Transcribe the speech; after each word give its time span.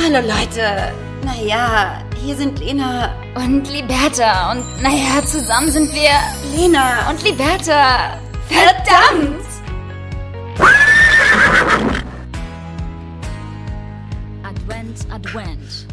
Hallo 0.00 0.20
Leute. 0.20 0.94
Naja, 1.24 2.02
hier 2.22 2.36
sind 2.36 2.60
Lena 2.60 3.14
und 3.34 3.68
Liberta. 3.68 4.52
Und 4.52 4.80
naja, 4.80 5.22
zusammen 5.26 5.70
sind 5.70 5.92
wir 5.92 6.10
Lena 6.56 7.10
und 7.10 7.22
Liberta. 7.24 8.16
Verdammt! 8.48 9.44
Advent, 14.44 15.06
Advent. 15.10 15.86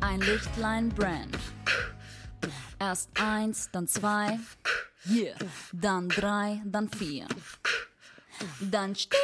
Ein 0.00 0.20
Lichtlein 0.20 0.90
brennt. 0.90 1.38
Erst 2.78 3.08
eins, 3.18 3.70
dann 3.72 3.88
zwei, 3.88 4.38
yeah. 5.10 5.34
dann 5.72 6.10
drei, 6.10 6.60
dann 6.66 6.88
vier. 6.90 7.26
Dann 8.60 8.94
steht 8.94 9.18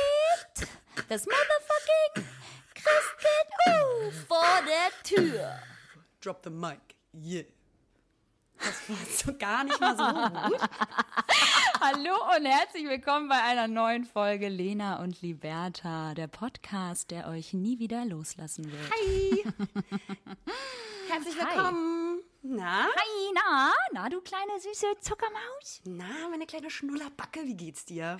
das 1.08 1.26
Motherfucking 1.26 2.24
Christkind 2.84 3.50
uh, 3.66 4.10
vor 4.28 4.60
der 4.66 4.90
Tür. 5.02 5.58
Drop 6.20 6.42
the 6.44 6.50
mic, 6.50 6.80
yeah. 7.14 7.44
Das 8.58 8.88
war 8.88 8.96
so 9.06 9.38
gar 9.38 9.64
nicht 9.64 9.80
mal 9.80 9.96
so 9.96 10.04
gut. 10.04 10.60
Hallo 11.80 12.14
und 12.36 12.44
herzlich 12.44 12.86
willkommen 12.86 13.30
bei 13.30 13.42
einer 13.42 13.68
neuen 13.68 14.04
Folge 14.04 14.48
Lena 14.48 15.02
und 15.02 15.22
Liberta, 15.22 16.12
der 16.12 16.26
Podcast, 16.26 17.10
der 17.10 17.28
euch 17.28 17.54
nie 17.54 17.78
wieder 17.78 18.04
loslassen 18.04 18.70
wird. 18.70 18.90
Hi! 18.90 19.44
Herzlich 21.08 21.36
willkommen. 21.36 22.20
Na? 22.42 22.84
Hi, 22.84 23.32
na? 23.34 23.72
Na, 23.92 24.08
du 24.10 24.20
kleine 24.20 24.60
süße 24.60 25.00
Zuckermaus? 25.00 25.80
Na, 25.84 26.28
meine 26.30 26.44
kleine 26.44 26.70
Schnullerbacke, 26.70 27.44
wie 27.44 27.56
geht's 27.56 27.86
dir? 27.86 28.18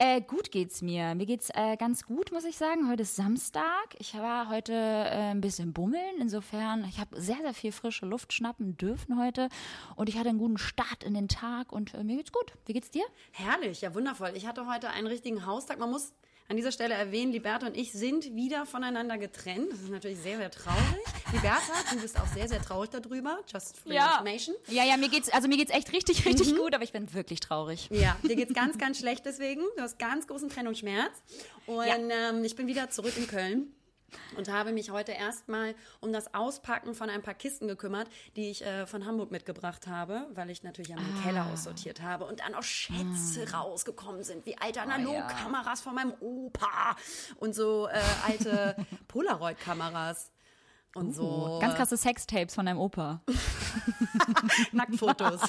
Äh, 0.00 0.20
gut 0.20 0.52
geht's 0.52 0.80
mir. 0.80 1.16
Mir 1.16 1.26
geht's 1.26 1.50
äh, 1.54 1.76
ganz 1.76 2.04
gut, 2.04 2.30
muss 2.30 2.44
ich 2.44 2.56
sagen. 2.56 2.88
Heute 2.88 3.02
ist 3.02 3.16
Samstag. 3.16 3.96
Ich 3.98 4.14
war 4.14 4.48
heute 4.48 4.72
äh, 4.72 5.32
ein 5.32 5.40
bisschen 5.40 5.72
bummeln. 5.72 6.20
Insofern, 6.20 6.84
ich 6.88 7.00
habe 7.00 7.20
sehr, 7.20 7.38
sehr 7.38 7.52
viel 7.52 7.72
frische 7.72 8.06
Luft 8.06 8.32
schnappen 8.32 8.76
dürfen 8.76 9.18
heute. 9.20 9.48
Und 9.96 10.08
ich 10.08 10.16
hatte 10.16 10.28
einen 10.28 10.38
guten 10.38 10.56
Start 10.56 11.02
in 11.02 11.14
den 11.14 11.26
Tag 11.26 11.72
und 11.72 11.94
äh, 11.94 12.04
mir 12.04 12.16
geht's 12.16 12.30
gut. 12.30 12.52
Wie 12.66 12.74
geht's 12.74 12.92
dir? 12.92 13.02
Herrlich, 13.32 13.80
ja 13.80 13.92
wundervoll. 13.92 14.30
Ich 14.34 14.46
hatte 14.46 14.68
heute 14.72 14.90
einen 14.90 15.08
richtigen 15.08 15.44
Haustag. 15.46 15.80
Man 15.80 15.90
muss 15.90 16.12
an 16.50 16.56
dieser 16.56 16.72
Stelle 16.72 16.94
erwähnen, 16.94 17.30
Liberta 17.30 17.66
und 17.66 17.76
ich 17.76 17.92
sind 17.92 18.34
wieder 18.34 18.64
voneinander 18.64 19.18
getrennt. 19.18 19.70
Das 19.70 19.80
ist 19.80 19.90
natürlich 19.90 20.18
sehr, 20.18 20.38
sehr 20.38 20.50
traurig. 20.50 21.04
Liberta, 21.30 21.72
du 21.92 22.00
bist 22.00 22.18
auch 22.18 22.26
sehr, 22.26 22.48
sehr 22.48 22.62
traurig 22.62 22.88
darüber. 22.88 23.40
Just 23.52 23.78
for 23.78 23.92
ja. 23.92 24.12
information. 24.12 24.56
Ja, 24.68 24.84
ja, 24.84 24.96
mir 24.96 25.10
geht's, 25.10 25.28
also 25.28 25.46
mir 25.46 25.58
geht's 25.58 25.72
echt 25.72 25.92
richtig, 25.92 26.24
richtig 26.24 26.52
mhm. 26.52 26.56
gut, 26.56 26.74
aber 26.74 26.84
ich 26.84 26.92
bin 26.92 27.12
wirklich 27.12 27.40
traurig. 27.40 27.88
Ja, 27.90 28.16
dir 28.22 28.34
geht's 28.34 28.54
ganz, 28.54 28.78
ganz 28.78 28.98
schlecht 28.98 29.26
deswegen. 29.26 29.60
Du 29.76 29.82
hast 29.82 29.98
ganz 29.98 30.26
großen 30.26 30.48
Trennungsschmerz. 30.48 31.22
Und 31.66 31.86
ja. 31.86 32.30
ähm, 32.30 32.42
ich 32.44 32.56
bin 32.56 32.66
wieder 32.66 32.88
zurück 32.88 33.12
in 33.18 33.26
Köln 33.26 33.70
und 34.36 34.50
habe 34.50 34.72
mich 34.72 34.90
heute 34.90 35.12
erstmal 35.12 35.74
um 36.00 36.12
das 36.12 36.34
Auspacken 36.34 36.94
von 36.94 37.10
ein 37.10 37.22
paar 37.22 37.34
Kisten 37.34 37.68
gekümmert, 37.68 38.08
die 38.36 38.50
ich 38.50 38.64
äh, 38.64 38.86
von 38.86 39.06
Hamburg 39.06 39.30
mitgebracht 39.30 39.86
habe, 39.86 40.26
weil 40.34 40.50
ich 40.50 40.62
natürlich 40.62 40.94
am 40.94 40.98
ah. 40.98 41.22
Keller 41.22 41.46
aussortiert 41.52 42.02
habe 42.02 42.24
und 42.24 42.40
dann 42.40 42.54
auch 42.54 42.62
Schätze 42.62 43.46
ah. 43.52 43.60
rausgekommen 43.60 44.24
sind, 44.24 44.46
wie 44.46 44.56
alte 44.58 44.82
Analogkameras 44.82 45.66
oh, 45.66 45.70
ja. 45.70 45.76
von 45.76 45.94
meinem 45.94 46.14
Opa 46.20 46.96
und 47.36 47.54
so 47.54 47.88
äh, 47.88 48.00
alte 48.26 48.76
Polaroid-Kameras. 49.08 50.32
Und 50.94 51.08
uh, 51.08 51.12
so. 51.12 51.58
Ganz 51.60 51.74
krasse 51.74 51.96
Sextapes 51.96 52.54
von 52.54 52.66
deinem 52.66 52.78
Opa. 52.78 53.22
Nacktfotos. 54.72 55.42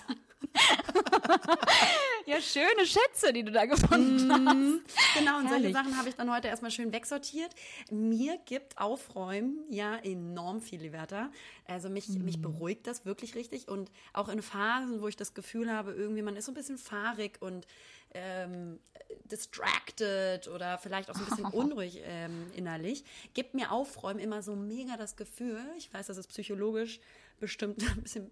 ja, 2.30 2.42
schöne 2.42 2.86
Schätze, 2.86 3.34
die 3.34 3.44
du 3.44 3.52
da 3.52 3.66
gefunden 3.66 4.28
mm, 4.28 4.48
hast. 4.48 5.18
Genau, 5.18 5.40
und 5.40 5.48
Herrlich. 5.48 5.74
solche 5.74 5.74
Sachen 5.74 5.98
habe 5.98 6.10
ich 6.10 6.16
dann 6.16 6.32
heute 6.32 6.48
erstmal 6.48 6.72
schön 6.72 6.94
wegsortiert. 6.94 7.50
Mir 7.90 8.38
gibt 8.46 8.78
Aufräumen 8.78 9.64
ja 9.70 9.98
enorm 9.98 10.62
viel, 10.62 10.82
Liberta. 10.82 11.32
Also 11.66 11.90
mich, 11.90 12.08
mm. 12.08 12.24
mich 12.24 12.42
beruhigt 12.42 12.86
das 12.86 13.06
wirklich 13.06 13.36
richtig. 13.36 13.68
Und 13.68 13.92
auch 14.14 14.30
in 14.30 14.42
Phasen, 14.42 15.02
wo 15.02 15.08
ich 15.08 15.16
das 15.16 15.34
Gefühl 15.34 15.72
habe, 15.72 15.92
irgendwie 15.94 16.22
man 16.22 16.36
ist 16.36 16.46
so 16.46 16.52
ein 16.52 16.56
bisschen 16.56 16.78
fahrig 16.78 17.42
und 17.42 17.66
ähm, 18.14 18.80
distracted 19.26 20.48
oder 20.48 20.78
vielleicht 20.78 21.10
auch 21.10 21.16
so 21.16 21.24
ein 21.24 21.30
bisschen 21.30 21.46
unruhig 21.52 22.02
ähm, 22.04 22.52
innerlich, 22.56 23.04
gibt 23.34 23.54
mir 23.56 23.72
Aufräumen 23.72 24.20
immer 24.20 24.44
so 24.44 24.56
mega 24.56 24.98
das 24.98 25.16
Gefühl. 25.16 25.64
Ich 25.78 25.92
weiß, 25.94 26.08
das 26.08 26.18
ist 26.18 26.28
psychologisch 26.28 27.00
bestimmt 27.40 27.84
ein 27.90 28.04
bisschen 28.04 28.32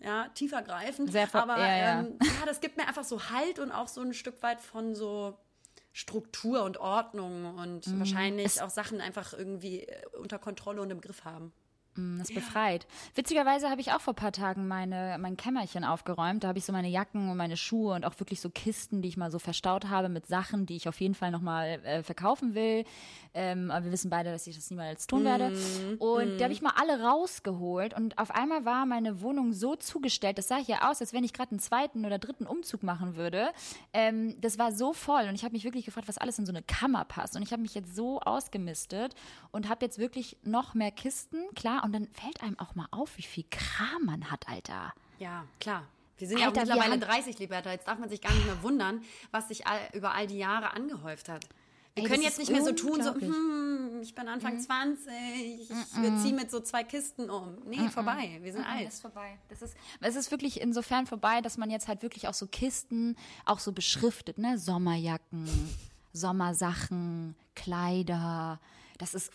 ja, 0.00 0.28
tiefer 0.34 0.62
greifend. 0.62 1.12
Sehr 1.12 1.28
aber 1.34 1.58
ja, 1.58 1.76
ja. 1.76 2.00
Ähm, 2.00 2.18
ja, 2.22 2.46
das 2.46 2.60
gibt 2.60 2.76
mir 2.76 2.86
einfach 2.86 3.04
so 3.04 3.30
Halt 3.30 3.58
und 3.58 3.72
auch 3.72 3.88
so 3.88 4.00
ein 4.00 4.14
Stück 4.14 4.42
weit 4.42 4.60
von 4.60 4.94
so 4.94 5.38
Struktur 5.92 6.64
und 6.64 6.78
Ordnung 6.78 7.56
und 7.56 7.86
mhm. 7.86 7.98
wahrscheinlich 8.00 8.46
es 8.46 8.58
auch 8.58 8.70
Sachen 8.70 9.00
einfach 9.00 9.32
irgendwie 9.32 9.80
äh, 9.80 10.02
unter 10.20 10.38
Kontrolle 10.38 10.82
und 10.82 10.90
im 10.90 11.00
Griff 11.00 11.24
haben. 11.24 11.52
Mm, 11.96 12.18
das 12.18 12.32
befreit. 12.32 12.86
Witzigerweise 13.14 13.70
habe 13.70 13.80
ich 13.80 13.92
auch 13.92 14.00
vor 14.00 14.14
ein 14.14 14.16
paar 14.16 14.32
Tagen 14.32 14.66
meine, 14.66 15.16
mein 15.20 15.36
Kämmerchen 15.36 15.84
aufgeräumt. 15.84 16.42
Da 16.42 16.48
habe 16.48 16.58
ich 16.58 16.64
so 16.64 16.72
meine 16.72 16.88
Jacken 16.88 17.30
und 17.30 17.36
meine 17.36 17.56
Schuhe 17.56 17.94
und 17.94 18.04
auch 18.04 18.18
wirklich 18.18 18.40
so 18.40 18.50
Kisten, 18.50 19.00
die 19.00 19.08
ich 19.08 19.16
mal 19.16 19.30
so 19.30 19.38
verstaut 19.38 19.88
habe 19.88 20.08
mit 20.08 20.26
Sachen, 20.26 20.66
die 20.66 20.76
ich 20.76 20.88
auf 20.88 21.00
jeden 21.00 21.14
Fall 21.14 21.30
nochmal 21.30 21.80
äh, 21.84 22.02
verkaufen 22.02 22.54
will. 22.54 22.84
Ähm, 23.32 23.70
aber 23.70 23.86
wir 23.86 23.92
wissen 23.92 24.10
beide, 24.10 24.30
dass 24.30 24.46
ich 24.46 24.56
das 24.56 24.70
niemals 24.70 25.06
tun 25.06 25.24
werde. 25.24 25.50
Mm, 25.50 25.94
und 25.98 26.36
mm. 26.36 26.38
da 26.38 26.44
habe 26.44 26.52
ich 26.52 26.62
mal 26.62 26.74
alle 26.76 27.02
rausgeholt 27.02 27.94
und 27.94 28.18
auf 28.18 28.30
einmal 28.32 28.64
war 28.64 28.86
meine 28.86 29.20
Wohnung 29.20 29.52
so 29.52 29.76
zugestellt, 29.76 30.38
das 30.38 30.48
sah 30.48 30.56
hier 30.56 30.88
aus, 30.88 31.00
als 31.00 31.12
wenn 31.12 31.24
ich 31.24 31.32
gerade 31.32 31.52
einen 31.52 31.60
zweiten 31.60 32.04
oder 32.04 32.18
dritten 32.18 32.46
Umzug 32.46 32.82
machen 32.82 33.16
würde. 33.16 33.50
Ähm, 33.92 34.40
das 34.40 34.58
war 34.58 34.72
so 34.72 34.92
voll 34.92 35.28
und 35.28 35.34
ich 35.34 35.44
habe 35.44 35.52
mich 35.52 35.64
wirklich 35.64 35.84
gefragt, 35.84 36.08
was 36.08 36.18
alles 36.18 36.38
in 36.38 36.46
so 36.46 36.52
eine 36.52 36.62
Kammer 36.62 37.04
passt. 37.04 37.36
Und 37.36 37.42
ich 37.42 37.52
habe 37.52 37.62
mich 37.62 37.74
jetzt 37.74 37.94
so 37.94 38.20
ausgemistet 38.20 39.14
und 39.52 39.68
habe 39.68 39.84
jetzt 39.84 39.98
wirklich 39.98 40.36
noch 40.42 40.74
mehr 40.74 40.90
Kisten, 40.90 41.38
klar 41.54 41.83
und 41.84 41.92
dann 41.92 42.08
fällt 42.08 42.42
einem 42.42 42.58
auch 42.58 42.74
mal 42.74 42.88
auf, 42.90 43.16
wie 43.18 43.22
viel 43.22 43.44
Kram 43.50 44.04
man 44.04 44.30
hat, 44.30 44.48
Alter. 44.48 44.92
Ja, 45.18 45.44
klar. 45.60 45.86
Wir 46.16 46.28
sind 46.28 46.42
Alter, 46.42 46.64
ja 46.64 46.74
auch 46.74 46.78
mittlerweile 46.78 46.98
30, 46.98 47.38
Liberta. 47.38 47.70
Jetzt 47.72 47.88
darf 47.88 47.98
man 47.98 48.08
sich 48.08 48.20
gar 48.20 48.32
nicht 48.32 48.46
mehr 48.46 48.62
wundern, 48.62 49.02
was 49.30 49.48
sich 49.48 49.66
all, 49.66 49.80
über 49.92 50.14
all 50.14 50.26
die 50.26 50.38
Jahre 50.38 50.72
angehäuft 50.72 51.28
hat. 51.28 51.44
Wir 51.94 52.04
Ey, 52.04 52.10
können 52.10 52.22
jetzt 52.22 52.38
nicht 52.38 52.50
mehr 52.50 52.64
so 52.64 52.72
tun, 52.72 53.02
so, 53.02 53.14
hm, 53.14 54.00
ich 54.02 54.16
bin 54.16 54.26
Anfang 54.26 54.56
mm. 54.56 54.60
20, 54.60 55.12
ich 55.60 55.70
mm 55.70 56.18
ziehe 56.22 56.34
mit 56.34 56.50
so 56.50 56.58
zwei 56.58 56.82
Kisten 56.82 57.30
um. 57.30 57.56
Nee, 57.66 57.78
mm 57.78 57.90
vorbei, 57.90 58.40
wir 58.42 58.52
sind 58.52 58.64
alt. 58.64 58.86
Das 58.86 58.94
ist 58.94 59.00
vorbei. 59.00 59.38
Das 59.48 59.62
ist, 59.62 59.76
es 60.00 60.16
ist 60.16 60.30
wirklich 60.32 60.60
insofern 60.60 61.06
vorbei, 61.06 61.40
dass 61.40 61.56
man 61.56 61.70
jetzt 61.70 61.86
halt 61.86 62.02
wirklich 62.02 62.26
auch 62.26 62.34
so 62.34 62.48
Kisten 62.48 63.16
auch 63.44 63.60
so 63.60 63.70
beschriftet, 63.70 64.38
ne? 64.38 64.58
Sommerjacken, 64.58 65.48
Sommersachen, 66.12 67.36
Kleider. 67.54 68.58
Das 68.98 69.14
ist 69.14 69.30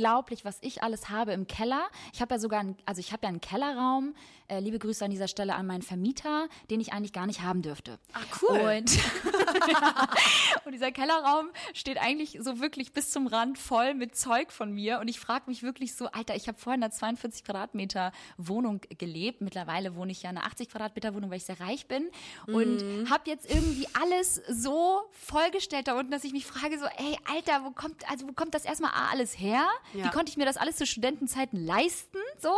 unglaublich, 0.00 0.46
was 0.46 0.58
ich 0.62 0.82
alles 0.82 1.10
habe 1.10 1.32
im 1.32 1.46
Keller. 1.46 1.88
Ich 2.14 2.22
habe 2.22 2.34
ja 2.34 2.38
sogar, 2.38 2.60
einen, 2.60 2.76
also 2.86 3.00
ich 3.00 3.12
habe 3.12 3.24
ja 3.24 3.28
einen 3.28 3.42
Kellerraum. 3.42 4.14
Äh, 4.48 4.58
liebe 4.58 4.80
Grüße 4.80 5.04
an 5.04 5.12
dieser 5.12 5.28
Stelle 5.28 5.54
an 5.54 5.64
meinen 5.66 5.82
Vermieter, 5.82 6.48
den 6.70 6.80
ich 6.80 6.92
eigentlich 6.92 7.12
gar 7.12 7.26
nicht 7.26 7.42
haben 7.42 7.62
dürfte. 7.62 8.00
Ach 8.14 8.42
cool. 8.42 8.58
Und, 8.58 8.98
und 10.64 10.72
dieser 10.72 10.90
Kellerraum 10.90 11.50
steht 11.72 11.98
eigentlich 11.98 12.38
so 12.40 12.58
wirklich 12.58 12.92
bis 12.92 13.12
zum 13.12 13.28
Rand 13.28 13.58
voll 13.58 13.94
mit 13.94 14.16
Zeug 14.16 14.50
von 14.50 14.72
mir. 14.72 14.98
Und 14.98 15.06
ich 15.06 15.20
frage 15.20 15.44
mich 15.46 15.62
wirklich 15.62 15.94
so, 15.94 16.06
Alter, 16.06 16.34
ich 16.34 16.48
habe 16.48 16.58
vorher 16.58 16.78
in 16.78 16.82
einer 16.82 16.90
42 16.90 17.44
Quadratmeter 17.44 18.10
Wohnung 18.38 18.80
gelebt. 18.98 19.40
Mittlerweile 19.40 19.94
wohne 19.94 20.10
ich 20.10 20.22
ja 20.22 20.30
in 20.30 20.38
einer 20.38 20.46
80 20.46 20.70
Quadratmeter 20.70 21.14
Wohnung, 21.14 21.30
weil 21.30 21.36
ich 21.36 21.44
sehr 21.44 21.60
reich 21.60 21.86
bin. 21.86 22.10
Und 22.48 23.04
mm. 23.04 23.08
habe 23.08 23.30
jetzt 23.30 23.48
irgendwie 23.48 23.86
alles 24.02 24.42
so 24.48 25.02
vollgestellt 25.12 25.86
da 25.86 25.96
unten, 25.96 26.10
dass 26.10 26.24
ich 26.24 26.32
mich 26.32 26.46
frage 26.46 26.76
so, 26.76 26.86
ey, 26.86 27.16
Alter, 27.32 27.64
wo 27.64 27.70
kommt, 27.70 28.10
also 28.10 28.26
wo 28.26 28.32
kommt 28.32 28.54
das 28.54 28.64
erstmal 28.64 28.90
alles 29.12 29.38
her? 29.38 29.68
Ja. 29.94 30.04
Wie 30.04 30.10
konnte 30.10 30.30
ich 30.30 30.36
mir 30.36 30.44
das 30.44 30.56
alles 30.56 30.76
zu 30.76 30.86
Studentenzeiten 30.86 31.64
leisten? 31.64 32.18
So. 32.38 32.56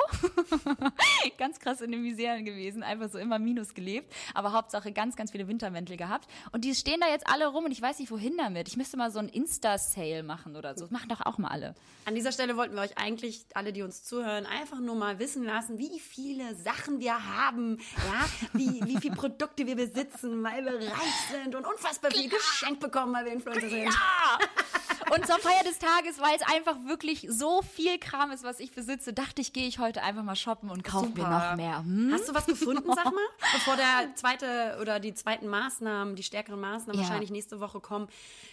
Ganz 1.38 1.58
krass 1.58 1.80
in 1.80 1.90
den 1.92 2.02
Miseren 2.02 2.44
gewesen, 2.44 2.82
einfach 2.82 3.10
so 3.10 3.18
immer 3.18 3.38
Minus 3.38 3.74
gelebt, 3.74 4.12
aber 4.34 4.52
Hauptsache 4.52 4.92
ganz, 4.92 5.16
ganz 5.16 5.32
viele 5.32 5.48
Wintermäntel 5.48 5.96
gehabt. 5.96 6.28
Und 6.52 6.64
die 6.64 6.74
stehen 6.74 7.00
da 7.00 7.08
jetzt 7.08 7.26
alle 7.26 7.46
rum 7.46 7.64
und 7.64 7.72
ich 7.72 7.80
weiß 7.80 7.98
nicht, 7.98 8.10
wohin 8.10 8.36
damit. 8.36 8.68
Ich 8.68 8.76
müsste 8.76 8.96
mal 8.96 9.10
so 9.10 9.18
ein 9.18 9.28
Insta-Sale 9.28 10.22
machen 10.22 10.56
oder 10.56 10.74
so. 10.74 10.82
Das 10.82 10.90
machen 10.90 11.08
doch 11.08 11.20
auch 11.22 11.38
mal 11.38 11.48
alle. 11.48 11.74
An 12.04 12.14
dieser 12.14 12.32
Stelle 12.32 12.56
wollten 12.56 12.74
wir 12.74 12.82
euch 12.82 12.98
eigentlich, 12.98 13.46
alle, 13.54 13.72
die 13.72 13.82
uns 13.82 14.04
zuhören, 14.04 14.46
einfach 14.46 14.80
nur 14.80 14.94
mal 14.94 15.18
wissen 15.18 15.44
lassen, 15.44 15.78
wie 15.78 16.00
viele 16.00 16.54
Sachen 16.56 17.00
wir 17.00 17.14
haben, 17.36 17.78
ja, 17.96 18.48
wie, 18.52 18.80
wie 18.84 18.98
viele 18.98 19.14
Produkte 19.14 19.66
wir 19.66 19.76
besitzen, 19.76 20.42
weil 20.42 20.64
wir 20.64 20.74
reich 20.74 21.30
sind 21.30 21.54
und 21.54 21.66
unfassbar 21.66 22.10
viel 22.10 22.28
geschenkt 22.28 22.80
bekommen, 22.80 23.14
weil 23.14 23.24
wir 23.24 23.32
Influencer 23.32 23.68
sind. 23.68 23.84
Ja! 23.84 24.38
Und 25.14 25.26
zur 25.26 25.38
Feier 25.38 25.62
des 25.62 25.78
Tages, 25.78 26.18
weil 26.20 26.34
es 26.36 26.42
einfach 26.42 26.86
wirklich 26.86 27.26
so 27.28 27.60
viel 27.60 27.98
Kram 27.98 28.30
ist, 28.30 28.44
was 28.44 28.60
ich 28.60 28.72
besitze, 28.72 29.12
dachte 29.12 29.42
ich, 29.42 29.52
gehe 29.52 29.68
ich 29.68 29.78
heute 29.78 30.02
einfach 30.02 30.22
mal 30.22 30.36
shoppen 30.36 30.70
und 30.70 30.84
kaufe 30.84 31.10
mir 31.10 31.28
noch 31.28 31.54
mehr. 31.54 31.84
Hm? 31.84 32.12
Hast 32.14 32.30
du 32.30 32.34
was 32.34 32.46
gefunden, 32.46 32.90
sag 32.94 33.04
mal? 33.04 33.12
Bevor 33.52 33.76
der 33.76 34.14
zweite 34.14 34.78
oder 34.80 35.00
die 35.00 35.12
zweiten 35.12 35.48
Maßnahmen, 35.48 36.16
die 36.16 36.22
stärkeren 36.22 36.60
Maßnahmen 36.60 36.98
ja. 36.98 37.06
wahrscheinlich 37.06 37.30
nächste 37.30 37.60
Woche 37.60 37.80
kommen, 37.80 38.08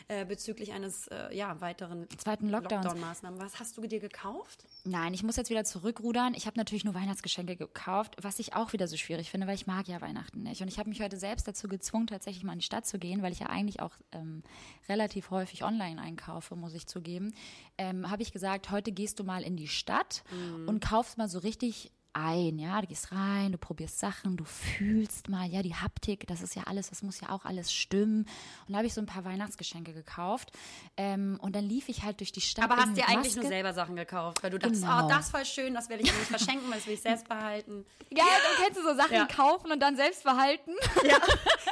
äh, 0.09 0.25
bezüglich 0.25 0.73
eines 0.73 1.07
äh, 1.07 1.33
ja, 1.33 1.61
weiteren 1.61 2.07
zweiten 2.17 2.49
Lockdown-Maßnahmen. 2.49 3.39
was 3.39 3.59
hast 3.61 3.77
du 3.77 3.81
dir 3.87 4.01
gekauft? 4.01 4.65
Nein, 4.83 5.13
ich 5.13 5.23
muss 5.23 5.37
jetzt 5.37 5.49
wieder 5.49 5.63
zurückrudern. 5.63 6.33
Ich 6.33 6.45
habe 6.45 6.57
natürlich 6.57 6.83
nur 6.83 6.93
Weihnachtsgeschenke 6.93 7.55
gekauft, 7.55 8.17
was 8.21 8.37
ich 8.39 8.55
auch 8.55 8.73
wieder 8.73 8.87
so 8.87 8.97
schwierig 8.97 9.31
finde, 9.31 9.47
weil 9.47 9.55
ich 9.55 9.67
mag 9.67 9.87
ja 9.87 10.01
Weihnachten 10.01 10.43
nicht. 10.43 10.61
Und 10.61 10.67
ich 10.67 10.77
habe 10.77 10.89
mich 10.89 11.01
heute 11.01 11.15
selbst 11.15 11.47
dazu 11.47 11.69
gezwungen, 11.69 12.07
tatsächlich 12.07 12.43
mal 12.43 12.53
in 12.53 12.59
die 12.59 12.65
Stadt 12.65 12.85
zu 12.85 12.99
gehen, 12.99 13.21
weil 13.21 13.31
ich 13.31 13.39
ja 13.39 13.47
eigentlich 13.47 13.79
auch 13.79 13.93
ähm, 14.11 14.43
relativ 14.89 15.29
häufig 15.29 15.63
online 15.63 16.01
einkaufe 16.01 16.48
vor, 16.49 16.57
muss 16.57 16.73
ich 16.73 16.87
zugeben, 16.87 17.33
ähm, 17.77 18.09
habe 18.09 18.21
ich 18.23 18.31
gesagt, 18.33 18.71
heute 18.71 18.91
gehst 18.91 19.19
du 19.19 19.23
mal 19.23 19.43
in 19.43 19.55
die 19.55 19.67
Stadt 19.67 20.23
Mhm. 20.31 20.67
und 20.67 20.83
kaufst 20.83 21.17
mal 21.17 21.29
so 21.29 21.39
richtig 21.39 21.91
ein, 22.11 22.57
ja, 22.57 22.81
du 22.81 22.87
gehst 22.87 23.11
rein, 23.11 23.51
du 23.51 23.59
probierst 23.59 23.99
Sachen, 23.99 24.35
du 24.35 24.43
fühlst 24.43 25.29
mal, 25.29 25.47
ja, 25.47 25.61
die 25.61 25.75
Haptik, 25.75 26.25
das 26.25 26.41
ist 26.41 26.55
ja 26.55 26.63
alles, 26.63 26.89
das 26.89 27.03
muss 27.03 27.21
ja 27.21 27.29
auch 27.29 27.45
alles 27.45 27.71
stimmen. 27.71 28.21
Und 28.65 28.69
da 28.73 28.77
habe 28.77 28.87
ich 28.87 28.95
so 28.95 28.99
ein 28.99 29.05
paar 29.05 29.25
Weihnachtsgeschenke 29.25 29.93
gekauft 29.93 30.51
ähm, 30.97 31.37
und 31.39 31.55
dann 31.55 31.63
lief 31.63 31.87
ich 31.87 32.01
halt 32.03 32.19
durch 32.19 32.31
die 32.31 32.41
Stadt. 32.41 32.65
Aber 32.65 32.77
hast 32.77 32.97
dir 32.97 33.07
eigentlich 33.07 33.35
nur 33.35 33.45
selber 33.45 33.73
Sachen 33.75 33.95
gekauft, 33.95 34.41
weil 34.41 34.49
du 34.49 34.57
dachtest, 34.57 34.81
Genau. 34.81 35.05
oh, 35.05 35.07
das 35.07 35.29
voll 35.29 35.45
schön, 35.45 35.75
das 35.75 35.87
werde 35.89 36.01
ich 36.03 36.11
nicht 36.11 36.25
verschenken, 36.25 36.71
das 36.71 36.87
will 36.87 36.95
ich 36.95 37.01
selbst 37.01 37.29
behalten. 37.29 37.85
Ja, 38.09 38.25
dann 38.25 38.65
kennst 38.65 38.79
du 38.79 38.83
so 38.83 38.95
Sachen 38.95 39.13
Ja. 39.13 39.27
kaufen 39.27 39.71
und 39.71 39.79
dann 39.79 39.95
selbst 39.95 40.23
behalten. 40.23 40.71
Ja. 41.05 41.17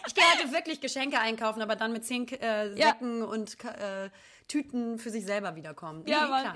Ich 0.06 0.14
gehe 0.14 0.24
heute 0.38 0.52
wirklich 0.54 0.80
Geschenke 0.82 1.20
einkaufen, 1.20 1.64
aber 1.64 1.76
dann 1.76 1.92
mit 1.94 2.06
zehn 2.06 2.28
äh, 2.28 2.76
Ja. 2.78 2.90
Säcken 2.90 3.24
und 3.24 3.58
äh, 3.66 4.10
Tüten 4.48 4.98
für 5.00 5.10
sich 5.10 5.26
selber 5.26 5.56
wiederkommen. 5.56 6.04
Ja, 6.08 6.24
Nee, 6.24 6.42
klar. 6.42 6.54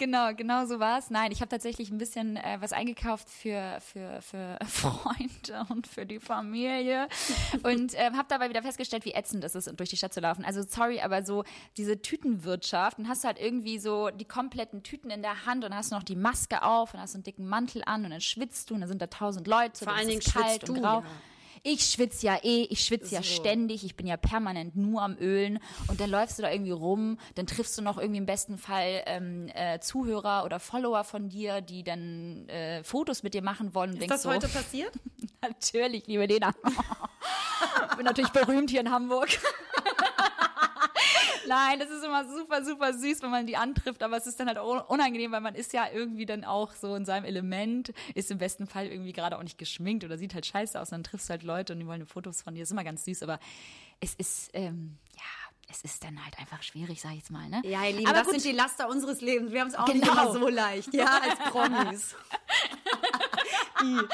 Genau, 0.00 0.34
genau 0.34 0.64
so 0.64 0.80
war 0.80 0.98
es. 0.98 1.10
Nein, 1.10 1.30
ich 1.30 1.42
habe 1.42 1.50
tatsächlich 1.50 1.90
ein 1.90 1.98
bisschen 1.98 2.38
äh, 2.38 2.56
was 2.60 2.72
eingekauft 2.72 3.28
für, 3.28 3.78
für, 3.80 4.22
für 4.22 4.58
Freunde 4.66 5.66
und 5.68 5.86
für 5.86 6.06
die 6.06 6.20
Familie 6.20 7.06
und 7.64 7.92
ähm, 7.96 8.16
habe 8.16 8.26
dabei 8.28 8.48
wieder 8.48 8.62
festgestellt, 8.62 9.04
wie 9.04 9.12
ätzend 9.12 9.44
es 9.44 9.54
ist, 9.54 9.70
durch 9.78 9.90
die 9.90 9.98
Stadt 9.98 10.14
zu 10.14 10.20
laufen. 10.20 10.42
Also 10.42 10.62
sorry, 10.62 11.00
aber 11.00 11.22
so 11.22 11.44
diese 11.76 12.00
Tütenwirtschaft, 12.00 12.98
dann 12.98 13.08
hast 13.08 13.24
du 13.24 13.28
halt 13.28 13.38
irgendwie 13.38 13.78
so 13.78 14.08
die 14.08 14.24
kompletten 14.24 14.82
Tüten 14.82 15.10
in 15.10 15.20
der 15.20 15.44
Hand 15.44 15.66
und 15.66 15.74
hast 15.74 15.90
noch 15.90 16.02
die 16.02 16.16
Maske 16.16 16.62
auf 16.62 16.94
und 16.94 17.00
hast 17.00 17.14
einen 17.14 17.24
dicken 17.24 17.46
Mantel 17.46 17.82
an 17.84 18.06
und 18.06 18.10
dann 18.10 18.22
schwitzt 18.22 18.70
du 18.70 18.74
und 18.74 18.80
dann 18.80 18.88
sind 18.88 19.02
da 19.02 19.06
tausend 19.08 19.46
Leute. 19.46 19.84
Vor 19.84 19.92
allen 19.92 20.08
Dingen 20.08 20.20
kalt 20.20 20.46
schwitzt 20.46 20.70
und 20.70 20.76
du, 20.76 20.80
grau. 20.80 21.00
ja. 21.00 21.06
Ich 21.62 21.84
schwitze 21.84 22.26
ja 22.26 22.38
eh, 22.42 22.62
ich 22.70 22.84
schwitze 22.84 23.14
ja 23.14 23.22
So. 23.22 23.34
ständig, 23.34 23.84
ich 23.84 23.94
bin 23.96 24.06
ja 24.06 24.16
permanent 24.16 24.76
nur 24.76 25.02
am 25.02 25.16
Ölen 25.18 25.58
und 25.88 26.00
dann 26.00 26.08
läufst 26.10 26.38
du 26.38 26.42
da 26.42 26.50
irgendwie 26.50 26.70
rum, 26.70 27.18
dann 27.34 27.46
triffst 27.46 27.76
du 27.76 27.82
noch 27.82 27.98
irgendwie 27.98 28.18
im 28.18 28.26
besten 28.26 28.56
Fall 28.56 29.02
ähm, 29.06 29.48
äh, 29.54 29.78
Zuhörer 29.80 30.44
oder 30.44 30.58
Follower 30.60 31.04
von 31.04 31.28
dir, 31.28 31.60
die 31.60 31.82
dann 31.84 32.48
äh, 32.48 32.82
Fotos 32.82 33.22
mit 33.22 33.34
dir 33.34 33.42
machen 33.42 33.74
wollen 33.74 33.96
Ist 33.96 34.10
das 34.10 34.22
so, 34.22 34.30
heute 34.30 34.48
passiert? 34.48 34.92
natürlich, 35.42 36.06
liebe 36.06 36.26
Lena. 36.26 36.52
bin 37.96 38.04
natürlich 38.06 38.30
berühmt 38.30 38.70
hier 38.70 38.80
in 38.80 38.90
Hamburg. 38.90 39.28
Nein, 41.48 41.78
das 41.78 41.90
ist 41.90 42.04
immer 42.04 42.24
super, 42.28 42.64
super 42.64 42.92
süß, 42.92 43.22
wenn 43.22 43.30
man 43.30 43.46
die 43.46 43.56
antrifft, 43.56 44.02
aber 44.02 44.16
es 44.16 44.26
ist 44.26 44.38
dann 44.40 44.48
halt 44.48 44.58
auch 44.58 44.88
unangenehm, 44.88 45.32
weil 45.32 45.40
man 45.40 45.54
ist 45.54 45.72
ja 45.72 45.86
irgendwie 45.92 46.26
dann 46.26 46.44
auch 46.44 46.74
so 46.74 46.94
in 46.94 47.04
seinem 47.04 47.24
Element, 47.24 47.92
ist 48.14 48.30
im 48.30 48.38
besten 48.38 48.66
Fall 48.66 48.86
irgendwie 48.86 49.12
gerade 49.12 49.38
auch 49.38 49.42
nicht 49.42 49.58
geschminkt 49.58 50.04
oder 50.04 50.18
sieht 50.18 50.34
halt 50.34 50.46
scheiße 50.46 50.80
aus, 50.80 50.90
dann 50.90 51.02
triffst 51.04 51.28
du 51.28 51.30
halt 51.32 51.42
Leute 51.42 51.72
und 51.72 51.80
die 51.80 51.86
wollen 51.86 52.06
Fotos 52.06 52.42
von 52.42 52.54
dir, 52.54 52.62
ist 52.62 52.70
immer 52.72 52.84
ganz 52.84 53.04
süß, 53.04 53.22
aber 53.22 53.38
es 54.00 54.14
ist, 54.14 54.50
ähm, 54.54 54.98
ja, 55.16 55.22
es 55.70 55.82
ist 55.82 56.02
dann 56.04 56.22
halt 56.24 56.38
einfach 56.38 56.62
schwierig, 56.62 57.00
sag 57.00 57.12
ich 57.12 57.18
jetzt 57.18 57.30
mal, 57.30 57.48
ne? 57.48 57.62
Ja, 57.64 57.84
ihr 57.84 57.92
Lieben, 57.96 58.06
aber 58.08 58.18
das 58.18 58.26
gut, 58.28 58.40
sind 58.40 58.52
die 58.52 58.56
Laster 58.56 58.88
unseres 58.88 59.20
Lebens. 59.20 59.52
Wir 59.52 59.60
haben 59.60 59.68
es 59.68 59.74
auch 59.76 59.86
nicht 59.86 60.02
Genau. 60.02 60.12
immer 60.12 60.32
so 60.32 60.48
leicht, 60.48 60.92
ja, 60.92 61.20
als 61.20 61.38
Promis. 61.50 62.16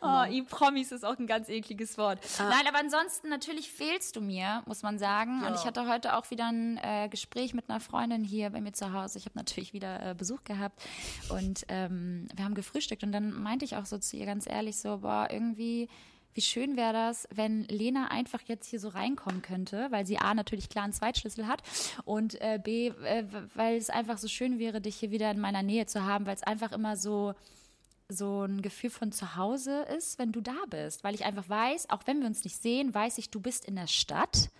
Oh, 0.00 0.24
I-Promis 0.28 0.92
ist 0.92 1.04
auch 1.04 1.18
ein 1.18 1.26
ganz 1.26 1.48
ekliges 1.48 1.98
Wort. 1.98 2.18
Nein, 2.38 2.66
aber 2.66 2.78
ansonsten 2.78 3.28
natürlich 3.28 3.70
fehlst 3.70 4.16
du 4.16 4.20
mir, 4.20 4.62
muss 4.66 4.82
man 4.82 4.98
sagen. 4.98 5.40
Und 5.42 5.48
Ja. 5.48 5.54
ich 5.54 5.64
hatte 5.66 5.86
heute 5.88 6.16
auch 6.16 6.30
wieder 6.30 6.46
ein 6.46 6.78
äh, 6.78 7.08
Gespräch 7.10 7.52
mit 7.54 7.68
einer 7.68 7.80
Freundin 7.80 8.24
hier 8.24 8.50
bei 8.50 8.60
mir 8.60 8.72
zu 8.72 8.92
Hause. 8.92 9.18
Ich 9.18 9.26
habe 9.26 9.36
natürlich 9.38 9.72
wieder 9.72 10.10
äh, 10.10 10.14
Besuch 10.14 10.44
gehabt 10.44 10.80
und 11.28 11.64
ähm, 11.68 12.28
wir 12.34 12.44
haben 12.44 12.54
gefrühstückt 12.54 13.02
und 13.02 13.12
dann 13.12 13.32
meinte 13.32 13.64
ich 13.64 13.76
auch 13.76 13.86
so 13.86 13.98
zu 13.98 14.16
ihr 14.16 14.26
ganz 14.26 14.46
ehrlich 14.48 14.78
so, 14.80 14.98
boah, 14.98 15.28
irgendwie 15.30 15.88
wie 16.32 16.40
schön 16.42 16.76
wäre 16.76 16.92
das, 16.92 17.26
wenn 17.34 17.64
Lena 17.64 18.06
einfach 18.12 18.40
jetzt 18.46 18.68
hier 18.68 18.78
so 18.78 18.88
reinkommen 18.88 19.42
könnte, 19.42 19.88
weil 19.90 20.06
sie 20.06 20.18
A 20.18 20.32
natürlich 20.32 20.68
klar 20.68 20.84
einen 20.84 20.92
Zweitschlüssel 20.92 21.48
hat 21.48 21.62
und 22.04 22.40
äh, 22.40 22.60
B, 22.62 22.88
äh, 22.88 23.24
weil 23.54 23.76
es 23.76 23.90
einfach 23.90 24.16
so 24.16 24.28
schön 24.28 24.60
wäre, 24.60 24.80
dich 24.80 24.94
hier 24.96 25.10
wieder 25.10 25.30
in 25.32 25.40
meiner 25.40 25.64
Nähe 25.64 25.86
zu 25.86 26.04
haben, 26.06 26.26
weil 26.26 26.36
es 26.36 26.44
einfach 26.44 26.70
immer 26.70 26.96
so 26.96 27.34
so 28.10 28.42
ein 28.44 28.62
Gefühl 28.62 28.90
von 28.90 29.12
zu 29.12 29.36
Hause 29.36 29.82
ist, 29.96 30.18
wenn 30.18 30.32
du 30.32 30.40
da 30.40 30.56
bist. 30.68 31.04
Weil 31.04 31.14
ich 31.14 31.24
einfach 31.24 31.48
weiß, 31.48 31.90
auch 31.90 32.02
wenn 32.06 32.20
wir 32.20 32.26
uns 32.26 32.44
nicht 32.44 32.60
sehen, 32.60 32.94
weiß 32.94 33.18
ich, 33.18 33.30
du 33.30 33.40
bist 33.40 33.64
in 33.64 33.76
der 33.76 33.86
Stadt. 33.86 34.50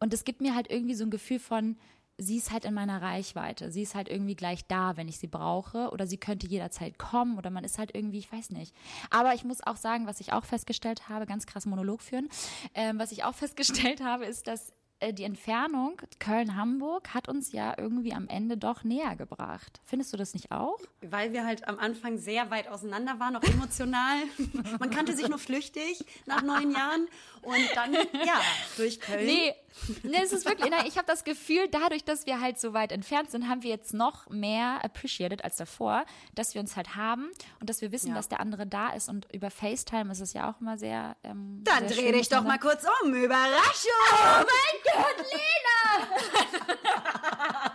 Und 0.00 0.12
es 0.14 0.24
gibt 0.24 0.40
mir 0.40 0.54
halt 0.54 0.70
irgendwie 0.70 0.94
so 0.94 1.04
ein 1.04 1.10
Gefühl 1.10 1.38
von, 1.38 1.76
sie 2.18 2.36
ist 2.36 2.50
halt 2.50 2.64
in 2.64 2.74
meiner 2.74 3.00
Reichweite. 3.00 3.70
Sie 3.70 3.82
ist 3.82 3.94
halt 3.94 4.08
irgendwie 4.08 4.34
gleich 4.34 4.66
da, 4.66 4.96
wenn 4.96 5.08
ich 5.08 5.18
sie 5.18 5.28
brauche. 5.28 5.90
Oder 5.90 6.06
sie 6.06 6.18
könnte 6.18 6.46
jederzeit 6.46 6.98
kommen. 6.98 7.38
Oder 7.38 7.50
man 7.50 7.64
ist 7.64 7.78
halt 7.78 7.94
irgendwie, 7.94 8.18
ich 8.18 8.30
weiß 8.30 8.50
nicht. 8.50 8.74
Aber 9.10 9.34
ich 9.34 9.44
muss 9.44 9.64
auch 9.66 9.76
sagen, 9.76 10.06
was 10.06 10.20
ich 10.20 10.32
auch 10.32 10.44
festgestellt 10.44 11.08
habe, 11.08 11.26
ganz 11.26 11.46
krass 11.46 11.66
Monolog 11.66 12.02
führen, 12.02 12.28
ähm, 12.74 12.98
was 12.98 13.12
ich 13.12 13.24
auch 13.24 13.34
festgestellt 13.36 14.02
habe, 14.02 14.26
ist, 14.26 14.46
dass 14.46 14.72
die 15.12 15.24
Entfernung 15.24 16.00
Köln-Hamburg 16.18 17.14
hat 17.14 17.28
uns 17.28 17.52
ja 17.52 17.74
irgendwie 17.78 18.12
am 18.12 18.28
Ende 18.28 18.56
doch 18.56 18.82
näher 18.84 19.14
gebracht. 19.16 19.80
Findest 19.84 20.12
du 20.12 20.16
das 20.16 20.34
nicht 20.34 20.50
auch? 20.50 20.78
Weil 21.02 21.32
wir 21.32 21.44
halt 21.46 21.66
am 21.68 21.78
Anfang 21.78 22.18
sehr 22.18 22.50
weit 22.50 22.68
auseinander 22.68 23.18
waren, 23.20 23.36
auch 23.36 23.42
emotional. 23.42 24.16
Man 24.80 24.90
kannte 24.90 25.14
sich 25.16 25.28
nur 25.28 25.38
flüchtig 25.38 26.04
nach 26.26 26.42
neun 26.42 26.70
Jahren. 26.72 27.06
Und 27.42 27.70
dann, 27.76 27.92
ja, 27.94 28.40
durch 28.76 28.98
Köln. 29.00 29.24
Nee, 29.24 29.54
nee, 30.02 30.18
es 30.22 30.32
ist 30.32 30.44
wirklich, 30.44 30.68
nein, 30.70 30.84
ich 30.86 30.96
habe 30.96 31.06
das 31.06 31.22
Gefühl, 31.22 31.68
dadurch, 31.70 32.04
dass 32.04 32.26
wir 32.26 32.40
halt 32.40 32.58
so 32.58 32.74
weit 32.74 32.90
entfernt 32.90 33.30
sind, 33.30 33.48
haben 33.48 33.62
wir 33.62 33.70
jetzt 33.70 33.94
noch 33.94 34.28
mehr 34.28 34.84
appreciated 34.84 35.44
als 35.44 35.56
davor, 35.56 36.04
dass 36.34 36.54
wir 36.54 36.60
uns 36.60 36.76
halt 36.76 36.96
haben 36.96 37.30
und 37.60 37.70
dass 37.70 37.80
wir 37.80 37.92
wissen, 37.92 38.08
Ja. 38.08 38.14
dass 38.16 38.28
der 38.28 38.40
andere 38.40 38.66
da 38.66 38.90
ist. 38.90 39.08
Und 39.08 39.28
über 39.32 39.50
FaceTime 39.50 40.10
ist 40.10 40.20
es 40.20 40.32
ja 40.32 40.50
auch 40.50 40.60
immer 40.60 40.76
sehr. 40.78 41.16
Ähm, 41.22 41.62
Dann 41.62 41.86
sehr 41.88 41.96
dreh 41.98 42.12
dich 42.12 42.28
doch 42.28 42.42
mal 42.42 42.58
kurz 42.58 42.84
um. 43.04 43.14
Überraschung! 43.14 43.92
Oh 44.12 44.16
mein 44.38 44.44
Gott, 44.82 44.87
Lena! 45.30 46.08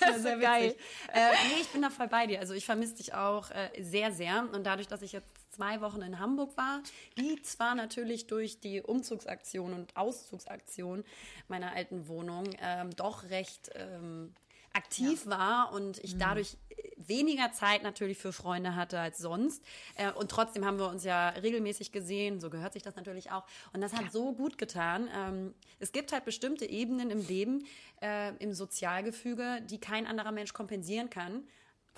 Das 0.00 0.16
ist 0.16 0.22
so 0.22 0.28
ja 0.28 0.36
geil. 0.36 0.70
witzig. 0.70 0.82
Äh, 1.12 1.30
nee, 1.48 1.60
ich 1.60 1.68
bin 1.68 1.82
da 1.82 1.90
voll 1.90 2.08
bei 2.08 2.26
dir. 2.26 2.40
Also 2.40 2.54
ich 2.54 2.64
vermisse 2.64 2.94
dich 2.94 3.14
auch 3.14 3.50
äh, 3.50 3.70
sehr, 3.80 4.12
sehr. 4.12 4.48
Und 4.52 4.64
dadurch, 4.64 4.88
dass 4.88 5.02
ich 5.02 5.12
jetzt 5.12 5.32
zwei 5.50 5.80
Wochen 5.80 6.02
in 6.02 6.18
Hamburg 6.18 6.56
war, 6.56 6.82
die 7.18 7.40
zwar 7.42 7.74
natürlich 7.74 8.26
durch 8.26 8.60
die 8.60 8.80
Umzugsaktion 8.80 9.72
und 9.72 9.96
Auszugsaktion 9.96 11.04
meiner 11.48 11.72
alten 11.72 12.08
Wohnung 12.08 12.44
ähm, 12.60 12.94
doch 12.96 13.24
recht 13.24 13.70
ähm, 13.74 14.34
aktiv 14.72 15.26
war 15.26 15.72
und 15.72 15.98
ich 16.04 16.18
dadurch 16.18 16.56
äh, 16.70 16.74
weniger 16.96 17.52
Zeit 17.52 17.82
natürlich 17.82 18.18
für 18.18 18.32
Freunde 18.32 18.74
hatte 18.76 18.98
als 19.00 19.18
sonst. 19.18 19.62
Äh, 19.96 20.12
und 20.12 20.30
trotzdem 20.30 20.64
haben 20.64 20.78
wir 20.78 20.88
uns 20.88 21.04
ja 21.04 21.30
regelmäßig 21.30 21.92
gesehen, 21.92 22.40
so 22.40 22.50
gehört 22.50 22.72
sich 22.72 22.82
das 22.82 22.96
natürlich 22.96 23.30
auch. 23.30 23.44
Und 23.72 23.80
das 23.80 23.92
hat 23.92 24.12
so 24.12 24.32
gut 24.32 24.58
getan. 24.58 25.08
Ähm, 25.14 25.54
es 25.78 25.92
gibt 25.92 26.12
halt 26.12 26.24
bestimmte 26.24 26.66
Ebenen 26.66 27.10
im 27.10 27.26
Leben, 27.26 27.64
äh, 28.00 28.34
im 28.36 28.52
Sozialgefüge, 28.52 29.62
die 29.68 29.78
kein 29.78 30.06
anderer 30.06 30.32
Mensch 30.32 30.52
kompensieren 30.52 31.10
kann. 31.10 31.44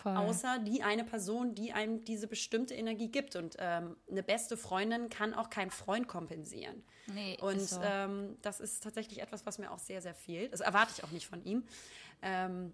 Voll. 0.02 0.16
Außer 0.16 0.58
die 0.60 0.82
eine 0.82 1.04
Person, 1.04 1.54
die 1.54 1.72
einem 1.72 2.04
diese 2.04 2.26
bestimmte 2.26 2.74
Energie 2.74 3.08
gibt. 3.08 3.36
Und 3.36 3.56
ähm, 3.58 3.96
eine 4.10 4.22
beste 4.22 4.56
Freundin 4.56 5.10
kann 5.10 5.34
auch 5.34 5.50
kein 5.50 5.70
Freund 5.70 6.08
kompensieren. 6.08 6.82
Nee, 7.06 7.36
Und 7.40 7.56
ist 7.56 7.70
so. 7.70 7.80
ähm, 7.82 8.38
das 8.40 8.60
ist 8.60 8.82
tatsächlich 8.82 9.20
etwas, 9.20 9.44
was 9.44 9.58
mir 9.58 9.70
auch 9.70 9.78
sehr, 9.78 10.00
sehr 10.00 10.14
fehlt. 10.14 10.52
Das 10.52 10.60
erwarte 10.60 10.92
ich 10.96 11.04
auch 11.04 11.10
nicht 11.10 11.26
von 11.26 11.44
ihm. 11.44 11.64
Ähm, 12.22 12.72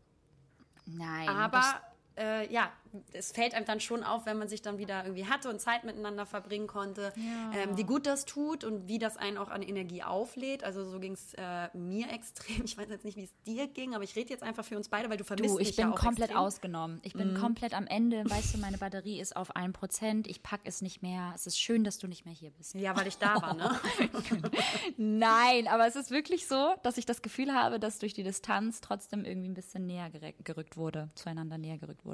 Nein. 0.87 1.29
aber 1.29 1.81
äh, 2.19 2.51
ja, 2.53 2.71
es 3.13 3.33
fällt 3.33 3.53
einem 3.55 3.67
dann 3.67 3.79
schon 3.81 4.03
auf, 4.03 4.25
wenn 4.25 4.39
man 4.39 4.49
sich 4.49 4.63
dann 4.63 4.79
wieder 4.79 5.05
irgendwie 5.05 5.27
hatte 5.27 5.51
und 5.51 5.61
Zeit 5.61 5.85
miteinander 5.85 6.25
verbringen 6.25 6.67
konnte, 6.67 7.13
Ja. 7.17 7.53
ähm, 7.61 7.77
wie 7.77 7.85
gut 7.85 8.07
das 8.07 8.25
tut 8.25 8.65
und 8.65 8.89
wie 8.89 8.99
das 8.99 9.19
einen 9.19 9.37
auch 9.37 9.51
an 9.51 9.61
Energie 9.63 10.03
auflädt. 10.03 10.65
Also 10.65 10.85
so 10.89 10.99
ging 10.99 11.13
es 11.13 11.35
äh, 11.35 11.69
mir 11.77 12.11
extrem. 12.13 12.65
Ich 12.65 12.79
weiß 12.79 12.89
jetzt 12.89 13.05
nicht, 13.05 13.17
wie 13.19 13.25
es 13.25 13.35
dir 13.47 13.67
ging, 13.69 13.95
aber 13.95 14.03
ich 14.05 14.17
rede 14.17 14.31
jetzt 14.31 14.43
einfach 14.43 14.65
für 14.65 14.77
uns 14.79 14.89
beide, 14.89 15.11
weil 15.11 15.19
du 15.19 15.25
vermisst 15.25 15.55
Du, 15.55 15.59
mich 15.59 15.71
ich 15.71 15.77
bin 15.77 15.89
ja 15.89 15.93
auch 15.93 15.99
komplett 15.99 16.31
extrem. 16.31 16.45
ausgenommen. 16.45 17.01
Ich 17.03 17.13
bin 17.13 17.35
komplett 17.39 17.75
am 17.75 17.87
Ende. 17.87 18.25
Weißt 18.29 18.55
du, 18.55 18.59
meine 18.59 18.79
Batterie 18.79 19.21
ist 19.21 19.37
auf 19.37 19.55
1%. 19.55 20.27
Ich 20.27 20.43
pack 20.43 20.61
es 20.65 20.81
nicht 20.81 21.03
mehr. 21.03 21.33
Es 21.35 21.47
ist 21.47 21.61
schön, 21.61 21.85
dass 21.85 21.99
du 21.99 22.07
nicht 22.09 22.25
mehr 22.25 22.35
hier 22.35 22.51
bist. 22.51 22.75
Ja, 22.75 22.97
weil 22.97 23.07
ich 23.09 23.19
da 23.19 23.41
war, 23.43 23.53
ne? 23.55 23.79
Nein, 24.97 25.69
aber 25.69 25.87
es 25.87 25.97
ist 25.97 26.11
wirklich 26.11 26.47
so, 26.47 26.75
dass 26.83 26.97
ich 26.99 27.07
das 27.07 27.23
Gefühl 27.23 27.53
habe, 27.53 27.79
dass 27.79 27.99
durch 27.99 28.15
die 28.15 28.23
Distanz 28.23 28.81
trotzdem 28.81 29.25
irgendwie 29.25 29.49
ein 29.49 29.55
bisschen 29.55 29.87
näher 29.87 30.11
gerückt 30.43 30.77
wurde, 30.77 31.11
zueinander 31.15 31.59
näher 31.59 31.79
gerückt 31.79 32.05
wurde. 32.05 32.06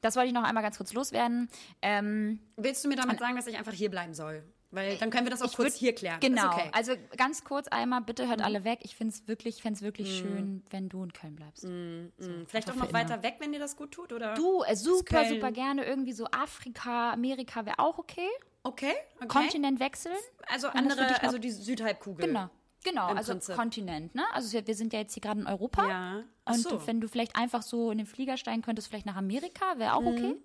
Das 0.00 0.16
wollte 0.16 0.28
ich 0.28 0.34
noch 0.34 0.44
einmal 0.44 0.62
ganz 0.62 0.76
kurz 0.78 0.92
loswerden. 0.92 1.48
Ähm, 1.82 2.40
Willst 2.56 2.84
du 2.84 2.88
mir 2.88 2.96
damit 2.96 3.18
sagen, 3.18 3.36
dass 3.36 3.46
ich 3.46 3.58
einfach 3.58 3.72
hier 3.72 3.90
bleiben 3.90 4.14
soll? 4.14 4.42
Weil 4.72 4.96
dann 4.98 5.10
können 5.10 5.26
wir 5.26 5.30
das 5.32 5.42
auch 5.42 5.52
kurz 5.52 5.74
würd- 5.74 5.78
hier 5.78 5.94
klären. 5.96 6.20
Genau. 6.20 6.46
Okay. 6.52 6.66
Mhm. 6.66 6.74
Also 6.74 6.92
ganz 7.16 7.42
kurz 7.42 7.66
einmal, 7.66 8.02
bitte 8.02 8.28
hört 8.28 8.40
alle 8.40 8.62
weg. 8.62 8.78
Ich 8.82 8.94
finde 8.94 9.12
es 9.12 9.26
wirklich, 9.26 9.60
fänd's 9.62 9.82
wirklich 9.82 10.18
schön, 10.18 10.62
wenn 10.70 10.88
du 10.88 11.02
in 11.02 11.12
Köln 11.12 11.34
bleibst. 11.34 11.64
Mhm. 11.64 12.12
Vielleicht 12.46 12.70
auch 12.70 12.76
noch 12.76 12.84
immer. 12.90 12.92
weiter 13.00 13.22
weg, 13.24 13.36
wenn 13.40 13.50
dir 13.52 13.58
das 13.58 13.76
gut 13.76 13.90
tut, 13.90 14.12
oder? 14.12 14.34
Du, 14.34 14.62
äh, 14.62 14.76
super, 14.76 15.22
Köln. 15.22 15.28
super 15.34 15.50
gerne. 15.50 15.84
Irgendwie 15.84 16.12
so 16.12 16.26
Afrika, 16.30 17.10
Amerika 17.12 17.66
wäre 17.66 17.80
auch 17.80 17.98
okay. 17.98 18.28
Okay, 18.62 18.92
okay. 19.16 19.26
Kontinent 19.26 19.80
wechseln. 19.80 20.14
Also 20.46 20.68
andere, 20.68 21.20
also 21.22 21.38
die 21.38 21.50
Südhalbkugel. 21.50 22.26
Genau. 22.26 22.48
Genau, 22.82 23.08
also 23.08 23.32
Prinzip. 23.32 23.54
Kontinent, 23.56 24.14
ne? 24.14 24.24
Also 24.32 24.52
wir, 24.52 24.66
wir 24.66 24.74
sind 24.74 24.92
ja 24.92 25.00
jetzt 25.00 25.12
hier 25.14 25.20
gerade 25.20 25.40
in 25.40 25.46
Europa. 25.46 25.86
Ja. 25.88 26.22
Ach 26.46 26.54
Und 26.54 26.60
so. 26.62 26.86
wenn 26.86 27.00
du 27.00 27.08
vielleicht 27.08 27.36
einfach 27.36 27.62
so 27.62 27.90
in 27.90 27.98
den 27.98 28.06
Flieger 28.06 28.36
steigen 28.36 28.62
könntest, 28.62 28.88
vielleicht 28.88 29.06
nach 29.06 29.16
Amerika, 29.16 29.78
wäre 29.78 29.94
auch 29.94 30.04
okay. 30.04 30.36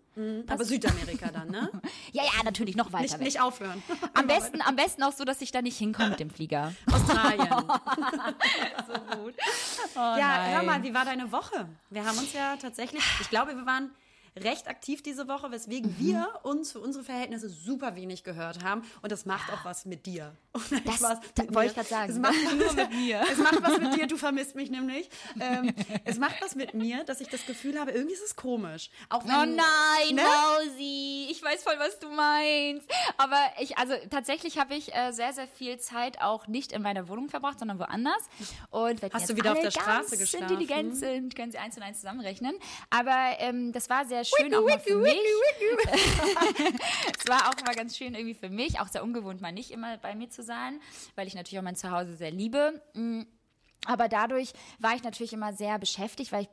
Aber 0.48 0.64
Südamerika 0.64 1.30
dann, 1.32 1.50
ne? 1.50 1.70
Ja, 2.12 2.24
ja, 2.24 2.44
natürlich 2.44 2.76
noch 2.76 2.92
weiter 2.94 3.04
Nicht, 3.04 3.14
weg. 3.16 3.22
nicht 3.22 3.42
aufhören. 3.42 3.82
Am 4.14 4.28
besten, 4.28 4.62
am 4.62 4.76
besten 4.76 5.04
auch 5.04 5.12
so, 5.12 5.26
dass 5.26 5.42
ich 5.42 5.52
da 5.52 5.62
nicht 5.62 5.78
hinkomme 5.78 6.12
mit 6.12 6.20
dem 6.20 6.30
Flieger. 6.30 6.74
Australien. 6.92 7.50
so 8.88 9.18
gut. 9.18 9.34
ja, 9.96 10.46
hör 10.52 10.64
mal, 10.64 10.84
wie 10.84 10.94
war 10.94 11.04
deine 11.06 11.32
Woche? 11.32 11.68
Wir 11.90 12.06
haben 12.06 12.18
uns 12.18 12.32
ja 12.34 12.56
tatsächlich, 12.58 13.04
ich 13.22 13.30
glaube, 13.30 13.56
wir 13.56 13.66
waren 13.66 13.92
recht 14.38 14.68
aktiv 14.68 15.02
diese 15.02 15.28
Woche, 15.28 15.52
weswegen 15.52 15.92
Mhm. 15.92 16.00
wir 16.00 16.28
uns 16.44 16.72
für 16.72 16.80
unsere 16.80 17.04
Verhältnisse 17.04 17.50
super 17.50 17.96
wenig 17.96 18.24
gehört 18.24 18.64
haben. 18.64 18.84
Und 19.02 19.12
das 19.12 19.26
macht 19.26 19.52
auch 19.54 19.64
was 19.66 19.86
mit 19.86 20.06
dir. 20.06 20.36
Und 20.54 20.72
Das- 20.88 21.02
was 21.02 21.20
da- 21.36 21.44
wollte 21.54 21.70
ich 21.70 21.76
grad 21.76 21.88
sagen. 21.88 22.12
Es 22.12 22.18
macht 22.20 22.36
Nur 22.58 22.74
mit 22.74 22.92
mir. 22.96 23.22
Es 23.32 23.38
macht 23.38 23.62
was 23.62 23.80
mit 23.80 23.96
dir, 23.96 24.08
du 24.08 24.18
vermisst 24.18 24.56
mich 24.56 24.70
nämlich. 24.70 25.10
Ähm, 25.40 25.74
es 26.06 26.18
macht 26.18 26.42
was 26.42 26.56
mit 26.56 26.74
mir, 26.74 27.04
dass 27.06 27.22
ich 27.22 27.28
das 27.30 27.46
Gefühl 27.46 27.80
habe, 27.80 27.92
irgendwie 27.92 28.14
ist 28.14 28.24
es 28.24 28.36
komisch. 28.36 28.90
Auch 29.10 29.24
wenn, 29.26 29.32
Oh 29.36 29.46
nein, 29.46 30.16
Ne? 30.16 30.22
Rosie, 30.60 31.28
ich 31.32 31.42
weiß 31.44 31.64
voll, 31.64 31.76
was 31.80 32.00
du 32.00 32.10
meinst. 32.10 32.88
Aber 33.18 33.40
ich, 33.60 33.78
also 33.78 33.94
tatsächlich 34.10 34.58
habe 34.58 34.76
ich 34.76 34.94
äh, 34.94 35.12
sehr, 35.12 35.34
sehr 35.34 35.48
viel 35.48 35.78
Zeit 35.80 36.22
auch 36.22 36.48
nicht 36.48 36.72
in 36.72 36.82
meiner 36.82 37.08
Wohnung 37.08 37.30
verbracht, 37.30 37.60
sondern 37.60 37.80
woanders. 37.80 38.22
Und 38.70 39.02
wenn 39.02 39.12
Hast 39.14 39.30
du 39.30 39.36
wieder 39.36 39.54
auf 39.54 39.60
der 39.62 39.72
Straße 39.72 40.18
geschlafen? 40.18 40.44
intelligent 40.50 40.96
sind, 40.98 41.36
können 41.36 41.52
sie 41.52 41.58
eins 41.58 41.76
und 41.78 41.84
eins 41.84 42.00
zusammenrechnen. 42.00 42.56
Aber 42.90 43.36
ähm, 43.40 43.72
das 43.72 43.90
war 43.90 44.06
sehr 44.06 44.25
schön 44.26 44.54
auch 44.56 44.62
mal 44.62 44.80
für 44.80 44.96
mich. 44.98 45.14
es 47.20 47.28
war 47.28 47.50
auch 47.50 47.66
mal 47.66 47.76
ganz 47.76 47.98
schön 47.98 48.14
irgendwie 48.16 48.34
für 48.34 48.50
mich, 48.50 48.80
auch 48.80 48.88
sehr 48.88 49.04
ungewohnt, 49.04 49.42
mal 49.42 49.52
nicht 49.52 49.72
immer 49.72 49.98
bei 49.98 50.16
mir 50.16 50.30
zu 50.30 50.44
sein, 50.44 50.80
weil 51.16 51.28
ich 51.28 51.36
natürlich 51.36 51.60
auch 51.60 51.64
mein 51.64 51.76
Zuhause 51.76 52.16
sehr 52.16 52.32
liebe. 52.32 52.82
Aber 53.86 54.08
dadurch 54.08 54.54
war 54.80 54.96
ich 54.96 55.04
natürlich 55.04 55.34
immer 55.34 55.54
sehr 55.54 55.78
beschäftigt, 55.80 56.32
weil 56.32 56.44
ich 56.44 56.50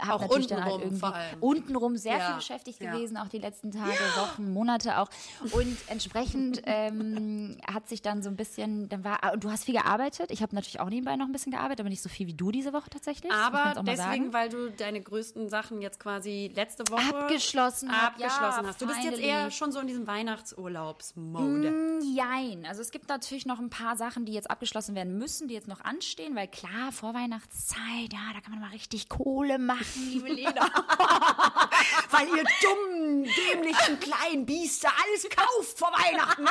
habe 0.00 0.14
Auch 0.14 0.20
natürlich 0.20 0.46
dann 0.46 0.64
halt 0.64 0.82
untenrum 0.82 1.12
irgendwie 1.12 1.46
untenrum 1.46 1.96
sehr 1.96 2.18
Ja, 2.18 2.26
viel 2.26 2.36
beschäftigt 2.36 2.80
ja. 2.80 2.92
gewesen, 2.92 3.16
auch 3.16 3.28
die 3.28 3.38
letzten 3.38 3.72
Tage, 3.72 3.98
Wochen, 4.16 4.52
Monate 4.52 4.98
auch. 4.98 5.08
Und 5.52 5.76
entsprechend 5.88 6.62
ähm, 6.66 7.58
hat 7.66 7.88
sich 7.88 8.02
dann 8.02 8.22
so 8.22 8.30
ein 8.30 8.36
bisschen, 8.36 8.88
dann 8.88 9.04
war, 9.04 9.32
und 9.32 9.44
du 9.44 9.50
hast 9.50 9.64
viel 9.64 9.74
gearbeitet. 9.74 10.30
Ich 10.30 10.42
habe 10.42 10.54
natürlich 10.54 10.80
auch 10.80 10.88
nebenbei 10.88 11.16
noch 11.16 11.26
ein 11.26 11.32
bisschen 11.32 11.52
gearbeitet, 11.52 11.80
aber 11.80 11.88
nicht 11.88 12.02
so 12.02 12.08
viel 12.08 12.26
wie 12.26 12.34
du 12.34 12.50
diese 12.50 12.72
Woche 12.72 12.90
tatsächlich. 12.90 13.32
Aber 13.32 13.82
deswegen, 13.82 14.32
weil 14.32 14.48
du 14.48 14.70
deine 14.70 15.00
größten 15.00 15.48
Sachen 15.48 15.82
jetzt 15.82 16.00
quasi 16.00 16.50
letzte 16.54 16.84
Woche 16.90 17.16
Abgeschlossen 17.16 17.90
abgeschlossen 17.90 18.62
ja, 18.62 18.68
hast. 18.68 18.80
Du 18.80 18.86
bist 18.86 19.02
jetzt 19.02 19.20
eher 19.20 19.50
schon 19.50 19.72
so 19.72 19.80
in 19.80 19.86
diesem 19.86 20.06
Weihnachtsurlaubsmode. 20.06 21.70
Mm, 21.70 22.16
Jein. 22.16 22.66
Also 22.66 22.80
es 22.80 22.90
gibt 22.90 23.08
natürlich 23.08 23.46
noch 23.46 23.58
ein 23.58 23.70
paar 23.70 23.96
Sachen, 23.96 24.24
die 24.24 24.32
jetzt 24.32 24.50
abgeschlossen 24.50 24.94
werden 24.94 25.18
müssen, 25.18 25.48
die 25.48 25.54
jetzt 25.54 25.68
noch 25.68 25.80
anstehen, 25.82 26.34
weil 26.34 26.48
klar, 26.48 26.70
Vorweihnachtszeit, 26.92 28.12
ja, 28.12 28.32
da 28.34 28.40
kann 28.40 28.52
man 28.52 28.60
mal 28.60 28.70
richtig 28.70 29.08
Kohle 29.08 29.58
machen, 29.58 30.08
liebe 30.10 30.28
Lena. 30.32 30.66
Weil 32.10 32.26
ihr 32.28 32.44
dummen, 32.62 33.24
dämlichen 33.24 34.00
kleinen 34.00 34.46
Biester 34.46 34.88
alles 35.04 35.28
kauft 35.28 35.78
vor 35.78 35.88
Weihnachten. 35.92 36.44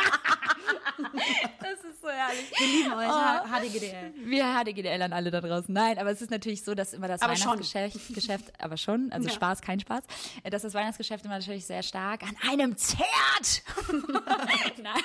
das 1.62 1.80
ist 1.84 2.02
so 2.02 2.10
herrlich. 2.10 2.52
Wir 2.58 2.68
lieben 2.68 2.94
euch, 2.94 3.08
H- 3.08 3.46
HDGDL. 3.50 4.14
Wir 4.18 4.46
HDGDL 4.64 5.02
an 5.02 5.14
alle 5.14 5.32
da 5.32 5.42
draußen. 5.42 5.74
Nein, 5.74 5.98
aber 5.98 6.12
es 6.12 6.22
ist 6.22 6.32
natürlich 6.32 6.64
so, 6.64 6.74
dass 6.76 6.94
immer 6.94 7.08
das 7.08 7.22
Aber 7.22 7.36
schon. 7.36 7.52
Weihnachtsgeschäft, 7.60 8.14
Geschäft, 8.14 8.46
aber 8.60 8.78
schon, 8.78 9.12
also 9.12 9.28
Ja. 9.28 9.34
Spaß, 9.34 9.62
kein 9.62 9.80
Spaß, 9.80 10.04
dass 10.50 10.62
das 10.62 10.74
Weihnachtsgeschäft 10.74 11.26
immer 11.26 11.38
natürlich 11.38 11.66
sehr 11.66 11.84
stark 11.84 12.24
an 12.24 12.36
einem 12.50 12.78
zehrt. 12.78 13.64
Nein. 14.82 15.02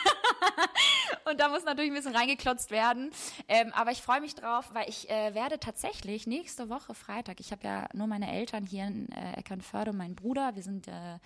Und 1.31 1.39
da 1.41 1.49
muss 1.49 1.65
natürlich 1.65 1.91
ein 1.91 1.95
bisschen 1.95 2.15
reingeklotzt 2.17 2.71
werden. 2.71 3.11
Ähm, 3.49 3.73
aber 3.75 3.91
ich 3.93 4.03
freue 4.03 4.21
mich 4.21 4.35
drauf, 4.35 4.71
weil 4.73 4.89
ich 4.89 5.09
äh, 5.11 5.35
werde 5.35 5.59
tatsächlich 5.61 6.27
nächste 6.27 6.69
Woche 6.69 6.95
Freitag, 6.95 7.41
ich 7.41 7.53
habe 7.53 7.63
ja 7.65 7.89
nur 7.93 8.07
meine 8.07 8.33
Eltern 8.33 8.65
hier 8.67 8.85
in 8.87 9.09
äh, 9.13 9.39
Eckernförde 9.39 9.91
und 9.91 9.97
meinen 9.99 10.17
Bruder, 10.21 10.55
wir 10.55 10.63
sind 10.63 10.87
äh, 10.87 11.19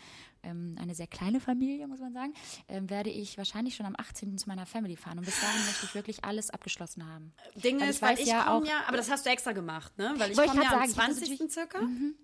ähm, 0.44 0.76
eine 0.80 0.94
sehr 0.94 1.06
kleine 1.06 1.40
Familie, 1.40 1.86
muss 1.88 2.00
man 2.00 2.12
sagen, 2.12 2.34
ähm, 2.68 2.88
werde 2.90 3.10
ich 3.10 3.36
wahrscheinlich 3.38 3.74
schon 3.76 3.86
am 3.86 3.94
18. 3.98 4.38
zu 4.38 4.48
meiner 4.48 4.66
Family 4.66 4.96
fahren. 4.96 5.18
Und 5.18 5.24
bis 5.24 5.40
dahin 5.40 5.64
möchte 5.66 5.86
ich 5.86 5.94
wirklich 5.94 6.24
alles 6.24 6.50
abgeschlossen 6.50 7.06
haben. 7.08 7.32
Ding 7.56 7.80
Weil 7.80 7.88
ist, 7.90 7.96
ich 7.96 8.02
weil 8.02 8.12
weiß 8.12 8.20
ich 8.20 8.26
ja 8.28 8.44
komme 8.44 8.56
auch- 8.64 8.68
ja, 8.68 8.82
aber 8.86 8.96
das 8.96 9.10
hast 9.10 9.26
du 9.26 9.30
extra 9.30 9.52
gemacht, 9.52 9.96
ne? 9.98 10.14
Weil 10.18 10.30
ich 10.30 10.36
komme 10.36 10.62
ja 10.62 10.70
am 10.72 10.78
sagen, 10.90 10.94
das 10.94 10.94
20. 10.94 11.50
circa, 11.50 11.78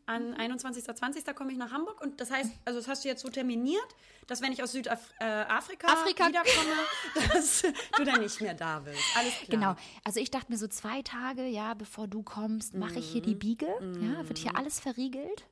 an 0.06 0.34
21. 0.34 0.84
20. 0.84 1.34
komme 1.34 1.52
ich 1.52 1.58
nach 1.58 1.72
Hamburg 1.72 2.00
und 2.00 2.20
das 2.20 2.30
heißt, 2.30 2.50
also 2.64 2.78
das 2.78 2.88
hast 2.88 3.04
du 3.04 3.08
jetzt 3.08 3.22
so 3.22 3.28
terminiert, 3.28 3.80
dass 4.26 4.40
wenn 4.42 4.52
ich 4.52 4.62
aus 4.62 4.72
Südafrika 4.72 5.88
äh, 5.88 6.28
wiederkomme, 6.28 7.28
dass 7.32 7.62
du 7.96 8.04
dann 8.04 8.20
nicht 8.20 8.40
mehr 8.40 8.54
da 8.54 8.78
bist. 8.80 8.98
Alles 9.16 9.32
klar. 9.32 9.46
Genau. 9.48 9.76
Also 10.04 10.20
ich 10.20 10.30
dachte 10.30 10.50
mir 10.52 10.58
so 10.58 10.68
zwei 10.68 11.02
Tage, 11.02 11.46
ja, 11.46 11.74
bevor 11.74 12.06
du 12.06 12.22
kommst, 12.22 12.74
mache 12.74 12.98
ich 12.98 13.10
hier 13.10 13.22
die 13.22 13.34
Biege. 13.34 13.66
Ja, 14.00 14.28
wird 14.28 14.38
hier 14.38 14.56
alles 14.56 14.78
verriegelt. 14.80 15.44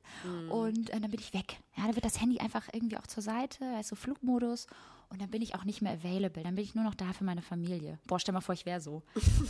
Und 0.49 0.89
äh, 0.89 0.99
dann 0.99 1.11
bin 1.11 1.19
ich 1.19 1.33
weg. 1.33 1.57
Ja, 1.77 1.85
dann 1.85 1.95
wird 1.95 2.05
das 2.05 2.19
Handy 2.21 2.39
einfach 2.39 2.58
irgendwie 2.73 2.97
auch 2.97 3.07
zur 3.07 3.23
Seite, 3.23 3.65
also 3.75 3.95
Flugmodus. 3.95 4.67
Und 5.11 5.19
dann 5.23 5.31
bin 5.31 5.41
ich 5.41 5.55
auch 5.55 5.63
nicht 5.63 5.81
mehr 5.81 5.93
available. 5.93 6.43
Dann 6.43 6.53
bin 6.53 6.63
ich 6.63 6.75
nur 6.75 6.83
noch 6.83 6.93
da 6.93 7.13
für 7.13 7.23
meine 7.23 7.41
Familie. 7.41 7.97
Boah, 8.05 8.19
stell 8.19 8.31
mal 8.31 8.41
vor, 8.41 8.53
ich 8.53 8.65
wäre 8.67 8.79
so. 8.79 9.01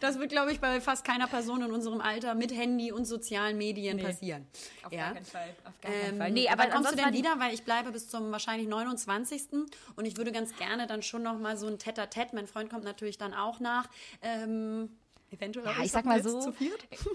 Das 0.00 0.18
wird, 0.18 0.30
glaube 0.30 0.52
ich, 0.52 0.60
bei 0.60 0.80
fast 0.80 1.04
keiner 1.04 1.26
Person 1.26 1.62
in 1.62 1.72
unserem 1.72 2.00
Alter 2.00 2.34
mit 2.34 2.54
Handy 2.54 2.92
und 2.92 3.04
sozialen 3.04 3.58
Medien 3.58 3.98
passieren. 3.98 4.46
Auf 4.84 4.92
ja? 4.92 5.06
gar 5.06 5.14
keinen 5.14 5.24
Fall. 5.24 5.54
Auf 5.64 5.80
gar 5.80 5.92
Ähm, 5.92 6.00
keinen 6.00 6.18
Fall. 6.18 6.30
Nee, 6.32 6.48
aber 6.48 6.62
wann 6.64 6.70
kommst 6.70 6.92
du 6.92 6.96
denn 6.96 7.12
wieder? 7.12 7.34
Weil 7.38 7.54
ich 7.54 7.64
bleibe 7.64 7.90
bis 7.90 8.08
zum 8.08 8.30
wahrscheinlich 8.30 8.68
29. 8.68 9.48
Und 9.96 10.04
ich 10.04 10.16
würde 10.16 10.30
ganz 10.30 10.54
gerne 10.56 10.86
dann 10.86 11.02
schon 11.02 11.22
noch 11.22 11.38
mal 11.38 11.56
so 11.56 11.66
ein 11.66 11.78
Tête-à-Tête. 11.78 12.34
Mein 12.34 12.46
Freund 12.46 12.70
kommt 12.70 12.84
natürlich 12.84 13.18
dann 13.18 13.34
auch 13.34 13.58
nach. 13.58 13.88
Ähm, 14.22 14.90
eventuell 15.30 15.66
Ja, 15.66 15.82
ich 15.84 15.92
sag 15.92 16.04
mal 16.04 16.22
so, 16.22 16.52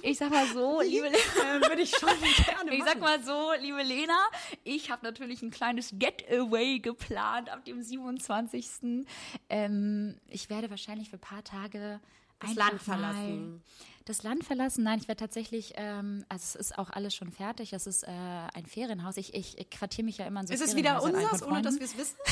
ich 0.01 0.17
sag 0.17 0.29
mal 0.31 0.45
so, 0.47 0.81
liebe 0.81 1.07
ähm, 1.07 1.61
würde 1.61 1.81
ich 1.81 1.91
schon 1.91 2.09
gerne 2.09 2.71
Ich 2.71 2.79
machen. 2.79 2.89
sag 2.91 2.99
mal 2.99 3.23
so, 3.23 3.51
liebe 3.59 3.81
Lena, 3.83 4.17
ich 4.63 4.89
habe 4.91 5.05
natürlich 5.05 5.41
ein 5.41 5.51
kleines 5.51 5.93
Getaway 5.97 6.79
geplant 6.79 7.49
ab 7.49 7.65
dem 7.65 7.81
27. 7.81 9.05
Ähm, 9.49 10.17
ich 10.27 10.49
werde 10.49 10.69
wahrscheinlich 10.69 11.09
für 11.09 11.17
ein 11.17 11.21
paar 11.21 11.43
Tage 11.43 11.99
Das 12.39 12.55
Land 12.55 12.81
verlassen. 12.81 13.63
Das 14.11 14.23
Land 14.23 14.43
verlassen? 14.43 14.83
Nein, 14.83 14.99
ich 14.99 15.07
werde 15.07 15.21
tatsächlich, 15.21 15.71
ähm, 15.77 16.25
also 16.27 16.43
es 16.43 16.55
ist 16.55 16.77
auch 16.77 16.89
alles 16.89 17.15
schon 17.15 17.31
fertig. 17.31 17.71
Es 17.71 17.87
ist 17.87 18.03
äh, 18.03 18.09
ein 18.09 18.65
Ferienhaus. 18.65 19.15
Ich, 19.15 19.33
ich, 19.33 19.57
ich 19.57 19.69
quartiere 19.69 20.03
mich 20.03 20.17
ja 20.17 20.25
immer 20.25 20.41
in 20.41 20.47
so 20.47 20.53
Ist 20.53 20.59
es 20.59 20.75
wieder 20.75 21.01
unseres, 21.01 21.41
ohne 21.41 21.61
dass 21.61 21.75
wir 21.79 21.85
es 21.85 21.97
wissen? 21.97 22.17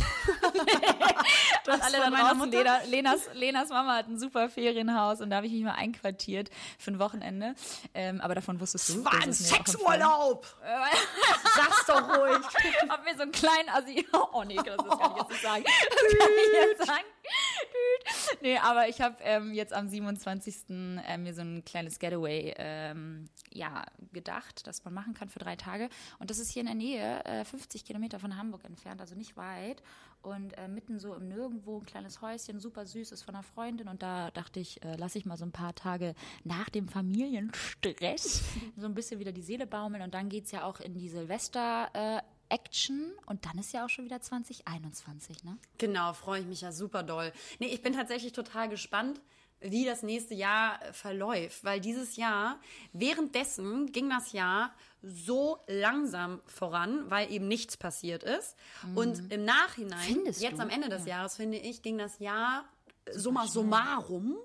Das 1.66 1.82
alle 1.82 1.98
da 1.98 2.10
draußen. 2.10 2.52
Lena, 2.52 2.80
Lenas, 2.88 3.22
Lenas 3.34 3.70
Mama 3.70 3.98
hat 3.98 4.08
ein 4.08 4.18
super 4.18 4.50
Ferienhaus 4.50 5.22
und 5.22 5.30
da 5.30 5.38
habe 5.38 5.46
ich 5.46 5.54
mich 5.54 5.64
mal 5.64 5.74
einquartiert 5.74 6.50
für 6.80 6.92
ein 6.92 7.00
Wochenende. 7.00 7.54
Ähm, 7.94 8.22
aber 8.22 8.34
davon 8.34 8.60
wusstest 8.60 8.90
du. 8.90 9.06
War 9.06 9.12
das 9.14 9.26
ein. 9.26 9.34
Sexurlaub! 9.34 10.48
Sag's 11.56 11.86
doch 11.86 12.18
ruhig. 12.18 12.44
Hab 12.90 13.06
mir 13.06 13.16
so 13.16 13.22
einen 13.22 13.32
kleinen 13.32 13.70
Assi. 13.70 14.08
Oh 14.32 14.44
nee, 14.44 14.56
das 14.56 14.78
kann 14.78 15.12
ich 15.12 15.18
jetzt 15.18 15.30
nicht 15.30 15.42
sagen. 15.42 15.64
Das 15.64 16.20
kann 16.20 16.30
ich 16.30 16.70
jetzt 16.70 16.88
sagen. 16.88 17.04
Nee, 18.42 18.58
aber 18.58 18.88
ich 18.88 19.02
habe 19.02 19.18
ähm, 19.22 19.54
jetzt 19.54 19.74
am 19.74 19.88
27. 19.88 20.70
Äh, 20.70 21.18
mir 21.18 21.34
so 21.34 21.42
ein 21.42 21.64
kleines 21.66 22.00
Getaway 22.00 22.54
ähm, 22.58 23.26
ja, 23.52 23.86
gedacht, 24.14 24.66
das 24.66 24.84
man 24.86 24.94
machen 24.94 25.14
kann 25.14 25.30
für 25.30 25.40
drei 25.40 25.56
Tage. 25.56 25.90
Und 26.20 26.30
das 26.30 26.40
ist 26.40 26.52
hier 26.52 26.62
in 26.62 26.68
der 26.68 26.76
Nähe, 26.76 27.26
äh, 27.26 27.44
50 27.44 27.86
Kilometer 27.86 28.20
von 28.20 28.38
Hamburg 28.38 28.64
entfernt, 28.66 29.02
also 29.02 29.16
nicht 29.16 29.36
weit. 29.38 29.82
Und 30.22 30.58
äh, 30.58 30.68
mitten 30.68 31.00
so 31.00 31.14
im 31.16 31.28
Nirgendwo 31.28 31.80
ein 31.80 31.86
kleines 31.86 32.22
Häuschen, 32.22 32.60
super 32.60 32.86
süß, 32.86 33.12
ist 33.12 33.24
von 33.24 33.36
einer 33.36 33.44
Freundin. 33.44 33.88
Und 33.88 34.02
da 34.04 34.32
dachte 34.32 34.60
ich, 34.60 34.84
äh, 34.84 34.96
lasse 34.96 35.18
ich 35.18 35.26
mal 35.26 35.38
so 35.38 35.46
ein 35.46 35.52
paar 35.52 35.76
Tage 35.76 36.14
nach 36.44 36.70
dem 36.70 36.88
Familienstress 36.88 38.44
so 38.78 38.86
ein 38.86 38.94
bisschen 38.96 39.20
wieder 39.20 39.32
die 39.32 39.42
Seele 39.42 39.68
baumeln. 39.68 40.04
Und 40.04 40.14
dann 40.14 40.30
geht's 40.30 40.52
ja 40.52 40.64
auch 40.64 40.80
in 40.80 40.94
die 40.94 41.10
Silvester- 41.10 41.90
äh, 41.94 42.22
Action 42.50 43.12
und 43.26 43.46
dann 43.46 43.58
ist 43.58 43.72
ja 43.74 43.86
auch 43.86 43.90
schon 43.90 44.06
wieder 44.06 44.22
2021, 44.22 45.44
ne? 45.44 45.58
Genau, 45.78 46.14
freue 46.14 46.42
ich 46.42 46.46
mich 46.48 46.62
ja 46.62 46.72
super 46.72 47.04
doll. 47.04 47.32
Nee, 47.60 47.68
ich 47.68 47.82
bin 47.82 47.94
tatsächlich 47.94 48.34
total 48.34 48.70
gespannt, 48.70 49.22
wie 49.62 49.84
das 49.86 50.04
nächste 50.04 50.34
Jahr 50.36 50.82
äh, 50.82 50.94
verläuft, 50.94 51.64
weil 51.66 51.82
dieses 51.82 52.16
Jahr, 52.16 52.60
währenddessen 52.94 53.92
ging 53.92 54.10
das 54.10 54.32
Jahr 54.32 54.74
so 55.02 55.60
langsam 55.68 56.42
voran, 56.46 57.10
weil 57.10 57.32
eben 57.32 57.48
nichts 57.48 57.76
passiert 57.78 58.24
ist. 58.24 58.56
Und 58.96 59.32
im 59.32 59.44
Nachhinein, 59.46 60.00
Mhm. 60.10 60.14
Findest 60.16 60.42
jetzt 60.42 60.58
du? 60.60 60.64
am 60.64 60.70
Ende 60.70 60.90
des 60.90 61.06
Jahres, 61.06 61.36
finde 61.36 61.58
ich, 61.58 61.82
ging 61.82 61.98
das 61.98 62.20
Jahr 62.20 62.66
summa 63.14 63.48
summarum 63.48 64.38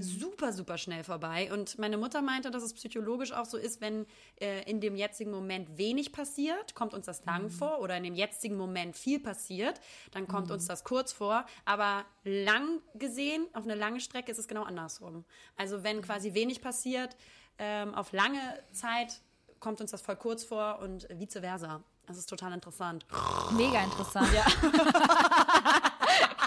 super, 0.00 0.52
super 0.52 0.76
schnell 0.78 1.04
vorbei. 1.04 1.50
Und 1.52 1.78
meine 1.78 1.96
Mutter 1.96 2.22
meinte, 2.22 2.50
dass 2.50 2.62
es 2.62 2.74
psychologisch 2.74 3.32
auch 3.32 3.46
so 3.46 3.56
ist, 3.56 3.80
wenn 3.80 4.06
äh, 4.40 4.68
in 4.70 4.80
dem 4.80 4.96
jetzigen 4.96 5.30
Moment 5.30 5.78
wenig 5.78 6.12
passiert, 6.12 6.74
kommt 6.74 6.94
uns 6.94 7.06
das 7.06 7.24
lang 7.24 7.50
vor, 7.50 7.80
oder 7.80 7.96
in 7.96 8.04
dem 8.04 8.14
jetzigen 8.14 8.56
Moment 8.56 8.96
viel 8.96 9.20
passiert, 9.20 9.80
dann 10.10 10.28
kommt 10.28 10.50
uns 10.50 10.66
das 10.66 10.84
kurz 10.84 11.12
vor. 11.12 11.46
Aber 11.64 12.04
lang 12.24 12.80
gesehen, 12.94 13.46
auf 13.54 13.64
eine 13.64 13.74
lange 13.74 14.00
Strecke 14.00 14.30
ist 14.30 14.38
es 14.38 14.48
genau 14.48 14.64
andersrum. 14.64 15.24
Also 15.56 15.82
wenn 15.82 16.02
quasi 16.02 16.34
wenig 16.34 16.60
passiert, 16.60 17.16
ähm, 17.58 17.94
auf 17.94 18.12
lange 18.12 18.40
Zeit 18.72 19.20
kommt 19.60 19.80
uns 19.80 19.90
das 19.90 20.02
voll 20.02 20.16
kurz 20.16 20.44
vor 20.44 20.80
und 20.80 21.08
vice 21.10 21.38
versa. 21.40 21.82
Das 22.06 22.18
ist 22.18 22.28
total 22.28 22.52
interessant. 22.52 23.06
Mega 23.52 23.84
interessant, 23.84 24.28
ja. 24.34 24.44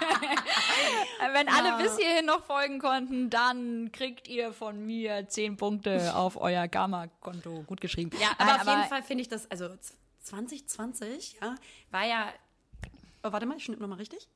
Wenn 1.34 1.50
alle 1.50 1.84
bis 1.84 1.98
hierhin 1.98 2.26
noch 2.26 2.44
folgen 2.44 2.80
konnten, 2.80 3.30
dann 3.30 3.92
kriegt 3.92 4.28
ihr 4.28 4.54
von 4.54 4.86
mir 4.86 5.28
10 5.28 5.58
Punkte 5.58 6.16
auf 6.16 6.40
euer 6.40 6.68
Karma-Konto. 6.68 7.64
Gut 7.64 7.82
geschrieben. 7.82 8.12
Ja, 8.20 8.30
aber 8.38 8.52
Nein, 8.52 8.60
auf 8.62 8.68
jeden 8.68 8.90
Fall 8.90 9.04
finde 9.04 9.22
ich 9.24 9.30
das, 9.30 9.50
also 9.52 9.70
2020, 10.22 11.38
ja, 11.42 11.56
war 11.92 12.06
ja, 12.06 12.28
oh, 13.24 13.32
warte 13.32 13.46
mal, 13.46 13.58
ich 13.58 13.64
schnipp 13.64 13.80
nochmal 13.80 13.98
richtig. 13.98 14.28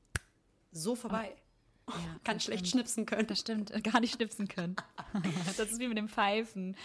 So 0.71 0.95
vorbei. 0.95 1.31
Oh, 1.33 1.48
kann 2.23 2.35
das 2.37 2.43
schlecht 2.43 2.67
stimmt. 2.67 2.81
schnipsen 2.87 3.05
können. 3.05 3.27
Das 3.27 3.39
stimmt, 3.39 3.71
äh, 3.71 3.81
gar 3.81 3.99
nicht 3.99 4.15
schnipsen 4.15 4.47
können. 4.47 4.75
Das 5.57 5.59
ist 5.59 5.79
wie 5.79 5.87
mit 5.87 5.97
dem 5.97 6.07
Pfeifen. 6.07 6.75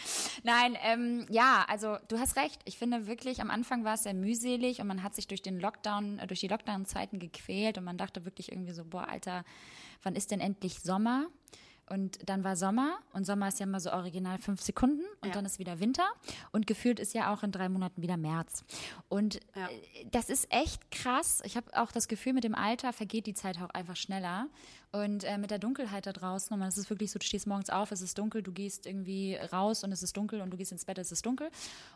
Nein, 0.42 0.76
ähm, 0.82 1.26
ja, 1.28 1.64
also 1.68 1.98
du 2.08 2.18
hast 2.18 2.36
recht. 2.36 2.60
Ich 2.64 2.78
finde 2.78 3.06
wirklich, 3.06 3.40
am 3.40 3.50
Anfang 3.50 3.84
war 3.84 3.94
es 3.94 4.04
sehr 4.04 4.14
mühselig 4.14 4.80
und 4.80 4.86
man 4.86 5.02
hat 5.02 5.14
sich 5.14 5.26
durch 5.28 5.42
den 5.42 5.60
Lockdown, 5.60 6.18
äh, 6.18 6.26
durch 6.26 6.40
die 6.40 6.48
Lockdown-Zeiten 6.48 7.18
gequält 7.18 7.78
und 7.78 7.84
man 7.84 7.98
dachte 7.98 8.24
wirklich 8.24 8.50
irgendwie 8.50 8.72
so, 8.72 8.84
boah, 8.84 9.08
Alter, 9.08 9.44
wann 10.02 10.16
ist 10.16 10.30
denn 10.30 10.40
endlich 10.40 10.80
Sommer? 10.80 11.26
Und 11.90 12.30
dann 12.30 12.44
war 12.44 12.56
Sommer 12.56 12.96
und 13.12 13.26
Sommer 13.26 13.48
ist 13.48 13.60
ja 13.60 13.64
immer 13.66 13.78
so 13.78 13.92
original 13.92 14.38
fünf 14.38 14.62
Sekunden 14.62 15.02
und 15.20 15.28
Ja. 15.28 15.34
dann 15.34 15.44
ist 15.44 15.58
wieder 15.58 15.80
Winter 15.80 16.06
und 16.50 16.66
gefühlt 16.66 16.98
ist 16.98 17.12
ja 17.12 17.30
auch 17.30 17.42
in 17.42 17.52
drei 17.52 17.68
Monaten 17.68 18.00
wieder 18.00 18.16
März. 18.16 18.64
Und 19.10 19.34
Ja. 19.54 19.66
äh, 19.68 20.06
das 20.10 20.30
ist 20.30 20.46
echt 20.50 20.90
krass. 20.90 21.42
Ich 21.44 21.58
habe 21.58 21.66
auch 21.78 21.92
das 21.92 22.08
Gefühl, 22.08 22.32
mit 22.32 22.42
dem 22.44 22.54
Alter 22.54 22.94
vergeht 22.94 23.26
die 23.26 23.34
Zeit 23.34 23.60
auch 23.60 23.68
einfach 23.68 23.96
schneller. 23.96 24.48
Und 25.02 25.24
äh, 25.24 25.38
mit 25.38 25.50
der 25.50 25.58
Dunkelheit 25.58 26.06
da 26.06 26.12
draußen, 26.12 26.54
und 26.54 26.62
es 26.62 26.78
ist 26.78 26.88
wirklich 26.88 27.10
so, 27.10 27.18
du 27.18 27.26
stehst 27.26 27.48
morgens 27.48 27.68
auf, 27.68 27.90
es 27.90 28.00
ist 28.00 28.16
dunkel, 28.16 28.42
du 28.42 28.52
gehst 28.52 28.86
irgendwie 28.86 29.34
raus 29.52 29.82
und 29.82 29.90
es 29.90 30.04
ist 30.04 30.16
dunkel 30.16 30.40
und 30.40 30.50
du 30.52 30.56
gehst 30.56 30.70
ins 30.70 30.84
Bett, 30.84 30.98
es 30.98 31.10
ist 31.10 31.26
dunkel. 31.26 31.50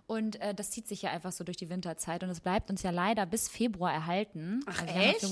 Und 0.08 0.40
äh, 0.40 0.52
das 0.52 0.72
zieht 0.72 0.88
sich 0.88 1.02
ja 1.02 1.10
einfach 1.10 1.30
so 1.30 1.44
durch 1.44 1.56
die 1.56 1.68
Winterzeit 1.70 2.24
und 2.24 2.30
es 2.30 2.40
bleibt 2.40 2.70
uns 2.70 2.82
ja 2.82 2.90
leider 2.90 3.24
bis 3.24 3.48
Februar 3.48 3.92
erhalten. 3.92 4.64
Ach, 4.66 4.82
noch 4.82 4.94
echt? 4.96 5.22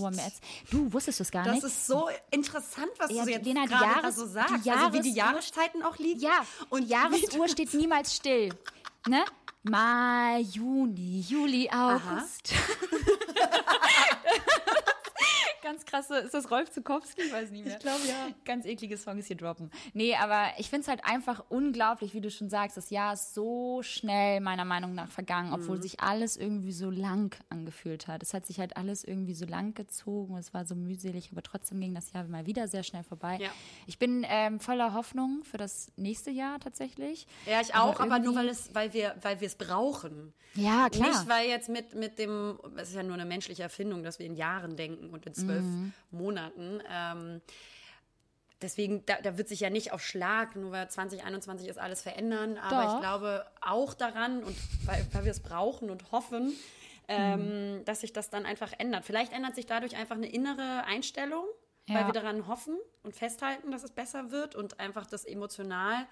Du 0.71 0.93
wusstest 0.93 1.21
es 1.21 1.33
gar 1.33 1.45
Das 1.45 1.55
nicht. 1.55 1.65
ist 1.65 1.87
so 1.89 2.09
interessant, 2.31 2.91
was 2.99 3.11
Ja, 3.11 3.25
du 3.25 3.31
jetzt 3.33 3.45
Lena, 3.45 3.63
die 3.63 3.69
gerade 3.71 3.85
Jahres- 3.85 4.15
so 4.17 4.27
die 4.27 4.33
sagst. 4.33 4.69
also 4.69 4.93
wie 4.93 5.01
die 5.01 5.15
Jahreszeiten 5.15 5.83
auch 5.83 5.99
liegen. 5.99 6.21
Ja, 6.21 6.47
und 6.71 6.83
und 6.83 6.89
Jahresuhr 6.89 7.49
steht 7.49 7.75
niemals 7.75 8.15
still. 8.15 8.51
Ne? 9.09 9.25
Mai, 9.65 10.39
Juni, 10.41 11.25
Juli, 11.29 11.69
August. 11.73 12.53
Ganz 15.67 15.85
krasse, 15.85 16.19
ist 16.19 16.33
das 16.33 16.49
Rolf 16.53 16.71
Zukowski? 16.71 17.23
Ich 17.23 17.33
weiß 17.33 17.51
nicht 17.51 17.65
mehr. 17.65 17.75
Ich 17.75 17.81
glaube 17.81 18.07
ja. 18.07 18.29
Ganz 18.45 18.67
eklige 18.67 18.97
Songs 18.97 19.27
hier 19.27 19.37
droppen. 19.37 19.73
Nee, 19.95 20.15
aber 20.15 20.45
ich 20.59 20.71
finde 20.71 20.83
es 20.83 20.89
halt 20.89 21.05
einfach 21.05 21.43
unglaublich, 21.49 22.15
wie 22.15 22.21
du 22.21 22.31
schon 22.31 22.49
sagst, 22.49 22.77
das 22.77 22.91
Jahr 22.91 23.15
ist 23.15 23.35
so 23.35 23.83
schnell 23.83 24.41
meiner 24.41 24.65
Meinung 24.65 24.95
nach 24.95 25.11
vergangen, 25.11 25.53
obwohl 25.53 25.83
sich 25.83 25.99
alles 25.99 26.37
irgendwie 26.37 26.71
so 26.71 26.89
lang 26.89 27.37
angefühlt 27.49 28.07
hat. 28.07 28.23
Es 28.23 28.33
hat 28.33 28.47
sich 28.47 28.61
halt 28.61 28.77
alles 28.77 29.03
irgendwie 29.03 29.35
so 29.35 29.45
lang 29.45 29.75
gezogen 29.75 30.37
es 30.37 30.55
war 30.55 30.65
so 30.67 30.77
mühselig, 30.77 31.31
aber 31.33 31.43
trotzdem 31.43 31.81
ging 31.81 31.95
das 31.95 32.13
Jahr 32.13 32.23
mal 32.25 32.47
wieder 32.47 32.69
sehr 32.69 32.85
schnell 32.85 33.03
vorbei. 33.03 33.39
Ja. 33.41 33.49
Ich 33.89 33.99
bin 33.99 34.25
ähm, 34.29 34.61
voller 34.61 34.95
Hoffnung 34.95 35.43
für 35.43 35.57
das 35.57 35.91
nächste 35.97 36.31
Jahr 36.31 36.61
tatsächlich. 36.61 37.27
Ja, 37.47 37.61
ich 37.61 37.75
auch, 37.75 37.99
aber, 37.99 38.19
nur 38.21 38.35
irgendwie- 38.35 38.37
weil 38.39 38.49
es, 38.51 38.73
weil 38.73 38.93
wir, 38.93 39.17
weil 39.23 39.41
wir 39.41 39.47
es 39.47 39.57
brauchen. 39.57 40.33
Ja, 40.55 40.89
klar. 40.89 41.09
Nicht, 41.09 41.29
weil 41.29 41.49
jetzt 41.49 41.69
mit, 41.69 41.95
mit 41.95 42.19
dem, 42.19 42.59
es 42.77 42.91
ist 42.91 42.95
ja 42.95 43.03
nur 43.03 43.15
eine 43.15 43.27
menschliche 43.27 43.63
Erfindung, 43.63 44.03
dass 44.03 44.19
wir 44.19 44.27
in 44.27 44.37
Jahren 44.37 44.77
denken 44.77 45.11
und 45.11 45.27
in 45.27 45.35
zwölf 45.35 45.56
Mhm. 45.65 45.93
Monaten. 46.11 46.83
Ähm, 46.91 47.41
deswegen, 48.63 49.05
da, 49.07 49.21
da 49.23 49.37
wird 49.39 49.49
sich 49.49 49.61
ja 49.61 49.71
nicht 49.71 49.93
auf 49.93 50.03
Schlag, 50.03 50.57
nur 50.57 50.73
weil 50.73 50.89
2021 50.89 51.69
ist, 51.69 51.79
alles 51.79 52.03
verändern. 52.03 52.59
Aber 52.59 52.85
Doch. 52.85 52.95
ich 52.95 53.01
glaube 53.01 53.47
auch 53.61 53.95
daran, 53.95 54.43
und 54.43 54.57
weil, 54.85 55.07
weil 55.13 55.25
wir 55.25 55.31
es 55.33 55.41
brauchen 55.41 55.91
und 55.91 56.11
hoffen, 56.13 56.53
ähm, 57.09 57.83
dass 57.85 58.01
sich 58.01 58.13
das 58.13 58.31
dann 58.31 58.47
einfach 58.47 58.73
ändert. 58.79 59.05
Vielleicht 59.05 59.33
ändert 59.33 59.55
sich 59.55 59.67
dadurch 59.67 59.97
einfach 59.97 60.17
eine 60.17 60.29
innere 60.29 60.85
Einstellung, 60.85 61.45
weil 61.87 61.99
Ja. 62.01 62.07
wir 62.07 62.13
daran 62.13 62.49
hoffen 62.49 62.77
und 63.05 63.15
festhalten, 63.15 63.71
dass 63.71 63.85
es 63.85 63.93
besser 63.93 64.31
wird 64.33 64.55
und 64.57 64.81
einfach 64.81 65.07
das 65.07 65.25
emotional 65.25 66.07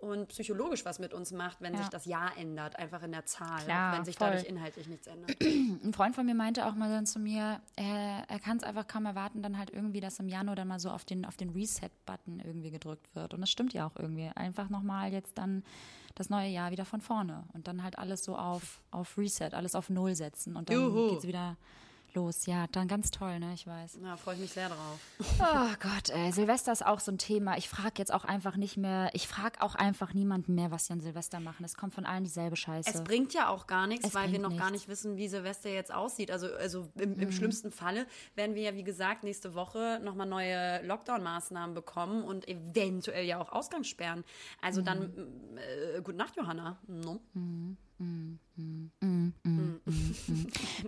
und 0.00 0.28
psychologisch 0.28 0.84
was 0.84 0.98
mit 0.98 1.12
uns 1.12 1.30
macht, 1.32 1.60
wenn 1.60 1.74
Ja. 1.74 1.80
sich 1.80 1.88
das 1.88 2.06
Jahr 2.06 2.36
ändert, 2.36 2.76
einfach 2.78 3.02
in 3.02 3.12
der 3.12 3.26
Zahl, 3.26 3.62
Klar, 3.64 3.96
wenn 3.96 4.04
sich 4.04 4.16
voll. 4.16 4.28
dadurch 4.30 4.46
inhaltlich 4.48 4.88
nichts 4.88 5.06
ändert. 5.06 5.36
Ein 5.42 5.92
Freund 5.92 6.14
von 6.14 6.24
mir 6.26 6.34
meinte 6.34 6.66
auch 6.66 6.74
mal 6.74 6.88
dann 6.90 7.06
zu 7.06 7.18
mir, 7.18 7.60
er, 7.76 8.24
er 8.28 8.38
kann 8.40 8.56
es 8.56 8.62
einfach 8.62 8.86
kaum 8.86 9.06
erwarten, 9.06 9.42
dann 9.42 9.58
halt 9.58 9.70
irgendwie, 9.70 10.00
dass 10.00 10.18
im 10.18 10.28
Januar 10.28 10.56
dann 10.56 10.68
mal 10.68 10.80
so 10.80 10.90
auf 10.90 11.04
den, 11.04 11.24
auf 11.24 11.36
den 11.36 11.50
Reset-Button 11.50 12.40
irgendwie 12.40 12.70
gedrückt 12.70 13.14
wird. 13.14 13.34
Und 13.34 13.40
das 13.42 13.50
stimmt 13.50 13.72
ja 13.72 13.86
auch 13.86 13.96
irgendwie. 13.96 14.30
Einfach 14.34 14.68
nochmal 14.70 15.12
jetzt 15.12 15.36
dann 15.38 15.62
das 16.14 16.28
neue 16.30 16.48
Jahr 16.48 16.70
wieder 16.70 16.84
von 16.84 17.00
vorne 17.00 17.44
und 17.52 17.68
dann 17.68 17.82
halt 17.82 17.98
alles 17.98 18.24
so 18.24 18.36
auf, 18.36 18.82
auf 18.90 19.16
Reset, 19.16 19.50
alles 19.52 19.74
auf 19.74 19.90
Null 19.90 20.14
setzen 20.14 20.56
und 20.56 20.68
dann 20.68 20.76
Juhu. 20.76 21.10
geht's 21.10 21.26
wieder 21.26 21.56
los. 22.14 22.46
Ja, 22.46 22.66
dann 22.68 22.88
ganz 22.88 23.10
toll, 23.10 23.38
ne? 23.38 23.52
Ich 23.54 23.66
weiß. 23.66 23.98
Da 24.02 24.16
freue 24.16 24.34
ich 24.34 24.40
mich 24.40 24.52
sehr 24.52 24.68
drauf. 24.68 24.98
Oh 25.40 25.74
Gott, 25.80 26.10
ey, 26.10 26.32
Silvester 26.32 26.72
ist 26.72 26.84
auch 26.84 27.00
so 27.00 27.12
ein 27.12 27.18
Thema. 27.18 27.56
Ich 27.56 27.68
frage 27.68 27.94
jetzt 27.98 28.12
auch 28.12 28.24
einfach 28.24 28.56
nicht 28.56 28.76
mehr, 28.76 29.10
ich 29.14 29.26
frage 29.28 29.60
auch 29.62 29.74
einfach 29.74 30.14
niemanden 30.14 30.54
mehr, 30.54 30.70
was 30.70 30.86
sie 30.86 30.92
an 30.92 31.00
Silvester 31.00 31.40
machen. 31.40 31.64
Es 31.64 31.74
kommt 31.76 31.94
von 31.94 32.06
allen 32.06 32.24
dieselbe 32.24 32.56
Scheiße. 32.56 32.90
Es 32.92 33.04
bringt 33.04 33.32
ja 33.34 33.48
auch 33.48 33.66
gar 33.66 33.86
nichts, 33.86 34.06
Es 34.08 34.14
weil 34.14 34.32
wir 34.32 34.38
noch 34.38 34.50
gar 34.56 34.70
nichts. 34.70 34.86
nicht 34.86 34.88
wissen, 34.88 35.16
wie 35.16 35.28
Silvester 35.28 35.70
jetzt 35.70 35.92
aussieht. 35.92 36.30
Also, 36.30 36.48
also 36.54 36.88
im, 36.96 37.14
Mhm. 37.14 37.20
im 37.20 37.32
schlimmsten 37.32 37.70
Falle 37.70 38.06
werden 38.34 38.54
wir 38.54 38.62
ja, 38.62 38.74
wie 38.74 38.84
gesagt, 38.84 39.24
nächste 39.24 39.54
Woche 39.54 40.00
nochmal 40.02 40.26
neue 40.26 40.82
Lockdown-Maßnahmen 40.86 41.74
bekommen 41.74 42.22
und 42.24 42.48
eventuell 42.48 43.24
ja 43.24 43.40
auch 43.40 43.52
Ausgangssperren. 43.52 44.24
Also 44.60 44.82
dann, 44.82 45.00
Mhm. 45.00 45.58
äh, 45.96 46.00
gute 46.02 46.16
Nacht, 46.16 46.36
Johanna. 46.36 46.78
No? 46.86 47.20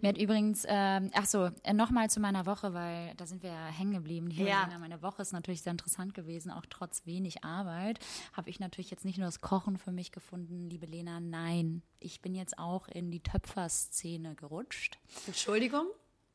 Mir 0.01 0.09
hat 0.09 0.19
übrigens, 0.19 0.65
ähm, 0.67 1.11
ach 1.15 1.27
so, 1.27 1.51
äh, 1.63 1.73
nochmal 1.73 2.11
zu 2.11 2.21
meiner 2.21 2.47
Woche, 2.47 2.75
weil 2.75 3.15
da 3.17 3.27
sind 3.27 3.43
wir 3.43 3.51
ja 3.51 3.67
hängen 3.67 3.93
geblieben. 3.93 4.31
Hier, 4.31 4.47
Ja. 4.47 4.69
Meine 4.81 5.03
Woche 5.03 5.23
ist 5.23 5.33
natürlich 5.33 5.63
sehr 5.63 5.73
interessant 5.73 6.15
gewesen, 6.15 6.51
auch 6.51 6.65
trotz 6.69 7.07
wenig 7.07 7.45
Arbeit. 7.45 7.99
Habe 8.33 8.51
ich 8.51 8.59
natürlich 8.61 8.91
jetzt 8.91 9.05
nicht 9.05 9.19
nur 9.19 9.27
das 9.27 9.41
Kochen 9.41 9.77
für 9.79 9.93
mich 9.93 10.11
gefunden, 10.13 10.69
liebe 10.69 10.87
Lena, 10.87 11.21
nein. 11.21 11.83
Ich 12.01 12.21
bin 12.21 12.35
jetzt 12.35 12.59
auch 12.59 12.89
in 12.89 13.11
die 13.11 13.21
Töpferszene 13.21 14.35
gerutscht. 14.35 14.99
Entschuldigung? 15.27 15.87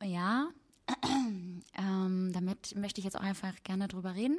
Ja, 0.02 0.48
ähm, 1.78 2.32
damit 2.32 2.74
möchte 2.76 3.00
ich 3.00 3.04
jetzt 3.04 3.16
auch 3.16 3.22
einfach 3.22 3.52
gerne 3.64 3.88
drüber 3.88 4.14
reden. 4.14 4.38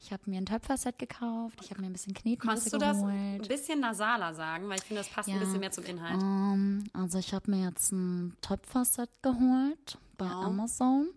Ich 0.00 0.12
habe 0.12 0.22
mir 0.30 0.38
ein 0.38 0.46
Töpferset 0.46 0.98
gekauft, 0.98 1.58
ich 1.62 1.70
habe 1.70 1.80
mir 1.80 1.88
ein 1.88 1.92
bisschen 1.92 2.14
Knetmasse 2.14 2.48
Kannst 2.70 2.72
du 2.72 2.78
das 2.78 2.96
geholt. 2.98 3.12
ein 3.14 3.48
bisschen 3.48 3.80
nasaler 3.80 4.34
sagen? 4.34 4.68
Weil 4.68 4.78
ich 4.78 4.84
finde, 4.84 5.02
das 5.02 5.10
passt 5.10 5.28
ein 5.28 5.34
Ja. 5.34 5.40
bisschen 5.40 5.60
mehr 5.60 5.70
zum 5.70 5.84
Inhalt. 5.84 6.22
Ähm, 6.22 6.84
also 6.92 7.18
ich 7.18 7.34
habe 7.34 7.50
mir 7.50 7.64
jetzt 7.68 7.92
ein 7.92 8.36
Töpferset 8.40 9.10
geholt 9.22 9.98
bei 10.16 10.26
Amazon 10.26 11.08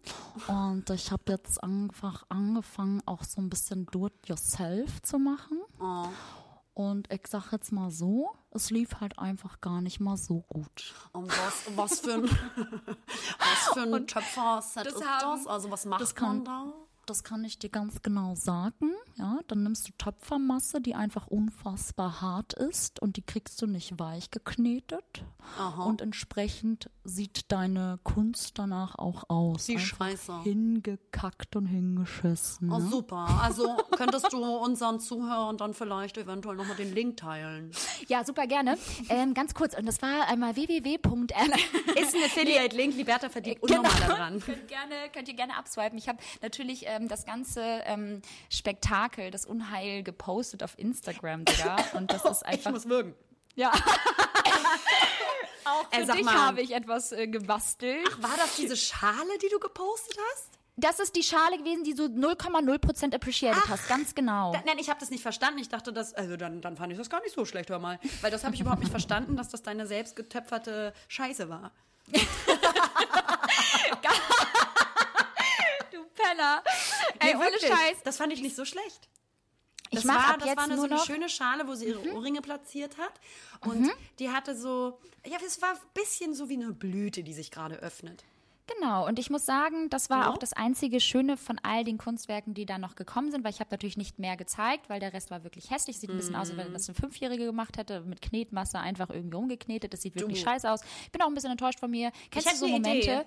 und 0.48 0.90
ich 0.92 1.12
habe 1.12 1.24
jetzt 1.32 1.64
einfach 1.64 2.24
angefangen, 2.30 3.02
auch 3.08 3.24
so 3.24 3.42
ein 3.42 3.50
bisschen 3.50 3.88
do-it-yourself 3.88 5.02
zu 5.02 5.18
machen. 5.18 5.58
Oh. 5.80 6.06
Und 6.74 7.12
ich 7.12 7.28
sag 7.28 7.52
jetzt 7.52 7.72
mal 7.72 7.92
so, 7.92 8.32
es 8.52 8.70
lief 8.72 9.02
halt 9.02 9.20
einfach 9.20 9.60
gar 9.62 9.82
nicht 9.82 10.00
mal 10.00 10.16
so 10.18 10.42
gut. 10.48 10.94
Und 11.12 11.28
was, 11.28 11.76
was 11.76 12.00
für 12.00 12.14
ein, 12.14 12.24
was 13.40 13.74
für 13.74 13.82
ein 13.82 14.08
Töpferset 14.08 14.88
ist 14.88 15.06
haben- 15.06 15.38
das? 15.38 15.48
Also 15.48 15.70
was 15.70 15.86
macht 15.86 16.02
das 16.02 16.16
man 16.16 16.44
kann- 16.44 16.46
da? 16.46 16.74
Das 17.08 17.24
kann 17.24 17.44
ich 17.44 17.58
dir 17.60 17.70
ganz 17.70 18.02
genau 18.04 18.36
sagen. 18.36 18.92
Ja, 19.16 19.40
dann 19.48 19.64
nimmst 19.64 19.88
du 19.88 19.92
Töpfermasse, 19.98 20.80
die 20.82 20.96
einfach 20.96 21.28
unfassbar 21.28 22.22
hart 22.22 22.54
ist 22.54 23.02
und 23.02 23.18
die 23.18 23.22
kriegst 23.22 23.62
du 23.62 23.68
nicht 23.68 24.00
weich 24.00 24.32
geknetet. 24.32 25.24
Und 25.84 26.02
entsprechend 26.02 26.90
sieht 27.04 27.52
deine 27.52 28.00
Kunst 28.04 28.58
danach 28.60 28.96
auch 28.96 29.30
aus. 29.30 29.68
Wie 29.68 29.76
Einfach 29.76 29.98
scheiße. 29.98 30.44
Hingekackt 30.44 31.56
und 31.56 31.66
hingeschissen. 31.66 32.72
Oh, 32.72 32.78
ne? 32.80 32.88
super. 32.90 33.28
Also 33.42 33.76
könntest 33.98 34.32
du 34.32 34.44
unseren 34.44 35.00
Zuhörern 35.00 35.58
dann 35.58 35.74
vielleicht 35.74 36.18
eventuell 36.18 36.56
nochmal 36.56 36.78
den 36.78 36.94
Link 36.94 37.18
teilen. 37.18 37.72
Ja, 38.08 38.24
super 38.24 38.48
gerne. 38.48 38.78
ähm, 39.10 39.34
ganz 39.34 39.54
kurz, 39.54 39.78
und 39.78 39.86
das 39.86 40.02
war 40.02 40.28
einmal 40.30 40.56
www. 40.56 40.96
Ist 40.96 42.16
ein 42.16 42.24
Affiliate-Link, 42.26 42.96
Liberta 42.96 43.30
verdient 43.30 43.62
Genau. 43.62 43.80
unnormal 43.82 44.00
daran. 44.08 44.40
könnt, 44.40 44.68
gerne, 44.68 44.96
könnt 45.14 45.28
ihr 45.28 45.36
gerne 45.36 45.58
abswipen. 45.58 45.98
Ich 45.98 46.08
habe 46.08 46.20
natürlich 46.42 46.88
ähm, 46.92 47.08
das 47.08 47.26
ganze 47.26 47.62
ähm, 47.86 48.22
Spektakel, 48.50 49.32
das 49.32 49.46
Unheil 49.46 50.04
gepostet 50.04 50.64
auf 50.64 50.78
Instagram, 50.78 51.46
Digga. 51.46 51.78
Und 51.94 52.12
das 52.12 52.24
ist 52.26 52.42
Ich 52.44 52.48
einfach. 52.48 52.72
muss 52.72 52.88
würgen. 52.88 53.16
Ja. 53.56 53.72
Auch 55.66 55.86
für 55.92 56.00
Ey, 56.00 56.06
sag 56.06 56.16
dich 56.16 56.26
mal. 56.26 56.34
habe 56.34 56.62
ich 56.62 56.72
etwas 56.74 57.12
äh, 57.12 57.28
gebastelt. 57.28 58.08
War 58.22 58.36
das 58.38 58.56
diese 58.56 58.76
Schale, 58.76 59.38
die 59.42 59.50
du 59.50 59.60
gepostet 59.60 60.18
hast? 60.34 60.50
Das 60.78 61.00
ist 61.00 61.16
die 61.16 61.22
Schale 61.24 61.58
gewesen, 61.58 61.84
die 61.84 61.94
du 61.94 62.06
0,0% 62.06 63.14
appreciated 63.14 63.62
hast. 63.70 63.88
Ganz 63.88 64.16
genau. 64.16 64.54
Da, 64.54 64.64
nein, 64.66 64.80
ich 64.80 64.90
habe 64.90 65.00
das 65.00 65.10
nicht 65.12 65.22
verstanden. 65.22 65.60
Ich 65.60 65.70
dachte, 65.70 65.92
das, 65.94 66.14
also 66.14 66.38
dann, 66.38 66.62
dann 66.62 66.78
fand 66.78 66.92
ich 66.94 66.98
das 66.98 67.10
gar 67.10 67.22
nicht 67.22 67.36
so 67.36 67.46
schlecht, 67.46 67.70
hör 67.70 67.78
mal. 67.78 68.00
Weil 68.22 68.32
das 68.32 68.44
habe 68.44 68.56
ich 68.56 68.62
überhaupt 68.62 68.80
nicht 68.80 68.90
verstanden, 68.90 69.36
dass 69.36 69.50
das 69.50 69.62
deine 69.62 69.86
selbst 69.86 70.16
getöpferte 70.16 70.94
Scheiße 71.10 71.50
war. 71.50 71.72
Penner. 76.24 76.64
Ey, 77.20 77.34
Nee, 77.34 77.36
ohne. 77.36 77.60
Scheiß. 77.60 78.04
Das 78.04 78.18
fand 78.18 78.34
ich 78.34 78.42
nicht 78.42 78.56
so 78.56 78.66
schlecht. 78.66 79.10
Ich 79.90 79.96
Das 80.00 80.04
mach 80.06 80.16
war, 80.16 80.34
ab 80.36 80.40
das 80.40 80.48
jetzt 80.48 80.58
war 80.58 80.64
eine, 80.66 80.74
so 80.76 80.82
nur 80.82 80.86
eine 80.86 80.96
noch. 80.96 81.06
schöne 81.06 81.30
Schale, 81.30 81.68
wo 81.68 81.76
sie 81.76 81.88
ihre 81.88 82.14
Ohrringe 82.14 82.42
platziert 82.42 82.98
hat. 82.98 83.12
Und 83.62 83.92
die 84.20 84.30
hatte 84.30 84.56
so, 84.56 85.00
ja, 85.26 85.38
es 85.46 85.62
war 85.62 85.72
ein 85.72 85.78
bisschen 85.94 86.34
so 86.34 86.48
wie 86.48 86.54
eine 86.56 86.72
Blüte, 86.72 87.24
die 87.24 87.34
sich 87.34 87.52
gerade 87.52 87.76
öffnet. 87.76 88.24
Genau, 88.78 89.06
und 89.06 89.20
ich 89.20 89.30
muss 89.30 89.46
sagen, 89.46 89.90
das 89.90 90.10
war 90.10 90.22
Ja. 90.22 90.30
auch 90.32 90.38
das 90.38 90.54
einzige 90.54 91.02
Schöne 91.02 91.36
von 91.36 91.60
all 91.62 91.84
den 91.84 91.98
Kunstwerken, 91.98 92.54
die 92.54 92.66
da 92.66 92.78
noch 92.78 92.96
gekommen 92.96 93.30
sind, 93.32 93.44
weil 93.44 93.52
ich 93.52 93.60
habe 93.60 93.70
natürlich 93.72 93.98
nicht 93.98 94.18
mehr 94.18 94.38
gezeigt, 94.38 94.88
weil 94.90 95.02
der 95.02 95.12
Rest 95.12 95.30
war 95.30 95.44
wirklich 95.44 95.72
hässlich. 95.72 96.00
Sieht 96.00 96.10
ein 96.10 96.16
bisschen 96.16 96.36
aus, 96.38 96.50
als 96.52 96.58
wenn 96.58 96.72
das 96.72 96.88
ein 96.88 96.96
Fünfjährige 96.96 97.44
gemacht 97.44 97.78
hätte, 97.78 98.00
mit 98.02 98.22
Knetmasse 98.22 98.80
einfach 98.80 99.10
irgendwie 99.10 99.36
umgeknetet. 99.36 99.92
Das 99.92 100.02
sieht 100.04 100.16
wirklich 100.16 100.40
Du. 100.42 100.50
scheiße 100.50 100.72
aus. 100.72 100.82
Ich 101.04 101.12
bin 101.12 101.22
auch 101.22 101.28
ein 101.28 101.34
bisschen 101.34 101.52
enttäuscht 101.52 101.82
von 101.82 101.92
mir. 101.92 102.12
Kennst 102.30 102.48
hätte 102.48 102.60
du 102.62 102.66
so 102.68 102.72
Momente? 102.72 102.98
Idee. 102.98 103.22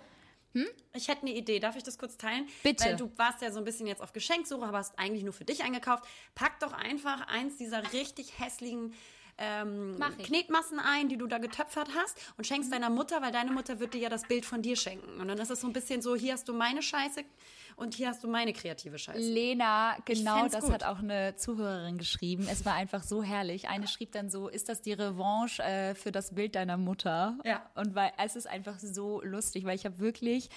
Ich 0.93 1.09
hätte 1.09 1.23
eine 1.23 1.35
Idee. 1.35 1.59
Darf 1.59 1.77
ich 1.77 1.83
das 1.83 1.99
kurz 1.99 2.17
teilen? 2.17 2.47
Bitte. 2.63 2.85
Weil 2.85 2.97
du 2.97 3.11
warst 3.17 3.43
ja 3.43 3.51
so 3.51 3.59
ein 3.59 3.65
bisschen 3.65 3.87
jetzt 3.87 4.03
auf 4.03 4.13
Geschenksuche, 4.13 4.65
aber 4.65 4.79
hast 4.79 4.99
eigentlich 4.99 5.25
nur 5.25 5.33
für 5.33 5.45
dich 5.45 5.65
eingekauft. 5.65 6.05
Pack 6.35 6.61
doch 6.61 6.73
einfach 6.73 7.27
eins 7.27 7.57
dieser 7.57 7.93
richtig 7.93 8.39
hässlichen 8.39 8.95
ähm. 9.37 9.97
Mhm. 9.97 10.19
Knetmassen 10.23 10.79
ein, 10.79 11.09
die 11.09 11.17
du 11.17 11.27
da 11.27 11.39
getöpfert 11.39 11.89
hast 11.97 12.19
und 12.37 12.47
schenkst 12.47 12.73
deiner 12.73 12.91
Mutter, 12.91 13.21
weil 13.21 13.33
deine 13.33 13.51
Mutter 13.51 13.81
wird 13.81 13.95
dir 13.95 14.01
ja 14.01 14.09
das 14.09 14.23
Bild 14.23 14.47
von 14.47 14.63
dir 14.63 14.77
schenken. 14.77 15.21
Und 15.21 15.29
dann 15.29 15.39
ist 15.39 15.51
es 15.51 15.61
so 15.61 15.67
ein 15.67 15.73
bisschen 15.73 16.03
so, 16.03 16.15
hier 16.15 16.35
hast 16.35 16.49
du 16.49 16.53
meine 16.53 16.83
Scheiße 16.83 17.25
und 17.77 17.95
hier 17.95 18.09
hast 18.09 18.23
du 18.23 18.29
meine 18.29 18.53
kreative 18.53 18.99
Scheiße. 18.99 19.19
Lena, 19.19 19.97
genau 20.05 20.49
das 20.49 20.65
gut. 20.65 20.73
hat 20.73 20.85
auch 20.85 20.99
eine 20.99 21.37
Zuhörerin 21.37 21.99
geschrieben. 21.99 22.47
Es 22.51 22.65
war 22.65 22.75
einfach 22.75 23.03
so 23.03 23.23
herrlich. 23.23 23.69
Eine 23.69 23.89
schrieb 23.89 24.13
dann 24.13 24.31
so, 24.31 24.49
ist 24.49 24.69
das 24.69 24.83
die 24.83 24.93
Revanche 24.93 25.63
äh, 25.63 25.95
für 25.95 26.13
das 26.13 26.35
Bild 26.35 26.55
deiner 26.55 26.77
Mutter? 26.77 27.39
Ja. 27.45 27.63
Und 27.75 27.95
weil 27.95 28.13
es 28.23 28.37
ist 28.37 28.47
einfach 28.47 28.79
so 28.79 29.23
lustig, 29.23 29.65
weil 29.65 29.77
ich 29.77 29.85
habe 29.85 29.99
wirklich, 29.99 30.49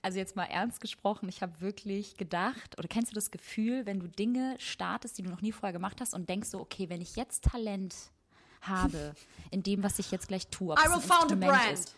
also 0.00 0.18
jetzt 0.18 0.36
mal 0.36 0.44
ernst 0.44 0.80
gesprochen, 0.80 1.28
ich 1.28 1.42
habe 1.42 1.60
wirklich 1.60 2.16
gedacht, 2.16 2.78
oder 2.78 2.88
kennst 2.88 3.10
du 3.10 3.14
das 3.14 3.30
Gefühl, 3.30 3.86
wenn 3.86 4.00
du 4.00 4.08
Dinge 4.08 4.56
startest, 4.58 5.18
die 5.18 5.22
du 5.22 5.30
noch 5.30 5.42
nie 5.42 5.52
vorher 5.52 5.72
gemacht 5.72 6.00
hast 6.00 6.14
und 6.14 6.28
denkst 6.28 6.48
so, 6.48 6.60
okay, 6.60 6.88
wenn 6.88 7.00
ich 7.00 7.16
jetzt 7.16 7.44
Talent 7.44 7.94
habe 8.62 9.14
in 9.50 9.62
dem, 9.62 9.82
was 9.82 9.98
ich 9.98 10.10
jetzt 10.10 10.28
gleich 10.28 10.46
tue, 10.48 10.72
ob 10.72 10.78
I 10.78 10.82
es 10.86 10.94
will 10.94 11.00
found 11.00 11.32
a 11.32 11.34
brand. 11.34 11.72
ist. 11.72 11.96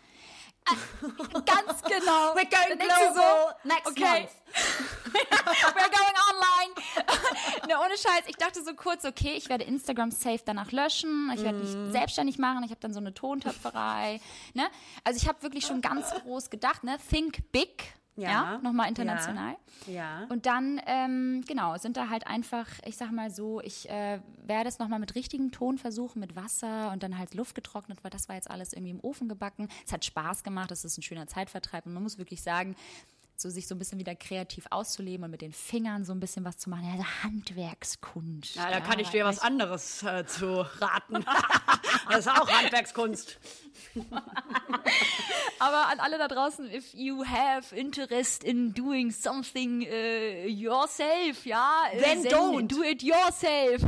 Ganz 1.45 1.81
genau. 1.83 2.33
We're 2.33 2.49
going 2.49 2.79
global 2.79 3.53
next 3.63 3.87
okay. 3.87 4.21
month. 4.21 4.31
We're 5.75 5.91
going 5.91 6.15
online. 6.31 7.67
ne, 7.67 7.79
ohne 7.79 7.97
Scheiß. 7.97 8.23
Ich 8.27 8.37
dachte 8.37 8.63
so 8.63 8.73
kurz, 8.73 9.05
okay, 9.05 9.33
ich 9.35 9.49
werde 9.49 9.63
Instagram 9.63 10.11
safe 10.11 10.41
danach 10.43 10.71
löschen. 10.71 11.31
Ich 11.35 11.43
werde 11.43 11.59
mich 11.59 11.91
selbstständig 11.91 12.39
machen. 12.39 12.63
Ich 12.63 12.71
habe 12.71 12.81
dann 12.81 12.93
so 12.93 12.99
eine 12.99 13.13
Tontöpferei. 13.13 14.19
Ne? 14.53 14.67
Also 15.03 15.17
ich 15.21 15.27
habe 15.27 15.41
wirklich 15.43 15.65
schon 15.65 15.81
ganz 15.81 16.11
groß 16.11 16.49
gedacht. 16.49 16.83
Ne? 16.83 16.97
Think 17.09 17.51
big. 17.51 17.93
Ja, 18.17 18.29
Ja. 18.29 18.57
nochmal 18.59 18.87
international. 18.87 19.55
Ja. 19.87 20.25
Und 20.29 20.45
dann, 20.45 20.79
ähm, 20.85 21.43
genau, 21.47 21.77
sind 21.77 21.97
da 21.97 22.09
halt 22.09 22.25
einfach, 22.27 22.67
ich 22.85 22.95
sag 22.95 23.11
mal 23.11 23.29
so, 23.29 23.59
ich 23.61 23.89
äh, 23.89 24.19
werde 24.45 24.69
es 24.69 24.79
nochmal 24.79 24.99
mit 24.99 25.15
richtigem 25.15 25.51
Ton 25.51 25.77
versuchen, 25.77 26.19
mit 26.19 26.35
Wasser 26.35 26.91
und 26.91 27.03
dann 27.03 27.17
halt 27.17 27.33
Luft 27.33 27.55
getrocknet, 27.55 28.03
weil 28.03 28.11
das 28.11 28.29
war 28.29 28.35
jetzt 28.35 28.49
alles 28.49 28.71
irgendwie 28.73 28.91
im 28.91 29.01
Ofen 29.01 29.27
gebacken. 29.27 29.67
Es 29.85 29.91
hat 29.91 30.05
Spaß 30.05 30.43
gemacht, 30.43 30.71
es 30.71 30.85
ist 30.85 30.97
ein 30.97 31.01
schöner 31.01 31.27
Zeitvertreib 31.27 31.85
und 31.85 31.93
man 31.93 32.03
muss 32.03 32.17
wirklich 32.17 32.41
sagen, 32.41 32.75
so 33.37 33.49
sich 33.49 33.67
so 33.67 33.75
ein 33.75 33.79
bisschen 33.79 33.99
wieder 33.99 34.15
kreativ 34.15 34.65
auszuleben 34.69 35.25
und 35.25 35.31
mit 35.31 35.41
den 35.41 35.51
Fingern 35.51 36.05
so 36.05 36.13
ein 36.13 36.19
bisschen 36.19 36.45
was 36.45 36.57
zu 36.57 36.69
machen. 36.69 36.85
Also 36.91 37.05
Handwerkskunst. 37.23 38.55
Ja, 38.55 38.69
da 38.69 38.79
kann 38.79 38.99
ich 38.99 39.09
dir 39.09 39.25
was 39.25 39.39
anderes 39.39 40.03
äh, 40.03 40.25
zu 40.25 40.65
raten. 40.79 41.25
das 42.09 42.19
ist 42.19 42.27
auch 42.27 42.49
Handwerkskunst. 42.49 43.39
Aber 45.59 45.87
an 45.87 45.99
alle 45.99 46.17
da 46.17 46.27
draußen, 46.27 46.69
if 46.73 46.93
you 46.93 47.23
have 47.25 47.75
interest 47.75 48.43
in 48.43 48.73
doing 48.73 49.11
something 49.11 49.81
uh, 49.83 50.47
yourself, 50.47 51.45
ja, 51.45 51.83
äh, 51.91 52.01
Then 52.01 52.25
don't. 52.25 52.67
do 52.67 52.83
it 52.83 53.03
yourself. 53.03 53.81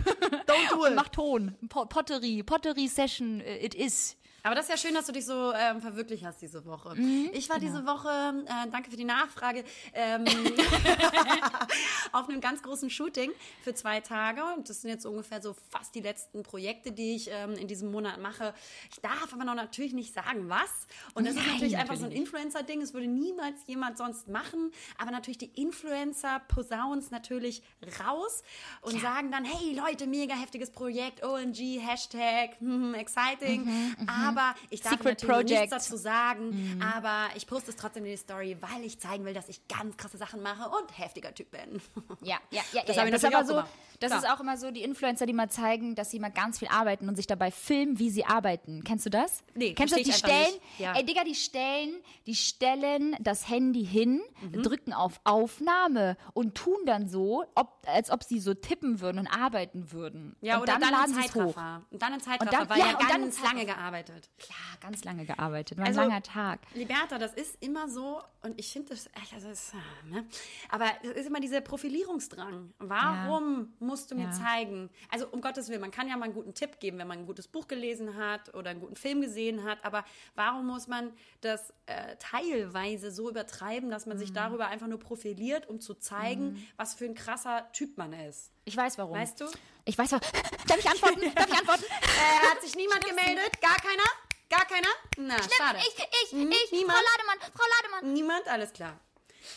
Don't 0.46 0.70
do 0.70 0.86
it. 0.86 0.96
mach 0.96 1.10
Ton. 1.10 1.56
Po 1.70 1.86
Pottery, 1.86 2.44
Pottery 2.44 2.88
Session, 2.88 3.42
äh, 3.42 3.58
it 3.58 3.76
is. 3.76 4.16
Aber 4.48 4.56
das 4.56 4.70
ist 4.70 4.72
ja 4.72 4.78
schön, 4.78 4.94
dass 4.96 5.06
du 5.06 5.12
dich 5.12 5.26
so 5.26 5.52
ähm, 5.54 5.82
verwirklicht 5.82 6.24
hast 6.24 6.42
diese 6.42 6.64
Woche. 6.64 6.96
Mhm, 6.96 7.32
ich 7.34 7.50
war 7.50 7.60
genau. 7.60 7.74
diese 7.74 7.86
Woche, 7.86 8.46
äh, 8.46 8.70
danke 8.72 8.90
für 8.90 8.96
die 8.96 9.04
Nachfrage, 9.04 9.66
ähm, 9.94 10.24
auf 12.14 12.30
einem 12.30 12.40
ganz 12.40 12.64
großen 12.64 12.90
Shooting 12.90 13.32
für 13.62 13.74
zwei 13.74 14.00
Tage. 14.00 14.42
Und 14.56 14.70
das 14.70 14.84
sind 14.84 14.90
jetzt 14.90 15.06
ungefähr 15.06 15.42
so 15.42 15.54
fast 15.70 15.96
die 15.96 16.00
letzten 16.00 16.44
Projekte, 16.44 16.94
die 16.94 17.18
ich 17.18 17.30
ähm, 17.30 17.56
in 17.56 17.68
diesem 17.68 17.92
Monat 17.92 18.22
mache. 18.22 18.54
Ich 18.90 19.02
darf 19.02 19.34
aber 19.34 19.44
noch 19.44 19.54
natürlich 19.54 19.92
nicht 19.92 20.14
sagen, 20.14 20.48
was. 20.48 20.88
Und 21.14 21.28
das 21.28 21.36
ist 21.36 21.42
Nein, 21.42 21.56
natürlich 21.56 21.76
einfach 21.76 21.96
so 21.96 22.06
ein 22.06 22.12
natürlich 22.12 22.34
Influencer-Ding. 22.34 22.82
Es 22.82 22.94
würde 22.94 23.08
niemals 23.08 23.60
jemand 23.68 23.98
sonst 23.98 24.30
machen. 24.30 24.72
Aber 24.98 25.12
natürlich 25.12 25.40
die 25.40 25.62
Influencer 25.62 26.40
posaunen 26.48 27.00
es 27.00 27.12
natürlich 27.12 27.64
raus 28.00 28.44
und 28.82 29.02
sagen 29.02 29.30
dann, 29.30 29.44
hey 29.44 29.78
Leute, 29.78 30.08
mega 30.08 30.36
heftiges 30.36 30.72
Projekt, 30.72 31.22
OMG, 31.26 31.82
Hashtag, 31.82 32.58
hm, 32.62 32.94
exciting. 32.94 33.96
aber 34.08 34.37
ich 34.70 34.82
darf 34.82 34.94
Secret 34.94 35.22
natürlich 35.22 35.30
noch 35.30 35.38
nichts 35.44 35.54
Project. 35.56 35.72
dazu 35.74 35.98
sagen. 35.98 36.82
Aber 36.96 37.28
ich 37.36 37.48
poste 37.48 37.72
es 37.72 37.76
trotzdem 37.78 38.06
in 38.06 38.12
die 38.12 38.18
Story, 38.18 38.58
weil 38.62 38.84
ich 38.86 39.00
zeigen 39.00 39.26
will, 39.26 39.34
dass 39.34 39.50
ich 39.50 39.68
ganz 39.68 39.98
krasse 39.98 40.18
Sachen 40.18 40.42
mache 40.42 40.70
und 40.70 40.98
heftiger 40.98 41.34
Typ 41.34 41.52
bin. 41.52 41.82
Ja, 42.22 42.38
ja, 42.52 42.62
ja. 42.74 42.84
Das 42.88 42.96
ja, 42.96 43.06
ich 43.06 43.12
das 43.12 43.24
ist 43.24 43.34
aber 43.34 43.44
auch 43.44 43.64
so, 43.64 43.64
das 44.00 44.14
ist 44.14 44.30
auch 44.30 44.40
immer 44.40 44.58
so 44.58 44.72
die 44.72 44.84
Influencer, 44.84 45.26
die 45.26 45.34
mal 45.34 45.50
zeigen, 45.50 45.96
dass 45.96 46.12
sie 46.12 46.20
mal 46.20 46.30
ganz 46.30 46.60
viel 46.60 46.68
arbeiten 46.68 47.10
und 47.10 47.16
sich 47.16 47.28
dabei 47.28 47.52
filmen, 47.52 48.00
wie 48.00 48.10
sie 48.10 48.26
arbeiten. 48.26 48.84
Kennst 48.84 49.06
du 49.06 49.10
das? 49.10 49.44
Nee, 49.56 49.74
Kennst 49.74 49.94
du 49.96 49.98
das? 50.00 50.06
Die 50.08 50.14
stellen. 50.14 50.54
Ja. 50.78 50.94
ey 50.96 51.04
Digga, 51.06 51.24
die 51.24 51.36
stellen, 51.36 51.96
die 52.28 52.36
stellen 52.36 53.16
das 53.20 53.50
Handy 53.50 53.86
hin, 53.86 54.22
Mhm. 54.42 54.62
drücken 54.64 54.94
auf 54.94 55.20
Aufnahme 55.24 56.16
und 56.34 56.56
tun 56.56 56.78
dann 56.86 57.08
so, 57.10 57.44
ob, 57.56 57.80
als 57.88 58.12
ob 58.12 58.24
sie 58.24 58.40
so 58.40 58.54
tippen 58.54 59.00
würden 59.02 59.20
und 59.20 59.28
arbeiten 59.28 59.92
würden. 59.92 60.36
Ja, 60.42 60.58
und 60.58 60.64
oder 60.64 60.74
dann, 60.74 60.82
dann, 60.82 60.92
laden 60.92 61.14
sie 61.16 61.20
es 61.22 61.36
hoch. 61.36 61.56
Zeitraffer. 61.56 61.82
Und 61.90 62.02
dann 62.02 62.14
in 62.14 62.20
Zeitraffer, 62.20 62.52
dann- 62.52 62.70
weil 62.70 62.80
ja, 62.80 62.86
ja, 62.88 62.98
und 62.98 63.08
ganz 63.08 63.42
lange 63.44 63.66
gearbeitet. 63.66 64.27
Klar, 64.40 64.78
ganz 64.82 65.04
lange 65.04 65.26
gearbeitet. 65.26 65.80
War 65.80 65.86
ein 65.86 65.98
Also, 65.98 66.02
langer 66.02 66.22
Tag. 66.22 66.60
Liberta, 66.76 67.18
das 67.18 67.34
ist 67.34 67.58
immer 67.60 67.90
so, 67.90 68.22
und 68.44 68.60
ich 68.60 68.72
finde 68.72 68.90
das 68.90 69.08
echt, 69.20 69.34
also 69.34 69.48
das, 69.50 69.74
äh, 69.74 70.10
ne? 70.12 70.28
aber 70.70 70.86
es 71.02 71.10
ist 71.12 71.26
immer 71.26 71.40
dieser 71.40 71.60
Profilierungsdrang. 71.62 72.72
Warum 72.78 73.74
musst 73.80 74.12
du 74.12 74.16
mir 74.16 74.26
Ja. 74.26 74.32
zeigen? 74.32 74.92
Also 75.10 75.28
um 75.30 75.42
Gottes 75.42 75.70
Willen, 75.70 75.82
man 75.82 75.90
kann 75.90 76.08
ja 76.08 76.16
mal 76.18 76.26
einen 76.26 76.36
guten 76.36 76.54
Tipp 76.54 76.80
geben, 76.80 77.00
wenn 77.00 77.08
man 77.08 77.18
ein 77.18 77.26
gutes 77.26 77.48
Buch 77.48 77.68
gelesen 77.68 78.16
hat 78.16 78.54
oder 78.54 78.70
einen 78.70 78.80
guten 78.80 78.96
Film 78.96 79.22
gesehen 79.22 79.64
hat, 79.64 79.84
aber 79.84 80.06
warum 80.36 80.68
muss 80.68 80.88
man 80.88 81.14
das 81.42 81.74
äh, 81.88 82.16
teilweise 82.20 83.12
so 83.12 83.32
übertreiben, 83.32 83.90
dass 83.90 84.06
Mhm. 84.06 84.10
man 84.12 84.18
sich 84.20 84.34
darüber 84.34 84.68
einfach 84.68 84.88
nur 84.88 85.00
profiliert, 85.00 85.68
um 85.68 85.80
zu 85.82 85.96
zeigen, 85.96 86.64
was 86.76 86.94
für 86.94 87.06
ein 87.06 87.16
krasser 87.16 87.68
Typ 87.74 87.98
man 87.98 88.14
ist? 88.14 88.52
Ich 88.68 88.76
weiß 88.76 88.98
warum. 88.98 89.16
Weißt 89.18 89.40
du? 89.40 89.46
Ich 89.86 89.98
weiß 89.98 90.12
warum. 90.12 90.28
Darf 90.68 90.78
ich 90.78 90.90
antworten? 90.90 91.22
Darf 91.36 91.48
ich 91.48 91.58
antworten? 91.58 91.86
Äh, 91.86 92.48
hat 92.52 92.62
sich 92.62 92.76
niemand 92.76 93.02
gemeldet? 93.06 93.62
Gar 93.62 93.78
keiner? 93.78 94.04
Gar 94.50 94.66
keiner? 94.66 94.90
Na, 95.16 95.36
schade. 95.38 95.80
Ich, 95.80 95.96
ich, 95.98 96.32
Hm, 96.34 96.52
ich, 96.52 96.72
niemand? 96.74 96.98
Frau 96.98 97.06
Lademann, 97.06 97.52
Frau 97.56 97.64
Lademann. 97.82 98.14
Niemand? 98.14 98.46
Alles 98.50 98.74
klar. 98.74 99.00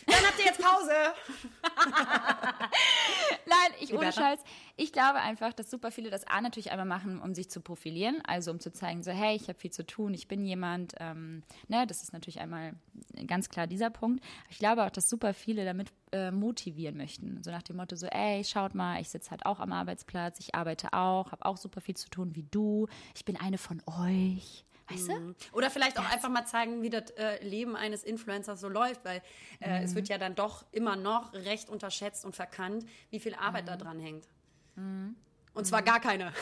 Dann 0.05 0.25
habt 0.25 0.39
ihr 0.39 0.45
jetzt 0.45 0.61
Pause. 0.61 0.91
Nein, 3.45 3.71
ich 3.79 3.93
ohne? 3.93 4.11
Scheiß. 4.11 4.39
Ich 4.77 4.91
glaube 4.91 5.19
einfach, 5.19 5.53
dass 5.53 5.69
super 5.69 5.91
viele 5.91 6.09
das 6.09 6.25
A 6.27 6.41
natürlich 6.41 6.71
einmal 6.71 6.85
machen, 6.85 7.21
um 7.21 7.33
sich 7.33 7.49
zu 7.49 7.61
profilieren, 7.61 8.21
also 8.25 8.51
um 8.51 8.59
zu 8.59 8.71
zeigen, 8.71 9.03
so 9.03 9.11
hey, 9.11 9.35
ich 9.35 9.47
habe 9.47 9.59
viel 9.59 9.71
zu 9.71 9.85
tun, 9.85 10.13
ich 10.13 10.27
bin 10.27 10.45
jemand. 10.45 10.93
Ähm, 10.99 11.43
ne, 11.67 11.85
das 11.87 12.03
ist 12.03 12.13
natürlich 12.13 12.39
einmal 12.39 12.73
ganz 13.27 13.49
klar 13.49 13.67
dieser 13.67 13.89
Punkt. 13.89 14.23
Ich 14.49 14.59
glaube 14.59 14.83
auch, 14.85 14.89
dass 14.89 15.09
super 15.09 15.33
viele 15.33 15.65
damit 15.65 15.91
äh, 16.11 16.31
motivieren 16.31 16.97
möchten, 16.97 17.41
so 17.43 17.51
nach 17.51 17.63
dem 17.63 17.77
Motto 17.77 17.95
so, 17.95 18.07
ey, 18.07 18.43
schaut 18.43 18.75
mal, 18.75 19.01
ich 19.01 19.09
sitze 19.09 19.31
halt 19.31 19.45
auch 19.45 19.59
am 19.59 19.71
Arbeitsplatz, 19.71 20.39
ich 20.39 20.55
arbeite 20.55 20.93
auch, 20.93 21.31
habe 21.31 21.45
auch 21.45 21.57
super 21.57 21.81
viel 21.81 21.95
zu 21.95 22.09
tun 22.09 22.35
wie 22.35 22.43
du, 22.43 22.87
ich 23.15 23.25
bin 23.25 23.39
eine 23.39 23.57
von 23.57 23.81
euch. 23.85 24.65
Weißt 24.93 25.09
du? 25.09 25.35
Oder 25.53 25.69
vielleicht 25.69 25.97
auch 25.99 26.09
einfach 26.09 26.29
mal 26.29 26.45
zeigen, 26.45 26.81
wie 26.81 26.89
das 26.89 27.09
äh, 27.11 27.43
Leben 27.43 27.75
eines 27.75 28.03
Influencers 28.03 28.59
so 28.61 28.69
läuft, 28.69 29.03
weil 29.05 29.21
äh, 29.59 29.79
Mhm. 29.79 29.85
es 29.85 29.95
wird 29.95 30.09
ja 30.09 30.17
dann 30.17 30.35
doch 30.35 30.65
immer 30.71 30.95
noch 30.95 31.33
recht 31.33 31.69
unterschätzt 31.69 32.25
und 32.25 32.35
verkannt, 32.35 32.85
wie 33.09 33.19
viel 33.19 33.35
Arbeit 33.35 33.63
Mhm. 33.63 33.67
da 33.67 33.77
dran 33.77 33.99
hängt. 33.99 34.27
Und 35.53 35.65
zwar 35.65 35.81
gar 35.81 35.99
keine. 35.99 36.31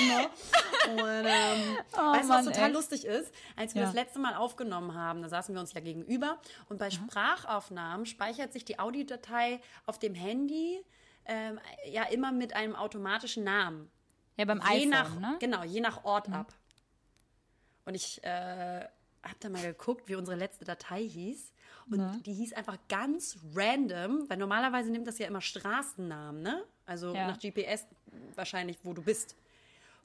Ne? 0.00 0.30
Und, 0.92 0.98
ähm, 1.26 1.76
weißt 1.92 2.24
du, 2.24 2.28
was 2.32 2.46
Oh 2.46 2.50
total 2.50 2.68
ey. 2.68 2.72
lustig 2.72 3.04
ist? 3.04 3.32
Als 3.56 3.74
wir 3.74 3.82
Ja. 3.82 3.86
das 3.86 3.94
letzte 3.94 4.18
Mal 4.18 4.34
aufgenommen 4.34 4.94
haben, 4.94 5.20
da 5.22 5.28
saßen 5.28 5.54
wir 5.54 5.60
uns 5.60 5.72
ja 5.74 5.80
gegenüber 5.80 6.38
und 6.68 6.78
bei 6.78 6.90
Sprachaufnahmen 6.90 8.06
speichert 8.06 8.52
sich 8.52 8.64
die 8.64 8.78
Audiodatei 8.78 9.60
auf 9.86 9.98
dem 9.98 10.14
Handy 10.14 10.82
ähm, 11.26 11.60
ja 11.86 12.04
immer 12.04 12.32
mit 12.32 12.56
einem 12.56 12.74
automatischen 12.74 13.44
Namen 13.44 13.90
Ja, 14.40 14.46
beim 14.46 14.60
je 14.60 14.86
iPhone, 14.86 14.88
nach, 14.88 15.20
ne? 15.20 15.36
Genau, 15.38 15.62
je 15.64 15.80
nach 15.80 16.02
Ort 16.04 16.30
ab. 16.30 16.54
Und 17.84 17.94
ich 17.94 18.22
äh, 18.24 18.80
habe 19.22 19.36
da 19.38 19.48
mal 19.50 19.62
geguckt, 19.62 20.08
wie 20.08 20.14
unsere 20.14 20.36
letzte 20.36 20.64
Datei 20.64 21.02
hieß. 21.06 21.52
Und 21.90 21.98
Na? 21.98 22.18
die 22.24 22.32
hieß 22.32 22.54
einfach 22.54 22.78
ganz 22.88 23.36
random, 23.54 24.28
weil 24.30 24.38
normalerweise 24.38 24.90
nimmt 24.90 25.06
das 25.06 25.18
ja 25.18 25.26
immer 25.26 25.40
Straßennamen, 25.42 26.40
ne? 26.42 26.64
Also 26.86 27.14
Ja. 27.14 27.28
nach 27.28 27.38
GPS 27.38 27.86
wahrscheinlich, 28.34 28.78
wo 28.82 28.94
du 28.94 29.02
bist. 29.02 29.36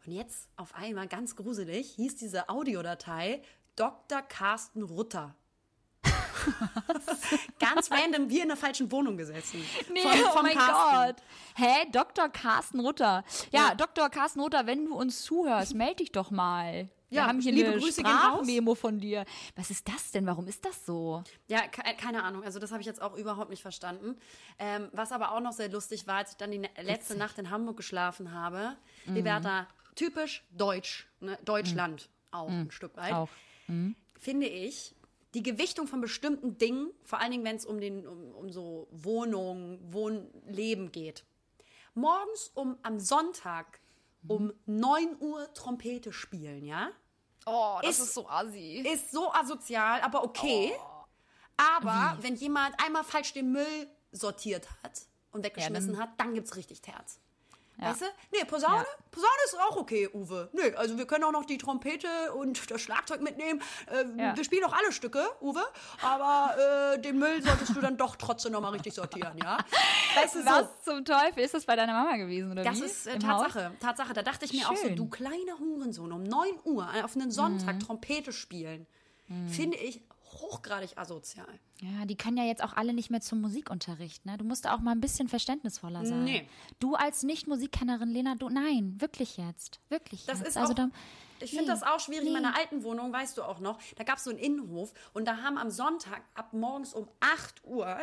Und 0.05 0.11
jetzt 0.11 0.49
auf 0.57 0.75
einmal, 0.75 1.07
ganz 1.07 1.35
gruselig, 1.35 1.91
hieß 1.91 2.17
diese 2.17 2.49
Audiodatei 2.49 3.41
Dr. 3.75 4.21
Carsten 4.21 4.83
Rutter. 4.83 5.33
ganz 7.59 7.91
random, 7.91 8.29
wir 8.29 8.43
in 8.43 8.47
der 8.49 8.57
falschen 8.57 8.91
Wohnung 8.91 9.17
gesessen. 9.17 9.63
Nee, 9.93 10.01
Vom- 10.01 10.11
oh 10.11 10.31
vom 10.31 10.43
mein 10.43 10.55
Carsten. 10.57 11.05
Gott. 11.05 11.15
Hä? 11.55 11.85
Dr. 11.91 12.29
Carsten 12.29 12.79
Rutter. 12.79 13.23
Ja, 13.51 13.75
Dr. 13.75 14.09
Carsten 14.09 14.39
Rutter, 14.39 14.65
wenn 14.67 14.85
du 14.85 14.95
uns 14.95 15.23
zuhörst, 15.23 15.73
melde 15.75 15.95
dich 15.97 16.11
doch 16.11 16.31
mal. 16.31 16.89
Wir 17.09 17.21
Ja, 17.21 17.27
haben 17.27 17.39
hier 17.39 17.51
liebe 17.53 17.69
eine 17.69 17.79
Grüße. 17.79 18.01
Sprachmemo 18.01 18.73
von 18.75 18.99
dir. 18.99 19.25
Was 19.55 19.69
ist 19.69 19.87
das 19.87 20.11
denn? 20.11 20.25
Warum 20.25 20.47
ist 20.47 20.65
das 20.65 20.85
so? 20.85 21.23
Ja, 21.47 21.61
ke 21.67 21.81
keine 21.97 22.23
Ahnung. 22.23 22.43
Also 22.43 22.59
das 22.59 22.71
habe 22.71 22.81
ich 22.81 22.87
jetzt 22.87 23.01
auch 23.01 23.15
überhaupt 23.15 23.51
nicht 23.51 23.61
verstanden. 23.61 24.17
Ähm, 24.57 24.89
was 24.91 25.11
aber 25.11 25.31
auch 25.31 25.39
noch 25.39 25.53
sehr 25.53 25.69
lustig 25.69 26.07
war, 26.07 26.15
als 26.17 26.31
ich 26.31 26.37
dann 26.37 26.51
die 26.51 26.57
ne- 26.57 26.69
letzte 26.81 27.15
Nacht 27.15 27.37
in 27.37 27.51
Hamburg 27.51 27.77
geschlafen 27.77 28.33
habe. 28.33 28.75
Mhm. 29.05 29.13
Liberta, 29.15 29.67
typisch 29.93 30.43
deutsch, 30.51 31.07
ne? 31.19 31.37
Deutschland 31.45 32.09
auch 32.31 32.49
ein 32.49 32.71
Stück 32.71 32.97
weit. 32.97 33.11
Mhm. 33.67 33.95
Auch. 33.97 34.19
Finde 34.19 34.47
ich, 34.47 34.93
die 35.35 35.43
Gewichtung 35.43 35.85
von 35.87 36.01
bestimmten 36.01 36.57
Dingen, 36.57 36.91
vor 37.03 37.19
allen 37.19 37.31
Dingen, 37.31 37.43
wenn 37.43 37.55
es 37.57 37.65
um, 37.65 37.79
den- 37.79 38.07
um, 38.07 38.33
um 38.33 38.49
so 38.51 38.87
Wohnung, 38.91 39.79
Wohnleben 39.93 40.91
geht. 40.91 41.23
Morgens 41.93 42.51
um 42.55 42.77
am 42.81 42.99
Sonntag 42.99 43.79
um 44.27 44.51
9 44.65 45.17
Uhr 45.19 45.53
Trompete 45.53 46.11
spielen, 46.11 46.65
ja? 46.65 46.89
Oh, 47.45 47.77
das 47.83 47.99
ist 47.99 48.13
so 48.15 48.27
assi. 48.27 48.79
Ist 48.91 49.11
so 49.11 49.31
asozial, 49.31 50.01
aber 50.01 50.23
okay. 50.23 50.73
Aber 51.57 52.17
wenn 52.21 52.35
jemand 52.35 52.75
einmal 52.83 53.03
falsch 53.03 53.33
den 53.33 53.51
Müll 53.51 53.87
sortiert 54.11 54.67
hat 54.83 55.03
und 55.31 55.45
weggeschmissen 55.45 55.93
dann- 55.93 56.01
hat, 56.01 56.09
dann 56.19 56.33
gibt's 56.33 56.55
richtig 56.55 56.81
Terz. 56.81 57.19
Ja. 57.79 57.89
Weißt 57.91 58.01
du? 58.01 58.05
Nee, 58.31 58.45
Posaune, 58.45 58.77
Ja. 58.77 58.85
Posaune 59.11 59.33
ist 59.45 59.57
auch 59.59 59.75
okay, 59.77 60.09
Uwe. 60.13 60.49
Nee, 60.53 60.73
also 60.75 60.97
wir 60.97 61.05
können 61.05 61.23
auch 61.25 61.31
noch 61.31 61.45
die 61.45 61.57
Trompete 61.57 62.07
und 62.33 62.71
das 62.71 62.81
Schlagzeug 62.81 63.21
mitnehmen. 63.21 63.61
Äh, 63.91 64.05
Ja. 64.21 64.35
Wir 64.35 64.43
spielen 64.43 64.63
auch 64.63 64.73
alle 64.73 64.91
Stücke, 64.91 65.25
Uwe. 65.41 65.61
Aber 66.01 66.93
äh, 66.95 66.99
den 66.99 67.19
Müll 67.19 67.41
solltest 67.43 67.75
du 67.75 67.81
dann 67.81 67.97
doch 67.97 68.15
trotzdem 68.15 68.53
noch 68.53 68.61
mal 68.61 68.69
richtig 68.69 68.93
sortieren, 68.93 69.37
ja? 69.43 69.57
Weißt 70.15 70.35
du, 70.35 70.39
so. 70.41 70.45
Was 70.45 70.83
zum 70.83 71.03
Teufel? 71.03 71.43
Ist 71.43 71.53
das 71.53 71.65
bei 71.65 71.75
deiner 71.75 71.93
Mama 71.93 72.15
gewesen, 72.17 72.51
oder 72.53 72.63
Das 72.63 72.79
wie? 72.81 72.85
ist 72.85 73.07
äh, 73.07 73.15
Im 73.15 73.27
Haus? 73.27 73.43
Tatsache, 73.43 73.71
Tatsache. 73.79 74.13
Da 74.13 74.21
dachte 74.23 74.45
ich 74.45 74.53
mir 74.53 74.69
auch 74.69 74.75
so, 74.75 74.87
Schön. 74.87 74.95
du 74.95 75.09
kleiner 75.09 75.59
Hurensohn, 75.59 76.11
um 76.11 76.23
9 76.23 76.59
Uhr 76.63 76.87
auf 77.03 77.15
einen 77.15 77.31
Sonntag 77.31 77.75
Mhm. 77.75 77.79
Trompete 77.81 78.31
spielen, 78.31 78.87
finde 79.49 79.77
ich 79.77 80.01
hochgradig 80.35 80.97
asozial. 80.97 81.47
Ja, 81.81 82.05
die 82.05 82.15
können 82.15 82.37
ja 82.37 82.43
jetzt 82.43 82.63
auch 82.63 82.73
alle 82.73 82.93
nicht 82.93 83.09
mehr 83.09 83.21
zum 83.21 83.41
Musikunterricht, 83.41 84.25
ne? 84.25 84.37
Du 84.37 84.45
musst 84.45 84.67
auch 84.67 84.79
mal 84.79 84.91
ein 84.91 85.01
bisschen 85.01 85.27
verständnisvoller 85.27 86.05
sein. 86.05 86.23
Nee. 86.23 86.47
Du 86.79 86.95
als 86.95 87.23
Nicht-Musikkennerin, 87.23 88.09
Lena, 88.09 88.35
du, 88.35 88.49
nein, 88.49 88.95
wirklich 88.99 89.37
jetzt. 89.37 89.79
Wirklich 89.89 90.25
Das 90.25 90.39
jetzt. 90.39 90.49
ist 90.49 90.57
also 90.57 90.73
auch, 90.73 90.77
da, 90.77 90.89
ich 91.45 91.51
finde 91.51 91.65
nee, 91.73 91.79
das 91.79 91.83
auch 91.83 91.99
schwierig. 91.99 92.27
In 92.27 92.33
nee. 92.33 92.39
meiner 92.41 92.55
alten 92.57 92.83
Wohnung, 92.83 93.11
weißt 93.13 93.37
du 93.37 93.43
auch 93.43 93.59
noch, 93.59 93.79
da 93.95 94.03
gab 94.03 94.17
es 94.17 94.23
so 94.25 94.29
einen 94.29 94.39
Innenhof 94.39 94.93
und 95.13 95.25
da 95.27 95.37
haben 95.37 95.57
am 95.57 95.69
Sonntag 95.71 96.21
ab 96.33 96.53
morgens 96.53 96.93
um 96.93 97.07
8 97.19 97.63
Uhr 97.65 97.97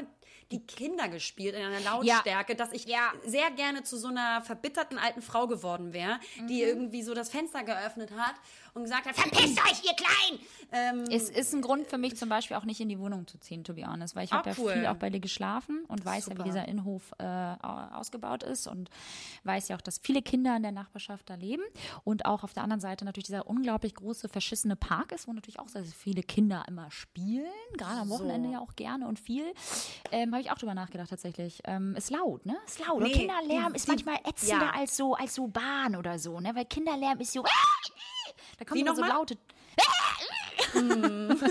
die 0.50 0.66
Kinder 0.66 1.08
gespielt 1.08 1.54
in 1.54 1.62
einer 1.64 1.80
Lautstärke, 1.80 2.54
dass 2.54 2.72
ich 2.72 2.84
Ja. 2.84 3.12
sehr 3.24 3.50
gerne 3.52 3.84
zu 3.84 3.96
so 3.96 4.08
einer 4.08 4.42
verbitterten 4.42 4.98
alten 4.98 5.22
Frau 5.22 5.46
geworden 5.46 5.92
wäre, 5.94 6.18
Mhm. 6.38 6.46
die 6.46 6.62
irgendwie 6.62 7.02
so 7.02 7.14
das 7.14 7.30
Fenster 7.30 7.62
geöffnet 7.64 8.10
hat 8.16 8.34
und 8.74 8.82
gesagt 8.82 9.06
hat, 9.06 9.14
verpisst 9.16 9.58
euch, 9.64 9.84
ihr 9.84 9.94
Klein! 9.94 10.38
Ähm, 10.74 11.04
Es 11.10 11.28
ist 11.30 11.54
ein 11.54 11.60
Grund 11.62 11.86
für 11.86 11.98
mich 11.98 12.16
zum 12.16 12.28
Beispiel 12.28 12.56
auch 12.56 12.64
nicht 12.64 12.80
in 12.80 12.88
die 12.88 12.98
Wohnung 12.98 13.26
zu 13.26 13.38
ziehen, 13.38 13.64
to 13.64 13.74
be 13.74 13.86
honest, 13.86 14.14
weil 14.16 14.24
ich 14.24 14.32
habe 14.32 14.50
Ah, 14.50 14.52
ja 14.52 14.58
cool. 14.62 14.72
viel 14.72 14.86
auch 14.86 14.96
bei 14.96 15.10
dir 15.10 15.20
geschlafen 15.20 15.84
und 15.88 16.04
weiß 16.04 16.26
ja, 16.26 16.32
Super. 16.32 16.44
wie 16.44 16.48
dieser 16.50 16.68
Innenhof 16.68 17.12
äh, 17.18 17.24
au- 17.24 17.88
ausgebaut 17.98 18.42
ist 18.42 18.66
und 18.66 18.90
weiß 19.44 19.68
ja 19.68 19.76
auch, 19.76 19.80
dass 19.82 19.98
viele 19.98 20.20
Kinder 20.22 20.54
in 20.56 20.62
der 20.62 20.72
Nachbarschaft 20.72 21.28
da 21.30 21.34
leben 21.34 21.62
und 22.04 22.24
auch 22.26 22.42
auf 22.44 22.52
der 22.52 22.62
anderen 22.62 22.80
Seite 22.80 23.04
natürlich 23.04 23.26
dieser 23.32 23.46
unglaublich 23.46 23.94
große, 23.94 24.28
verschissene 24.28 24.76
Park 24.76 25.12
ist, 25.12 25.26
wo 25.26 25.32
natürlich 25.32 25.58
auch 25.58 25.68
sehr, 25.68 25.84
viele 25.84 26.22
Kinder 26.22 26.64
immer 26.68 26.90
spielen, 26.90 27.46
gerade 27.78 28.00
am 28.00 28.10
Wochenende 28.10 28.50
ja 28.50 28.60
auch 28.60 28.76
gerne 28.76 29.08
und 29.08 29.18
viel. 29.18 29.54
Ähm, 30.10 30.32
habe 30.32 30.42
ich 30.42 30.50
auch 30.50 30.58
drüber 30.58 30.74
nachgedacht 30.74 31.08
tatsächlich. 31.08 31.60
Ähm, 31.64 31.96
ist 31.96 32.10
laut, 32.10 32.44
ne? 32.44 32.58
Ist 32.66 32.78
laut. 32.86 33.00
Nee, 33.00 33.06
und 33.06 33.12
Kinderlärm 33.12 33.72
die- 33.72 33.76
ist 33.76 33.88
manchmal 33.88 34.16
ätzender 34.28 34.66
ja. 34.66 34.74
als 34.74 34.96
so 34.96 35.14
als 35.14 35.34
so 35.34 35.48
Bahn 35.48 35.96
oder 35.96 36.18
so, 36.18 36.40
ne? 36.40 36.54
Weil 36.54 36.66
Kinderlärm 36.66 37.20
ist 37.20 37.32
so 37.32 37.42
da 38.58 38.64
kommen 38.66 38.80
immer 38.82 38.94
so 38.94 39.02
laute 39.02 39.38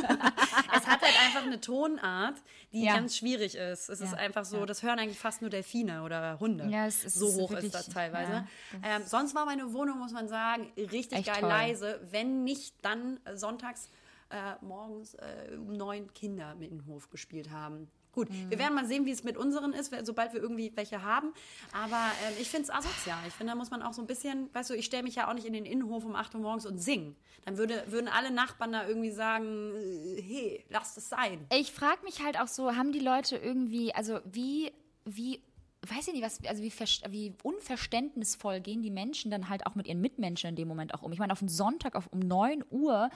es 0.74 0.88
hat 0.88 1.02
halt 1.02 1.22
einfach 1.26 1.44
eine 1.44 1.60
Tonart, 1.62 2.36
die 2.74 2.84
Ja. 2.86 2.96
ganz 2.96 3.18
schwierig 3.18 3.56
ist. 3.56 3.90
Es 3.90 4.02
ist 4.02 4.12
Ja, 4.12 4.18
einfach 4.18 4.46
so, 4.46 4.58
ja. 4.60 4.66
das 4.66 4.84
hören 4.84 5.00
eigentlich 5.00 5.20
fast 5.20 5.42
nur 5.42 5.50
Delfine 5.50 6.04
oder 6.04 6.40
Hunde. 6.40 6.68
Ja, 6.70 6.86
es 6.88 7.04
ist- 7.04 7.16
so 7.20 7.28
ist 7.30 7.36
hoch 7.36 7.50
wirklich- 7.52 7.68
ist 7.68 7.76
das 7.76 7.90
teilweise. 7.90 8.32
ja, 8.32 8.48
ähm, 8.84 9.04
sonst 9.06 9.36
war 9.36 9.46
meine 9.46 9.74
Wohnung, 9.74 10.00
muss 10.00 10.12
man 10.14 10.28
sagen, 10.28 10.72
richtig 10.78 11.26
geil 11.26 11.38
toll. 11.40 11.50
leise. 11.50 12.00
Wenn 12.10 12.44
nicht 12.44 12.76
dann 12.82 13.20
sonntags 13.34 13.90
äh, 14.30 14.56
morgens 14.64 15.14
äh, 15.16 15.56
um 15.58 15.74
neun 15.74 16.14
Kinder 16.14 16.56
mit 16.56 16.72
dem 16.72 16.86
Hof 16.86 17.10
gespielt 17.10 17.52
haben. 17.52 17.90
Gut, 18.14 18.30
Mhm. 18.30 18.50
wir 18.50 18.60
werden 18.60 18.76
mal 18.76 18.86
sehen, 18.86 19.06
wie 19.06 19.12
es 19.12 19.24
mit 19.24 19.38
unseren 19.38 19.72
ist, 19.74 19.94
sobald 20.06 20.34
wir 20.34 20.42
irgendwie 20.42 20.72
welche 20.76 21.02
haben. 21.04 21.34
Aber 21.72 22.12
ähm, 22.28 22.34
ich 22.42 22.50
finde 22.50 22.64
es 22.64 22.70
asozial. 22.70 23.20
Ich 23.28 23.34
finde, 23.34 23.54
da 23.54 23.58
muss 23.58 23.72
man 23.72 23.82
auch 23.82 23.94
so 23.94 24.02
ein 24.02 24.08
bisschen, 24.08 24.50
weißt 24.54 24.70
du, 24.70 24.74
ich 24.76 24.86
stelle 24.86 25.04
mich 25.04 25.16
ja 25.16 25.30
auch 25.30 25.34
nicht 25.34 25.46
in 25.48 25.54
den 25.54 25.66
Innenhof 25.66 26.04
um 26.04 26.16
8 26.16 26.36
Uhr 26.36 26.42
morgens 26.42 26.66
und 26.66 26.78
singen. 26.78 27.16
Dann 27.46 27.58
würde, 27.58 27.84
würden 27.88 28.08
alle 28.10 28.30
Nachbarn 28.32 28.74
da 28.74 28.86
irgendwie 28.88 29.12
sagen, 29.12 29.72
äh, 29.76 30.22
hey, 30.22 30.66
lasst 30.70 30.98
es 30.98 31.08
sein. 31.10 31.46
Ich 31.58 31.72
frage 31.72 32.04
mich 32.04 32.22
halt 32.24 32.38
auch 32.40 32.48
so, 32.48 32.76
haben 32.76 32.92
die 32.92 33.00
Leute 33.00 33.38
irgendwie, 33.38 33.96
also 33.96 34.20
wie, 34.26 34.72
wie, 35.06 35.42
weiß 35.88 36.10
ich 36.10 36.14
nicht, 36.14 36.24
was, 36.24 36.44
also 36.46 36.62
wie, 36.62 36.72
wie 37.10 37.34
unverständnisvoll 37.44 38.60
gehen 38.62 38.82
die 38.84 38.92
Menschen 38.92 39.32
dann 39.32 39.50
halt 39.50 39.66
auch 39.66 39.76
mit 39.76 39.88
ihren 39.88 40.02
Mitmenschen 40.02 40.50
in 40.50 40.56
dem 40.56 40.68
Moment 40.68 40.94
auch 40.94 41.02
um. 41.02 41.12
Ich 41.14 41.20
meine, 41.20 41.34
auf 41.34 41.42
einen 41.42 41.50
Sonntag 41.50 41.96
auf, 41.96 42.08
um 42.12 42.20
9 42.20 42.64
Uhr, 42.70 43.10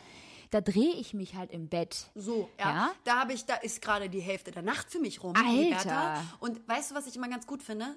da 0.56 0.62
drehe 0.62 0.94
ich 0.94 1.14
mich 1.14 1.36
halt 1.36 1.52
im 1.52 1.68
Bett. 1.68 2.10
So, 2.16 2.50
ja. 2.58 2.70
Ja? 2.70 2.92
Da 3.04 3.20
habe 3.20 3.34
ich, 3.34 3.46
da 3.46 3.56
ist 3.56 3.82
gerade 3.82 4.10
die 4.10 4.22
Hälfte 4.22 4.52
der 4.52 4.62
Nacht 4.64 4.90
für 4.90 5.00
mich 5.00 5.22
rum. 5.22 5.34
Alter. 5.36 5.52
Liberta. 5.52 6.24
Und 6.40 6.66
weißt 6.68 6.92
du, 6.92 6.96
was 6.96 7.08
ich 7.08 7.16
immer 7.18 7.28
ganz 7.28 7.46
gut 7.46 7.62
finde? 7.62 7.94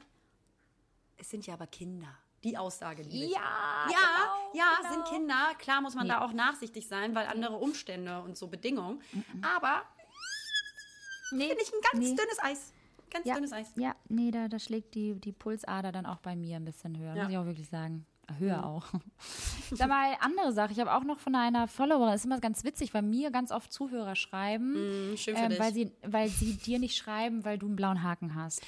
Es 1.17 1.31
sind 1.31 1.47
ja 1.47 1.55
aber 1.55 1.69
Kinder. 1.69 2.09
Die 2.43 2.57
Aussage 2.59 3.03
liebe 3.03 3.27
ich. 3.27 3.31
Ja, 3.33 3.41
Ja, 3.41 3.87
genau, 3.87 4.51
ja, 4.55 4.77
genau. 4.81 4.93
sind 4.93 5.05
Kinder. 5.07 5.55
Klar 5.59 5.81
muss 5.83 5.95
man 5.95 6.09
da 6.09 6.21
auch 6.25 6.33
nachsichtig 6.33 6.87
sein, 6.89 7.15
weil 7.15 7.27
andere 7.29 7.55
Umstände 7.57 8.21
und 8.23 8.37
so 8.37 8.49
Bedingungen. 8.49 9.01
Aber 9.43 9.83
Nee, 11.31 11.47
finde 11.49 11.63
ich 11.63 11.73
ein 11.73 11.81
ganz 11.93 12.05
nee. 12.09 12.17
dünnes 12.17 12.39
Eis. 12.43 12.73
Ganz 13.11 13.27
ja, 13.27 13.35
dünnes 13.35 13.53
Eis. 13.53 13.69
Ja, 13.77 13.95
nee, 14.09 14.31
da, 14.31 14.49
da 14.49 14.59
schlägt 14.59 14.95
die, 14.95 15.15
die 15.15 15.33
Pulsader 15.33 15.93
dann 15.93 16.07
auch 16.07 16.19
bei 16.21 16.35
mir 16.37 16.57
ein 16.57 16.65
bisschen 16.65 16.97
höher, 16.99 17.15
Ja. 17.15 17.23
muss 17.25 17.33
ich 17.33 17.39
auch 17.39 17.47
wirklich 17.47 17.69
sagen. 17.69 18.05
Höher 18.39 18.65
auch. 18.67 18.85
Sag 19.73 19.89
mal, 19.89 20.13
andere 20.21 20.53
Sache. 20.53 20.73
Ich 20.73 20.81
habe 20.81 20.93
auch 20.95 21.05
noch 21.05 21.19
von 21.19 21.35
einer 21.35 21.69
Followerin, 21.69 22.13
das 22.13 22.21
ist 22.21 22.25
immer 22.27 22.41
ganz 22.41 22.65
witzig, 22.65 22.95
weil 22.95 23.03
mir 23.03 23.31
ganz 23.31 23.51
oft 23.53 23.73
Zuhörer 23.73 24.17
schreiben, 24.17 25.13
Mm, 25.13 25.17
schön 25.17 25.37
für 25.37 25.43
ähm, 25.43 25.49
dich. 25.51 25.59
weil, 25.61 25.73
sie, 25.73 25.93
weil 26.03 26.29
sie 26.29 26.55
dir 26.55 26.79
nicht 26.79 26.97
schreiben, 26.97 27.45
weil 27.45 27.59
du 27.59 27.67
einen 27.67 27.77
blauen 27.77 28.03
Haken 28.03 28.35
hast. 28.35 28.63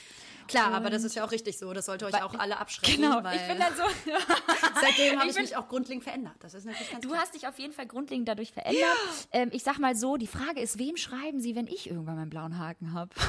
Klar, 0.50 0.72
aber 0.74 0.90
das 0.90 1.04
ist 1.04 1.14
ja 1.14 1.24
auch 1.24 1.30
richtig 1.32 1.58
so. 1.58 1.72
Das 1.72 1.86
sollte 1.86 2.06
euch 2.06 2.22
auch 2.22 2.34
alle 2.34 2.58
abschrecken. 2.58 3.02
Genau, 3.02 3.22
weil 3.22 3.36
ich 3.36 3.46
bin 3.46 3.58
dann 3.58 3.74
so. 3.76 3.82
seitdem 4.80 5.18
habe 5.18 5.28
ich 5.30 5.36
ich 5.36 5.42
mich 5.42 5.56
auch 5.56 5.68
grundlegend 5.68 6.04
verändert. 6.04 6.34
Das 6.40 6.54
ist 6.54 6.64
natürlich 6.66 6.90
ganz 6.90 7.02
Du 7.02 7.08
klar. 7.10 7.20
hast 7.22 7.34
dich 7.34 7.46
auf 7.46 7.58
jeden 7.58 7.72
Fall 7.72 7.86
grundlegend 7.86 8.28
dadurch 8.28 8.52
verändert. 8.52 8.84
Ähm, 9.32 9.50
ich 9.52 9.62
sag 9.62 9.78
mal 9.78 9.94
so, 9.96 10.16
die 10.16 10.26
Frage 10.26 10.60
ist, 10.60 10.78
wem 10.78 10.96
schreiben 10.96 11.40
sie, 11.40 11.54
wenn 11.56 11.66
ich 11.66 11.88
irgendwann 11.88 12.16
meinen 12.16 12.30
blauen 12.30 12.58
Haken 12.58 12.92
habe? 12.92 13.10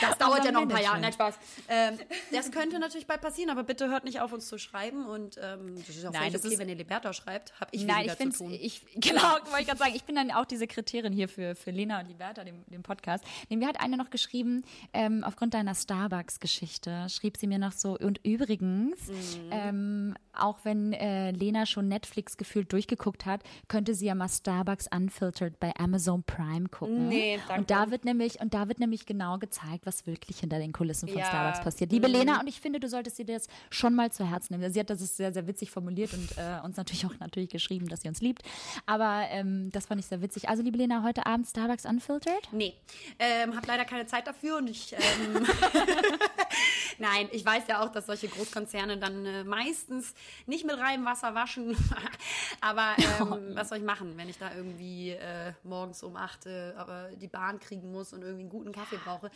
Das 0.00 0.16
dauert 0.18 0.44
ja 0.44 0.52
noch 0.52 0.62
ein 0.62 0.68
paar 0.68 0.80
Jahre. 0.80 1.00
Nein. 1.00 1.12
Spaß. 1.12 1.34
Ähm, 1.68 1.98
das 2.32 2.50
könnte 2.52 2.78
natürlich 2.78 3.06
bald 3.06 3.20
passieren, 3.20 3.50
aber 3.50 3.62
bitte 3.64 3.88
hört 3.88 4.04
nicht 4.04 4.20
auf, 4.20 4.32
uns 4.32 4.46
zu 4.46 4.58
schreiben. 4.58 5.06
Und 5.06 5.36
ähm, 5.42 5.74
das 5.86 5.96
ist 5.96 6.04
auch 6.06 6.12
Nein, 6.12 6.32
das 6.32 6.44
okay, 6.44 6.54
ist- 6.54 6.58
wenn 6.60 6.68
ihr 6.68 6.74
Liberta 6.76 7.12
schreibt. 7.12 7.52
Habe 7.60 7.70
ich 7.72 7.82
Nein, 7.84 7.96
weniger 7.98 8.12
ich 8.12 8.18
finde 8.18 8.36
zu 8.36 8.44
tun. 8.44 8.52
ich 8.52 8.82
genau, 8.96 9.22
wollte 9.22 9.60
ich 9.60 9.66
gerade 9.66 9.78
sagen, 9.78 9.92
ich 9.94 10.04
bin 10.04 10.14
dann 10.16 10.30
auch 10.30 10.44
die 10.44 10.56
Sekretärin 10.56 11.12
hier 11.12 11.28
für, 11.28 11.54
für 11.54 11.70
Lena 11.70 12.00
und 12.00 12.08
Liberta, 12.08 12.44
dem, 12.44 12.64
dem 12.66 12.82
Podcast. 12.82 13.24
Nee, 13.48 13.56
mir 13.56 13.68
hat 13.68 13.80
eine 13.80 13.96
noch 13.96 14.10
geschrieben, 14.10 14.64
ähm, 14.92 15.24
aufgrund 15.24 15.54
deiner 15.54 15.74
Starbucks-Geschichte, 15.82 17.06
schrieb 17.08 17.36
sie 17.36 17.46
mir 17.46 17.58
noch 17.58 17.72
so, 17.72 17.96
und 17.98 18.20
übrigens, 18.24 19.08
Mhm. 19.08 19.14
ähm, 19.50 20.14
auch 20.32 20.58
wenn 20.64 20.92
äh, 20.92 21.30
Lena 21.32 21.66
schon 21.66 21.88
Netflix 21.88 22.36
gefühlt 22.36 22.72
durchgeguckt 22.72 23.26
hat, 23.26 23.42
könnte 23.66 23.94
sie 23.94 24.06
ja 24.06 24.14
mal 24.14 24.28
Starbucks 24.28 24.88
Unfiltered 24.94 25.58
bei 25.58 25.74
Amazon 25.76 26.22
Prime 26.22 26.68
gucken. 26.68 27.08
Nee, 27.08 27.38
danke. 27.48 27.60
Und 27.60 27.70
da 27.70 27.90
wird 27.90 28.04
nämlich, 28.04 28.40
und 28.40 28.54
da 28.54 28.68
wird 28.68 28.78
nämlich 28.78 29.06
genau 29.06 29.38
gezeigt, 29.38 29.84
was 29.86 30.06
wirklich 30.06 30.40
hinter 30.40 30.58
den 30.58 30.72
Kulissen 30.72 31.08
von 31.08 31.18
Ja. 31.18 31.24
Mhm. 31.24 31.28
Starbucks 31.28 31.60
passiert. 31.64 31.92
Liebe 31.92 32.06
Lena, 32.06 32.40
und 32.40 32.46
ich 32.46 32.60
finde, 32.60 32.78
du 32.80 32.88
solltest 32.88 33.18
dir 33.18 33.24
das 33.26 33.48
schon 33.70 33.94
mal 33.94 34.12
zu 34.12 34.28
Herzen 34.28 34.54
nehmen. 34.58 34.72
Sie 34.72 34.78
hat 34.80 34.90
das 34.90 35.00
ist 35.00 35.16
sehr, 35.16 35.32
sehr 35.32 35.46
witzig 35.46 35.70
formuliert 35.70 36.12
und 36.14 36.30
äh, 36.38 36.60
uns 36.64 36.76
natürlich 36.76 37.04
auch 37.06 37.18
natürlich 37.18 37.50
geschrieben, 37.50 37.88
dass 37.88 38.02
sie 38.02 38.08
uns 38.08 38.20
liebt. 38.20 38.42
Aber 38.86 39.24
ähm, 39.30 39.70
das 39.72 39.86
fand 39.86 40.00
ich 40.00 40.06
sehr 40.06 40.22
witzig. 40.22 40.48
Also, 40.48 40.62
liebe 40.62 40.78
Lena, 40.78 41.02
heute 41.02 41.26
Abend 41.26 41.46
Starbucks 41.46 41.84
Unfiltered? 41.84 42.48
Nee, 42.52 42.74
ähm, 43.18 43.56
habe 43.56 43.66
leider 43.66 43.84
keine 43.84 44.06
Zeit 44.06 44.26
dafür 44.26 44.58
und 44.58 44.68
ich. 44.70 44.92
Ähm, 44.94 45.46
Nein, 46.98 47.28
ich 47.30 47.44
weiß 47.44 47.64
ja 47.68 47.82
auch, 47.82 47.90
dass 47.90 48.06
solche 48.06 48.28
Großkonzerne 48.28 48.98
dann 48.98 49.24
äh, 49.24 49.44
meistens 49.44 50.14
nicht 50.46 50.66
mit 50.66 50.76
reinem 50.78 51.04
Wasser 51.04 51.34
waschen. 51.34 51.76
aber 52.60 52.94
ähm, 52.98 53.50
was 53.54 53.68
soll 53.68 53.78
ich 53.78 53.84
machen, 53.84 54.14
wenn 54.16 54.28
ich 54.28 54.38
da 54.38 54.52
irgendwie 54.54 55.10
äh, 55.10 55.52
morgens 55.62 56.02
um 56.02 56.16
8 56.16 56.46
äh, 56.46 56.72
aber 56.76 57.10
die 57.20 57.28
Bahn 57.28 57.60
kriegen 57.60 57.92
muss 57.92 58.12
und 58.12 58.22
irgendwie 58.22 58.42
einen 58.42 58.50
guten 58.50 58.72
Kaffee 58.72 58.98
brauche? 59.04 59.30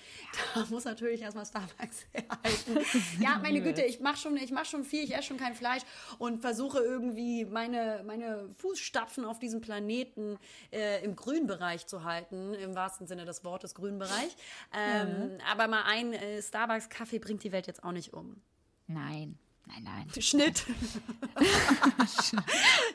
Da 0.55 0.67
muss 0.71 0.85
natürlich 0.85 1.23
erstmal 1.23 1.47
Starbucks 1.47 2.07
herhalten. 2.13 3.21
ja, 3.21 3.39
meine 3.41 3.63
Güte, 3.63 3.83
ich 3.83 4.01
mache 4.01 4.17
schon, 4.17 4.37
ich 4.37 4.51
mach 4.51 4.65
schon 4.65 4.85
viel, 4.85 5.05
ich 5.05 5.15
esse 5.15 5.29
schon 5.29 5.39
kein 5.39 5.55
Fleisch 5.55 5.83
und 6.19 6.41
versuche 6.41 6.81
irgendwie 6.81 7.45
meine, 7.45 8.03
meine 8.07 8.49
Fußstapfen 8.59 9.25
auf 9.25 9.39
diesem 9.39 9.61
Planeten 9.61 10.39
äh, 10.73 11.05
im 11.05 11.15
Grünbereich 11.15 11.87
zu 11.87 12.05
halten, 12.05 12.55
im 12.55 12.75
wahrsten 12.75 13.07
Sinne 13.07 13.25
des 13.25 13.45
Wortes 13.45 13.75
Grünbereich. 13.75 14.37
Ähm, 14.75 15.39
Aber 15.51 15.69
mal 15.69 15.83
ein 15.87 16.12
äh, 16.13 16.43
Starbucks-Kaffee 16.43 17.19
bringt 17.19 17.45
die 17.45 17.53
Welt 17.53 17.67
jetzt 17.67 17.83
auch 17.85 17.93
nicht 17.93 18.13
um. 18.13 18.43
Nein. 18.87 19.39
Nein, 19.75 19.85
nein. 19.85 20.23
Schnitt. 20.23 20.67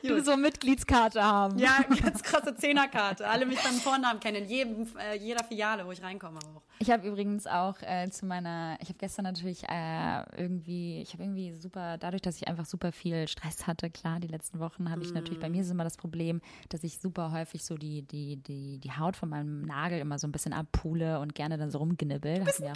Du 0.04 0.22
so 0.24 0.38
Mitgliedskarte 0.38 1.24
haben. 1.24 1.58
Ja, 1.58 1.82
ganz 2.02 2.24
krasse 2.24 2.56
Zehnerkarte. 2.56 3.28
Alle 3.28 3.46
mich 3.46 3.60
beim 3.62 3.74
Vornamen 3.76 4.20
kennen, 4.20 4.44
in 4.44 4.50
jedem, 4.50 4.88
äh, 4.98 5.18
jeder 5.18 5.44
Filiale, 5.44 5.86
wo 5.86 5.92
ich 5.92 6.02
reinkomme 6.02 6.40
auch. 6.40 6.62
Ich 6.80 6.92
habe 6.92 7.08
übrigens 7.08 7.48
auch 7.48 7.82
äh, 7.82 8.10
zu 8.10 8.26
meiner, 8.26 8.78
ich 8.80 8.90
habe 8.90 9.00
gestern 9.00 9.24
natürlich 9.24 9.64
äh, 9.64 10.24
irgendwie, 10.38 11.02
ich 11.02 11.14
habe 11.14 11.24
irgendwie 11.24 11.54
super, 11.54 11.98
dadurch, 11.98 12.22
dass 12.22 12.38
ich 12.38 12.48
einfach 12.48 12.66
super 12.66 12.92
viel 12.92 13.28
Stress 13.28 13.68
hatte, 13.68 13.90
klar, 13.90 14.20
die 14.20 14.28
letzten 14.28 14.60
Wochen 14.60 14.90
habe 14.90 15.02
ich 15.02 15.14
natürlich, 15.14 15.40
bei 15.40 15.50
mir 15.50 15.62
ist 15.62 15.72
immer 15.72 15.84
das 15.84 15.98
Problem, 15.98 16.42
dass 16.70 16.84
ich 16.84 17.00
super 17.00 17.32
häufig 17.32 17.66
so 17.66 17.76
die, 17.76 18.04
die, 18.04 18.38
die, 18.38 18.80
die 18.80 18.92
Haut 18.92 19.16
von 19.16 19.30
meinem 19.30 19.64
Nagel 19.64 20.00
immer 20.00 20.20
so 20.20 20.28
ein 20.28 20.32
bisschen 20.32 20.54
abpule 20.54 21.20
und 21.20 21.36
gerne 21.36 21.58
dann 21.58 21.72
so 21.72 21.80
rumgnibbel. 21.80 22.46
Hatten 22.46 22.64
wir 22.64 22.72
auch 22.72 22.76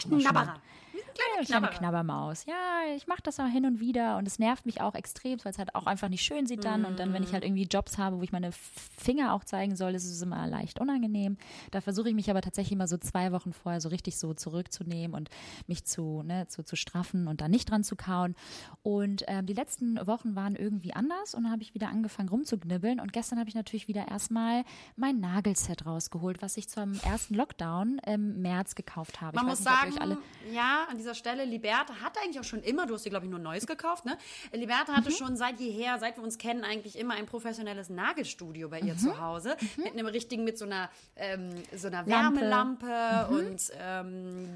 immer 1.02 1.46
schon 1.46 1.62
mal. 1.62 1.68
Knabberer. 1.68 1.72
Kleine, 1.72 1.72
kleine 1.72 1.78
Knabbermaus. 1.78 2.46
Ja, 2.46 2.96
ich 2.96 3.08
mache 3.08 3.22
das 3.24 3.40
auch 3.40 3.48
hin 3.48 3.66
und 3.66 3.80
wieder 3.80 4.18
und 4.18 4.28
es 4.28 4.40
nervt 4.40 4.66
mich 4.66 4.82
auch 4.82 4.96
extrem, 4.96 5.44
weil 5.44 5.52
es 5.52 5.58
halt 5.58 5.76
auch 5.76 5.86
einfach 5.86 6.10
nicht 6.10 6.24
schön 6.24 6.48
sieht 6.48 6.64
dann. 6.64 6.86
Und 6.86 7.00
dann, 7.00 7.14
wenn 7.14 7.24
ich 7.24 7.34
halt 7.34 7.44
irgendwie 7.44 7.64
Jobs 7.64 7.98
habe, 7.98 8.18
wo 8.20 8.24
ich 8.24 8.32
meine 8.32 8.52
Finger 8.52 9.34
auch 9.34 9.44
zeigen 9.44 9.76
soll, 9.76 9.96
ist 9.96 10.06
es 10.06 10.22
immer 10.22 10.48
leicht 10.48 10.80
unangenehm. 10.80 11.38
Da 11.72 11.82
versuche 11.82 12.10
ich 12.10 12.16
mich 12.16 12.30
aber 12.30 12.42
tatsächlich 12.42 12.74
immer 12.74 12.88
so 12.88 12.98
zwei 12.98 13.32
Wochen 13.32 13.54
vorher 13.54 13.82
so 13.82 13.90
richtig 13.90 14.18
so 14.18 14.34
zurückzunehmen 14.34 15.16
und 15.16 15.30
mich 15.68 15.86
zu, 15.86 16.24
ne, 16.24 16.48
zu, 16.48 16.64
zu 16.64 16.76
straffen 16.76 17.28
und 17.28 17.42
da 17.42 17.48
nicht 17.48 17.70
dran 17.70 17.84
zu 17.84 17.96
kauen. 17.96 18.36
Und 18.84 19.24
ähm, 19.28 19.46
die 19.46 19.54
letzten 19.54 20.06
Wochen 20.08 20.36
waren 20.36 20.56
irgendwie 20.56 20.94
anders 20.94 21.34
und 21.34 21.44
dann 21.44 21.52
habe 21.52 21.64
ich 21.64 21.74
wieder 21.74 21.90
angefangen 21.90 22.30
rumzugnibbeln. 22.30 23.00
Und 23.00 23.14
gestern 23.14 23.40
habe 23.40 23.50
ich 23.50 23.56
natürlich 23.56 23.88
wieder 23.88 24.08
erstmal 24.08 24.64
mein 24.96 25.20
Nagelset 25.20 25.86
rausgeholt, 25.86 26.42
was 26.42 26.58
ich 26.58 26.70
zum 26.70 26.94
ersten 27.04 27.36
Lockdown 27.36 28.00
im 28.06 28.42
März 28.42 28.76
gekauft 28.76 29.22
habe. 29.22 29.36
Man 29.36 29.46
ich 29.46 29.50
muss 29.50 29.60
nicht, 29.60 29.98
sagen, 30.00 30.18
ja, 30.54 30.88
an 30.92 30.98
dieser 30.98 31.16
Stelle, 31.16 31.46
Liberta 31.46 31.96
hat 32.02 32.18
eigentlich 32.22 32.40
auch 32.40 32.44
schon 32.44 32.62
immer, 32.62 32.86
du 32.86 32.94
hast 32.94 33.06
dir, 33.06 33.10
glaube 33.10 33.26
ich, 33.26 33.32
nur 33.32 33.40
neues 33.40 33.66
gekauft, 33.66 34.06
ne? 34.06 34.18
Liberta 34.52 34.94
hatte 34.94 35.12
schon 35.12 35.36
seit 35.38 35.60
jeher, 35.60 35.98
seit 36.00 36.18
wir 36.18 36.24
uns 36.24 36.38
kennen, 36.38 36.64
eigentlich 36.64 36.98
immer 36.98 37.16
ein 37.16 37.26
professionelles 37.26 37.90
Nagelstudio 37.90 38.70
bei 38.70 38.80
ihr 38.82 38.98
zu 38.98 39.20
Hause. 39.20 39.56
Mit 39.78 39.94
einem 39.94 40.06
richtigen, 40.08 40.44
mit 40.44 40.58
so 40.58 40.66
einer, 40.66 40.90
ähm, 41.16 41.50
so 41.76 41.88
einer 41.88 42.04
Lampe. 42.06 42.42
Wärmelampe 42.42 43.28
und 43.30 43.62
ähm, 43.80 44.50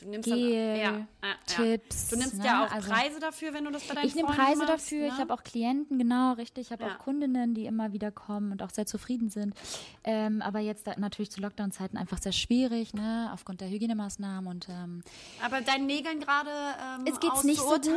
du 0.00 0.08
nimmst 0.08 0.30
dann, 0.30 0.38
Gel, 0.38 0.50
ja, 0.50 0.74
ja, 0.76 0.92
ja. 1.22 1.34
Tipps, 1.46 2.08
Du 2.08 2.16
nimmst 2.16 2.38
ne? 2.38 2.44
ja 2.44 2.64
auch 2.66 2.72
Also- 2.72 2.90
Preise 2.90 3.20
dafür, 3.20 3.52
wenn 3.54 3.64
du 3.64 3.70
das 3.70 3.84
bei 3.84 3.94
deinen 3.94 4.06
Ich 4.06 4.14
nehme 4.14 4.28
Preise 4.28 4.58
machst, 4.58 4.72
dafür. 4.72 5.00
Ne? 5.02 5.08
Ich 5.08 5.18
habe 5.18 5.32
auch 5.34 5.42
Klienten, 5.44 5.98
genau, 5.98 6.32
richtig. 6.32 6.66
Ich 6.66 6.72
habe 6.72 6.84
Ja. 6.84 6.94
auch 6.94 6.98
Kundinnen, 6.98 7.54
die 7.54 7.66
immer 7.66 7.92
wieder 7.92 8.10
kommen 8.10 8.52
und 8.52 8.62
auch 8.62 8.70
sehr 8.70 8.86
zufrieden 8.86 9.28
sind. 9.28 9.54
Ähm, 10.04 10.40
aber 10.42 10.60
jetzt 10.60 10.86
da, 10.86 10.94
natürlich 10.98 11.30
zu 11.30 11.40
Lockdown-Zeiten 11.40 11.96
einfach 11.96 12.18
sehr 12.18 12.32
schwierig, 12.32 12.94
ne, 12.94 13.30
aufgrund 13.32 13.60
der 13.60 13.68
Hygienemaßnahmen 13.68 14.48
und 14.50 14.68
ähm, 14.68 15.02
Aber 15.44 15.60
deinen 15.74 15.86
Nägeln 15.86 16.20
gerade 16.20 16.50
ähm, 16.50 17.06
Es 17.06 17.20
geht's 17.20 17.44
nicht 17.44 17.60
so 17.60 17.74
gut. 17.74 17.90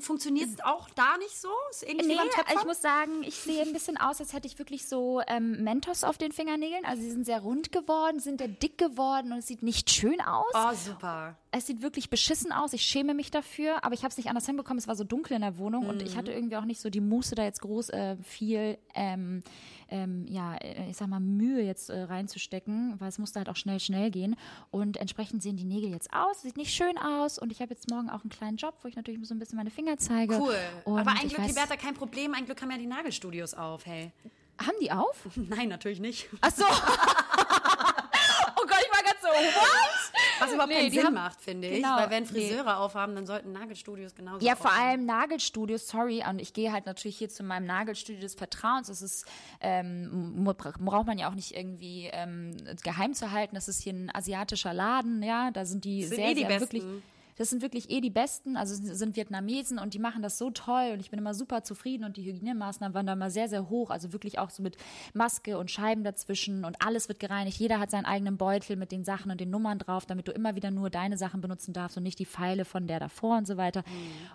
funktioniert 0.00 0.48
es 0.50 0.64
auch 0.64 0.88
da 0.90 1.16
nicht 1.18 1.38
so? 1.40 1.48
Ist 1.70 1.88
ähnlich 1.88 2.06
Nee, 2.06 2.16
ich 2.54 2.64
muss 2.64 2.80
sagen, 2.82 3.22
ich 3.22 3.36
sehe 3.36 3.62
ein 3.62 3.72
bisschen 3.72 3.96
aus, 3.96 4.20
als 4.20 4.32
hätte 4.32 4.46
ich 4.46 4.58
wirklich 4.58 4.88
so 4.88 5.20
ähm, 5.26 5.62
Mentos 5.62 6.04
auf 6.04 6.18
den 6.18 6.32
Fingernägeln. 6.32 6.84
Also 6.84 7.02
sie 7.02 7.10
sind 7.10 7.24
sehr 7.24 7.40
rund 7.40 7.72
geworden, 7.72 8.20
sind 8.20 8.38
sehr 8.38 8.48
dick 8.48 8.78
geworden 8.78 9.32
und 9.32 9.38
es 9.38 9.46
sieht 9.46 9.62
nicht 9.62 9.90
schön 9.90 10.20
aus. 10.20 10.52
Oh, 10.54 10.72
super. 10.74 11.36
Es 11.56 11.66
sieht 11.66 11.82
wirklich 11.82 12.10
beschissen 12.10 12.50
aus. 12.50 12.72
Ich 12.72 12.82
schäme 12.82 13.14
mich 13.14 13.30
dafür, 13.30 13.84
aber 13.84 13.94
ich 13.94 14.00
habe 14.00 14.08
es 14.10 14.16
nicht 14.16 14.28
anders 14.28 14.44
hinbekommen. 14.46 14.78
Es 14.78 14.88
war 14.88 14.96
so 14.96 15.04
dunkel 15.04 15.36
in 15.36 15.42
der 15.42 15.56
Wohnung 15.56 15.86
und 15.86 16.02
ich 16.02 16.16
hatte 16.16 16.32
irgendwie 16.32 16.56
auch 16.56 16.64
nicht 16.64 16.80
so 16.80 16.90
die 16.90 17.00
Muße, 17.00 17.36
da 17.36 17.44
jetzt 17.44 17.60
groß 17.60 17.90
äh, 17.90 18.16
viel, 18.22 18.76
ähm, 18.94 19.42
ähm, 19.88 20.26
ja, 20.26 20.56
äh, 20.56 20.90
ich 20.90 20.96
sag 20.96 21.06
mal, 21.08 21.20
Mühe 21.20 21.62
jetzt 21.62 21.90
äh, 21.90 22.02
reinzustecken, 22.02 22.96
weil 22.98 23.08
es 23.08 23.18
musste 23.18 23.38
halt 23.38 23.48
auch 23.48 23.54
schnell, 23.56 23.78
schnell 23.78 24.10
gehen. 24.10 24.34
Und 24.72 24.96
entsprechend 24.96 25.44
sehen 25.44 25.56
die 25.56 25.64
Nägel 25.64 25.90
jetzt 25.90 26.12
aus. 26.12 26.42
Sieht 26.42 26.56
nicht 26.56 26.74
schön 26.74 26.98
aus. 26.98 27.38
Und 27.38 27.52
ich 27.52 27.60
habe 27.60 27.72
jetzt 27.72 27.88
morgen 27.88 28.10
auch 28.10 28.22
einen 28.22 28.30
kleinen 28.30 28.56
Job, 28.56 28.74
wo 28.82 28.88
ich 28.88 28.96
natürlich 28.96 29.24
so 29.26 29.34
ein 29.34 29.38
bisschen 29.38 29.56
meine 29.56 29.70
Finger 29.70 29.96
zeige. 29.96 30.40
Cool. 30.40 30.56
Und 30.84 30.98
Aber 30.98 31.12
ein 31.12 31.28
Glück, 31.28 31.38
weiß- 31.40 31.46
Liberta, 31.46 31.76
kein 31.76 31.94
Problem. 31.94 32.34
Ein 32.34 32.46
Glück 32.46 32.60
haben 32.62 32.70
ja 32.72 32.78
die 32.78 32.86
Nagelstudios 32.88 33.54
auf, 33.54 33.86
hey. 33.86 34.10
Haben 34.58 34.76
die 34.80 34.90
auf? 34.90 35.28
Nein, 35.36 35.68
natürlich 35.68 36.00
nicht. 36.00 36.28
Ach 36.40 36.50
so. 36.50 36.64
oh 38.56 38.66
Gott, 38.66 38.82
ich 38.82 38.90
war 38.92 39.02
ganz 39.04 39.20
so, 39.20 39.28
what? 39.28 40.10
Was 40.44 40.52
überhaupt 40.52 40.72
Nee, 40.72 40.78
keinen 40.80 40.90
Sinn 40.92 41.04
haben- 41.04 41.14
macht, 41.14 41.40
finde 41.40 41.68
ich. 41.68 41.76
Genau, 41.82 41.96
Weil 41.96 42.10
wenn 42.10 42.22
nee. 42.24 42.28
Friseure 42.28 42.78
aufhaben, 42.78 43.14
dann 43.14 43.26
sollten 43.26 43.52
Nagelstudios 43.52 44.14
genauso 44.14 44.44
Ja, 44.46 44.56
vor 44.56 44.66
aufhaben. 44.70 44.86
allem 44.88 45.06
Nagelstudios, 45.06 45.86
sorry, 45.88 46.22
und 46.28 46.40
ich 46.40 46.52
gehe 46.52 46.72
halt 46.72 46.86
natürlich 46.86 47.16
hier 47.18 47.28
zu 47.28 47.42
meinem 47.42 47.66
Nagelstudio 47.66 48.20
des 48.20 48.34
Vertrauens. 48.34 48.88
Das 48.88 49.02
ist, 49.02 49.26
ähm, 49.60 50.44
braucht 50.44 51.06
man 51.06 51.18
ja 51.18 51.28
auch 51.30 51.34
nicht 51.34 51.56
irgendwie 51.56 52.08
ähm, 52.12 52.56
geheim 52.82 53.14
zu 53.14 53.30
halten. 53.30 53.54
Das 53.54 53.68
ist 53.68 53.82
hier 53.82 53.92
ein 53.92 54.10
asiatischer 54.14 54.74
Laden, 54.74 55.22
ja, 55.22 55.50
da 55.50 55.64
sind 55.64 55.84
die 55.84 56.04
sind 56.04 56.16
sehr, 56.16 56.30
eh 56.30 56.34
die 56.34 56.40
sehr 56.40 56.48
Besten. 56.48 56.72
wirklich. 56.72 56.84
Das 57.36 57.50
sind 57.50 57.62
wirklich 57.62 57.90
eh 57.90 58.00
die 58.00 58.10
Besten, 58.10 58.56
also 58.56 58.74
sind 58.74 59.16
Vietnamesen 59.16 59.78
und 59.78 59.94
die 59.94 59.98
machen 59.98 60.22
das 60.22 60.38
so 60.38 60.50
toll 60.50 60.90
und 60.92 61.00
ich 61.00 61.10
bin 61.10 61.18
immer 61.18 61.34
super 61.34 61.62
zufrieden 61.62 62.04
und 62.04 62.16
die 62.16 62.24
Hygienemaßnahmen 62.24 62.94
waren 62.94 63.06
da 63.06 63.14
immer 63.14 63.30
sehr, 63.30 63.48
sehr 63.48 63.68
hoch, 63.68 63.90
also 63.90 64.12
wirklich 64.12 64.38
auch 64.38 64.50
so 64.50 64.62
mit 64.62 64.76
Maske 65.14 65.58
und 65.58 65.70
Scheiben 65.70 66.04
dazwischen 66.04 66.64
und 66.64 66.76
alles 66.84 67.08
wird 67.08 67.20
gereinigt. 67.20 67.58
Jeder 67.58 67.80
hat 67.80 67.90
seinen 67.90 68.04
eigenen 68.04 68.36
Beutel 68.36 68.76
mit 68.76 68.92
den 68.92 69.04
Sachen 69.04 69.30
und 69.30 69.40
den 69.40 69.50
Nummern 69.50 69.78
drauf, 69.78 70.06
damit 70.06 70.28
du 70.28 70.32
immer 70.32 70.54
wieder 70.54 70.70
nur 70.70 70.90
deine 70.90 71.16
Sachen 71.16 71.40
benutzen 71.40 71.72
darfst 71.72 71.96
und 71.96 72.02
nicht 72.02 72.18
die 72.18 72.26
Pfeile 72.26 72.64
von 72.64 72.86
der 72.86 73.00
davor 73.00 73.38
und 73.38 73.46
so 73.46 73.56
weiter. 73.56 73.82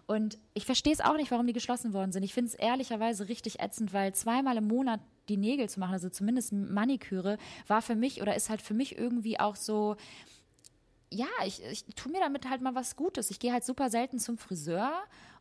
Und 0.08 0.38
ich 0.54 0.66
verstehe 0.66 0.94
es 0.94 1.02
auch 1.02 1.16
nicht, 1.16 1.32
warum 1.32 1.48
die 1.48 1.54
geschlossen 1.54 1.94
worden 1.94 2.12
sind. 2.12 2.24
Ich 2.24 2.34
finde 2.34 2.50
es 2.50 2.56
ehrlicherweise 2.56 3.30
richtig 3.30 3.60
ätzend, 3.60 3.94
weil 3.94 4.14
zweimal 4.14 4.58
im 4.58 4.68
Monat 4.68 5.00
die 5.30 5.38
Nägel 5.38 5.70
zu 5.70 5.80
machen, 5.80 5.94
also 5.94 6.10
zumindest 6.10 6.52
Maniküre, 6.52 7.38
war 7.68 7.82
für 7.82 7.96
mich 7.96 8.22
oder 8.22 8.36
ist 8.36 8.50
halt 8.50 8.62
für 8.62 8.74
mich 8.74 8.98
irgendwie 8.98 9.40
auch 9.40 9.56
so, 9.56 9.96
ja, 11.12 11.28
ich, 11.46 11.64
ich 11.64 11.96
tue 11.96 12.12
mir 12.12 12.20
damit 12.20 12.50
halt 12.50 12.62
mal 12.62 12.76
was 12.76 12.96
Gutes. 12.96 13.32
Ich 13.32 13.40
gehe 13.40 13.52
halt 13.52 13.66
super 13.66 13.90
selten 13.90 14.20
zum 14.20 14.38
Friseur. 14.38 14.92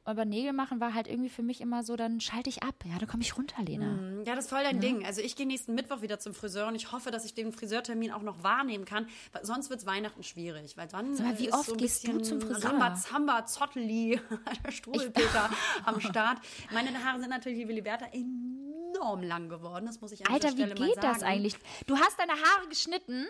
Aber 0.09 0.25
Nägel 0.25 0.55
machen 0.55 0.81
war 0.81 0.95
halt 0.95 1.07
irgendwie 1.07 1.29
für 1.29 1.43
mich 1.43 1.61
immer 1.61 1.83
so, 1.83 1.95
dann 1.95 2.19
schalte 2.19 2.49
ich 2.49 2.63
ab. 2.63 2.77
Ja, 2.87 2.99
da 2.99 3.05
komme 3.05 3.23
ich 3.23 3.37
runter, 3.37 3.63
Lena. 3.63 4.23
Ja, 4.25 4.35
das 4.35 4.47
ist 4.47 4.51
voll 4.51 4.63
dein 4.63 4.81
Ding. 4.81 5.05
Also 5.05 5.21
ich 5.21 5.37
gehe 5.37 5.47
nächsten 5.47 5.75
Mittwoch 5.75 6.01
wieder 6.01 6.19
zum 6.19 6.33
Friseur 6.33 6.67
und 6.67 6.75
ich 6.77 6.93
hoffe, 6.93 7.11
dass 7.11 7.27
ich 7.27 7.35
den 7.35 7.53
Friseurtermin 7.53 8.13
auch 8.13 8.23
noch 8.23 8.43
wahrnehmen 8.43 8.87
kann. 8.87 9.07
Weil 9.33 9.45
sonst 9.45 9.69
wird 9.69 9.81
es 9.81 9.87
Weihnachten 9.87 10.23
schwierig. 10.23 10.79
Weil 10.79 10.89
dann 10.89 11.13
mal, 11.13 11.39
wie 11.39 11.49
ist 11.49 11.53
oft 11.53 11.67
so 11.67 11.73
ein 11.73 11.79
gehst 11.79 12.09
du 12.09 12.13
bisschen 12.13 12.41
zum 12.41 12.41
Friseur? 12.41 12.71
Rambazamba, 12.71 13.45
Zotteli, 13.45 14.19
der 14.65 14.71
Strudelpeter 14.73 15.51
am 15.85 16.01
Start. 16.01 16.39
Meine 16.73 17.05
Haare 17.05 17.21
sind 17.21 17.29
natürlich, 17.29 17.59
liebe 17.59 17.75
Liberta, 17.75 18.07
enorm 18.07 19.23
lang 19.23 19.51
geworden. 19.51 19.85
Das 19.85 20.01
muss 20.01 20.13
ich 20.13 20.27
an 20.27 20.33
Alter, 20.33 20.57
wie 20.57 20.65
geht 20.73 21.03
das 21.03 21.23
eigentlich? 21.23 21.57
Du 21.87 21.99
hast 21.99 22.19
deine 22.19 22.33
Haare 22.33 22.69
geschnitten, 22.71 23.27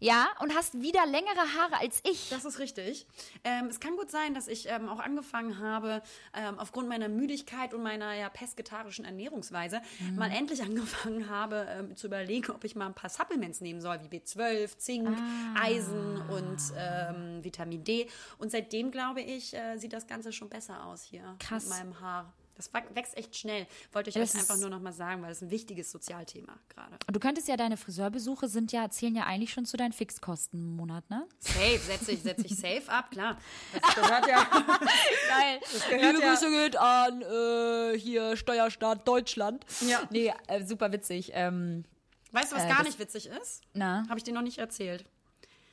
ja, 0.00 0.28
und 0.40 0.54
hast 0.54 0.80
wieder 0.80 1.04
längere 1.06 1.36
Haare 1.56 1.80
als 1.80 2.00
ich. 2.08 2.28
Das 2.30 2.44
ist 2.44 2.58
richtig. 2.58 3.06
Ähm, 3.44 3.66
es 3.66 3.80
kann 3.80 3.96
gut 3.96 4.10
sein, 4.10 4.34
dass 4.34 4.46
ich 4.48 4.68
ähm, 4.68 4.88
auch 4.88 5.00
angefangen 5.00 5.58
habe, 5.58 6.02
ähm, 6.34 6.58
aufgrund 6.58 6.88
meiner 6.88 7.08
Müdigkeit 7.08 7.74
und 7.74 7.82
meiner 7.82 8.14
ja 8.14 8.28
pesketarischen 8.28 9.04
Ernährungsweise, 9.04 9.80
Mhm. 10.00 10.16
mal 10.16 10.30
endlich 10.30 10.62
angefangen 10.68 11.28
habe 11.28 11.66
ähm, 11.70 11.96
zu 11.96 12.06
überlegen, 12.06 12.50
ob 12.52 12.64
ich 12.64 12.76
mal 12.76 12.86
ein 12.86 12.94
paar 12.94 13.10
Supplements 13.10 13.60
nehmen 13.60 13.80
soll, 13.80 13.98
wie 14.08 14.16
B12, 14.18 14.78
Zink, 14.78 15.08
Ah. 15.08 15.62
Eisen 15.62 16.20
und 16.28 16.58
ähm, 16.76 17.42
Vitamin 17.42 17.82
D. 17.84 18.08
Und 18.38 18.50
seitdem, 18.50 18.90
glaube 18.90 19.20
ich, 19.20 19.54
äh, 19.54 19.76
sieht 19.78 19.92
das 19.92 20.06
Ganze 20.06 20.32
schon 20.32 20.48
besser 20.48 20.84
aus 20.86 21.02
hier 21.02 21.36
Krass. 21.38 21.64
mit 21.68 21.78
meinem 21.78 22.00
Haar. 22.00 22.32
Das 22.58 22.70
wächst 22.92 23.16
echt 23.16 23.34
schnell. 23.36 23.66
Wollte 23.92 24.10
ich 24.10 24.16
Ja, 24.16 24.22
euch 24.22 24.32
das 24.32 24.40
einfach 24.42 24.58
nur 24.58 24.68
noch 24.68 24.80
mal 24.80 24.92
sagen, 24.92 25.22
weil 25.22 25.30
es 25.32 25.40
ein 25.42 25.50
wichtiges 25.50 25.90
Sozialthema 25.90 26.58
gerade. 26.68 26.96
Du 27.10 27.18
könntest 27.20 27.48
ja 27.48 27.56
deine 27.56 27.76
Friseurbesuche 27.78 28.48
sind 28.48 28.72
ja, 28.72 28.90
zählen 28.90 29.14
ja 29.16 29.24
eigentlich 29.24 29.52
schon 29.52 29.64
zu 29.64 29.76
deinen 29.76 29.92
Fixkosten 29.92 30.58
im 30.58 30.76
Monat, 30.76 31.08
ne? 31.08 31.26
Safe, 31.38 31.78
setze 31.78 32.12
ich, 32.12 32.22
setze 32.22 32.44
ich 32.46 32.56
safe 32.56 32.82
ab, 32.88 33.10
klar. 33.12 33.38
Das 33.80 33.94
gehört 33.94 34.26
ja. 34.28 34.44
Geil. 35.28 35.60
gehört 35.88 36.14
Liebe 36.16 36.20
ja- 36.26 36.30
Grüße 36.34 36.50
geht 36.50 36.76
an 36.76 37.22
äh, 37.22 37.98
hier 37.98 38.36
Steuerstaat 38.36 39.06
Deutschland. 39.08 39.64
Ja. 39.88 40.00
Nee, 40.10 40.34
äh, 40.48 40.64
super 40.64 40.92
witzig. 40.92 41.30
Ähm, 41.34 41.84
Weißt 42.32 42.52
du, 42.52 42.56
was 42.56 42.64
Äh, 42.64 42.68
gar 42.68 42.78
das- 42.78 42.86
nicht 42.88 42.98
witzig 42.98 43.26
ist? 43.40 43.62
na, 43.72 44.04
Habe 44.08 44.18
ich 44.18 44.24
dir 44.24 44.34
noch 44.34 44.42
nicht 44.42 44.58
erzählt. 44.58 45.04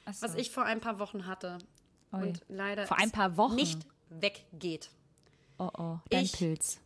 achso. 0.05 0.21
Was 0.23 0.35
ich 0.35 0.51
vor 0.51 0.63
ein 0.65 0.79
paar 0.81 0.99
Wochen 0.99 1.25
hatte. 1.25 1.57
Ui. 2.13 2.21
Und 2.21 2.41
leider 2.47 2.85
Vor 2.87 2.97
ein 2.99 3.07
es 3.07 3.11
paar 3.11 3.35
Wochen? 3.37 3.55
nicht 3.55 3.79
weggeht. 4.09 4.91
Oh 5.59 5.69
oh, 5.77 5.97
dein 6.09 6.25
ich- 6.25 6.33
Pilz. 6.33 6.79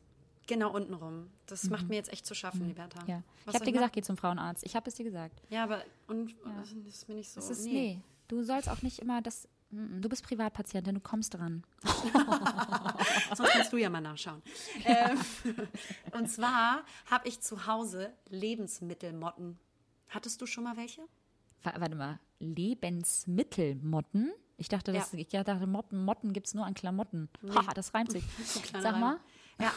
Genau 0.48 0.72
untenrum. 0.76 1.30
Das 1.46 1.66
macht 1.70 1.88
mir 1.90 1.96
jetzt 1.96 2.12
echt 2.12 2.26
zu 2.26 2.34
schaffen, 2.34 2.68
Liberta. 2.68 3.04
Mhm. 3.04 3.10
Ja. 3.10 3.24
Was 3.46 3.54
ich 3.54 3.60
habe 3.62 3.66
dir 3.66 3.72
gesagt, 3.74 3.94
geh 3.94 4.02
zum 4.02 4.18
Frauenarzt. 4.18 4.64
Ich 4.66 4.76
habe 4.76 4.90
es 4.90 4.96
dir 4.96 5.04
gesagt. 5.04 5.44
Ja, 5.50 5.64
aber 5.64 5.84
und, 6.08 6.34
das 6.58 6.72
ist 6.96 7.08
mir 7.08 7.14
nicht 7.14 7.30
so. 7.30 7.40
Das 7.40 7.52
ist, 7.52 7.66
nee. 7.66 7.72
nee. 7.72 8.02
Du 8.28 8.42
sollst 8.44 8.68
auch 8.68 8.82
nicht 8.82 8.98
immer 8.98 9.22
das. 9.22 9.48
Mm, 9.70 10.02
Du 10.02 10.10
bist 10.10 10.24
Privatpatientin, 10.24 10.96
du 10.96 11.02
kommst 11.02 11.36
dran. 11.36 11.64
Sonst 13.36 13.52
kannst 13.52 13.72
du 13.74 13.78
ja 13.78 13.92
mal 13.92 14.02
nachschauen. 14.02 14.42
ähm, 14.86 15.20
und 16.14 16.28
zwar 16.32 16.84
habe 17.12 17.28
ich 17.28 17.42
zu 17.42 17.68
Hause 17.68 18.12
Lebensmittelmotten. 18.30 19.60
Hattest 20.08 20.42
du 20.42 20.48
schon 20.48 20.63
mal 20.63 20.76
welche? 20.78 21.02
Wa- 21.62 21.76
Warte 21.78 21.96
mal, 21.96 22.20
Lebensmittelmotten? 22.40 24.32
Ich 24.60 24.68
dachte, 24.68 24.92
das, 24.92 25.14
Ja. 25.14 25.20
ich 25.20 25.28
dachte 25.30 25.66
Motten, 25.68 26.04
Motten 26.04 26.34
gibt 26.34 26.48
es 26.48 26.54
nur 26.54 26.66
an 26.66 26.74
Klamotten. 26.74 27.30
Haha, 27.56 27.74
das 27.74 27.94
reimt 27.94 28.12
sich. 28.12 28.24
Sag 28.82 29.00
mal. 29.00 29.18
Ja, 29.60 29.72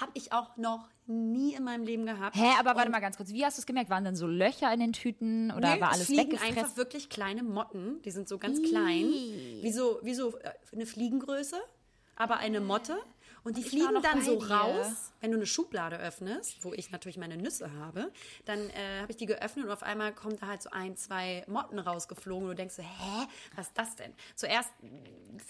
habe 0.00 0.12
ich 0.14 0.32
auch 0.32 0.56
noch 0.56 0.88
nie 1.06 1.54
in 1.54 1.64
meinem 1.64 1.84
Leben 1.84 2.06
gehabt. 2.06 2.36
Hä, 2.36 2.50
aber 2.58 2.76
warte 2.76 2.90
mal 2.90 3.00
ganz 3.00 3.16
kurz. 3.16 3.32
Wie 3.32 3.44
hast 3.44 3.58
du 3.58 3.62
es 3.62 3.66
gemerkt? 3.66 3.90
Waren 3.90 4.04
denn 4.04 4.14
so 4.16 4.26
Löcher 4.28 4.72
in 4.72 4.78
den 4.80 4.92
Tüten 4.92 5.50
oder 5.50 5.74
Nee, 5.74 5.80
war 5.80 5.88
es 5.90 5.94
alles 5.96 6.06
fliegen 6.06 6.32
weggefressen? 6.32 6.56
einfach 6.58 6.76
wirklich 6.76 7.08
kleine 7.08 7.42
Motten. 7.42 8.00
Die 8.02 8.10
sind 8.12 8.28
so 8.28 8.38
ganz 8.38 8.62
klein. 8.62 9.06
Wie 9.06 9.72
so, 9.72 9.98
wie 10.02 10.14
so 10.14 10.36
äh, 10.38 10.52
eine 10.72 10.86
Fliegengröße, 10.86 11.56
aber 12.16 12.36
eine 12.38 12.60
Motte. 12.60 12.96
Und 13.44 13.56
die 13.56 13.62
Ich 13.62 13.68
fliegen 13.70 14.02
dann 14.02 14.22
so 14.22 14.38
dir. 14.38 14.50
raus, 14.50 15.12
wenn 15.20 15.30
du 15.30 15.36
eine 15.36 15.46
Schublade 15.46 15.96
öffnest, 15.98 16.64
wo 16.64 16.72
ich 16.72 16.90
natürlich 16.90 17.16
meine 17.16 17.36
Nüsse 17.36 17.72
habe, 17.74 18.12
dann 18.44 18.70
äh, 18.70 19.00
habe 19.00 19.10
ich 19.10 19.16
die 19.16 19.26
geöffnet 19.26 19.66
und 19.66 19.70
auf 19.72 19.82
einmal 19.82 20.12
kommt 20.14 20.42
da 20.42 20.46
halt 20.48 20.62
so 20.62 20.70
ein, 20.70 20.96
zwei 20.96 21.44
Motten 21.48 21.78
rausgeflogen 21.78 22.44
und 22.44 22.50
du 22.50 22.56
denkst 22.56 22.74
so, 22.76 22.82
hä, 22.82 23.26
was 23.56 23.68
ist 23.68 23.78
das 23.78 23.96
denn? 23.96 24.12
Zuerst 24.34 24.70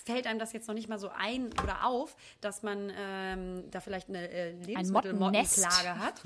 fällt 0.05 0.27
einem 0.27 0.39
das 0.39 0.53
jetzt 0.53 0.69
noch 0.69 0.75
nicht 0.75 0.89
mal 0.89 0.99
so 0.99 1.09
ein 1.11 1.47
oder 1.63 1.85
auf, 1.87 2.17
dass 2.41 2.63
man 2.63 2.93
ähm, 2.97 3.71
da 3.71 3.81
vielleicht 3.81 4.09
eine 4.09 4.29
äh, 4.31 4.53
Mottennest. 4.53 4.67
Lebensmittelmottenplage 4.69 5.99
hat. 5.99 6.21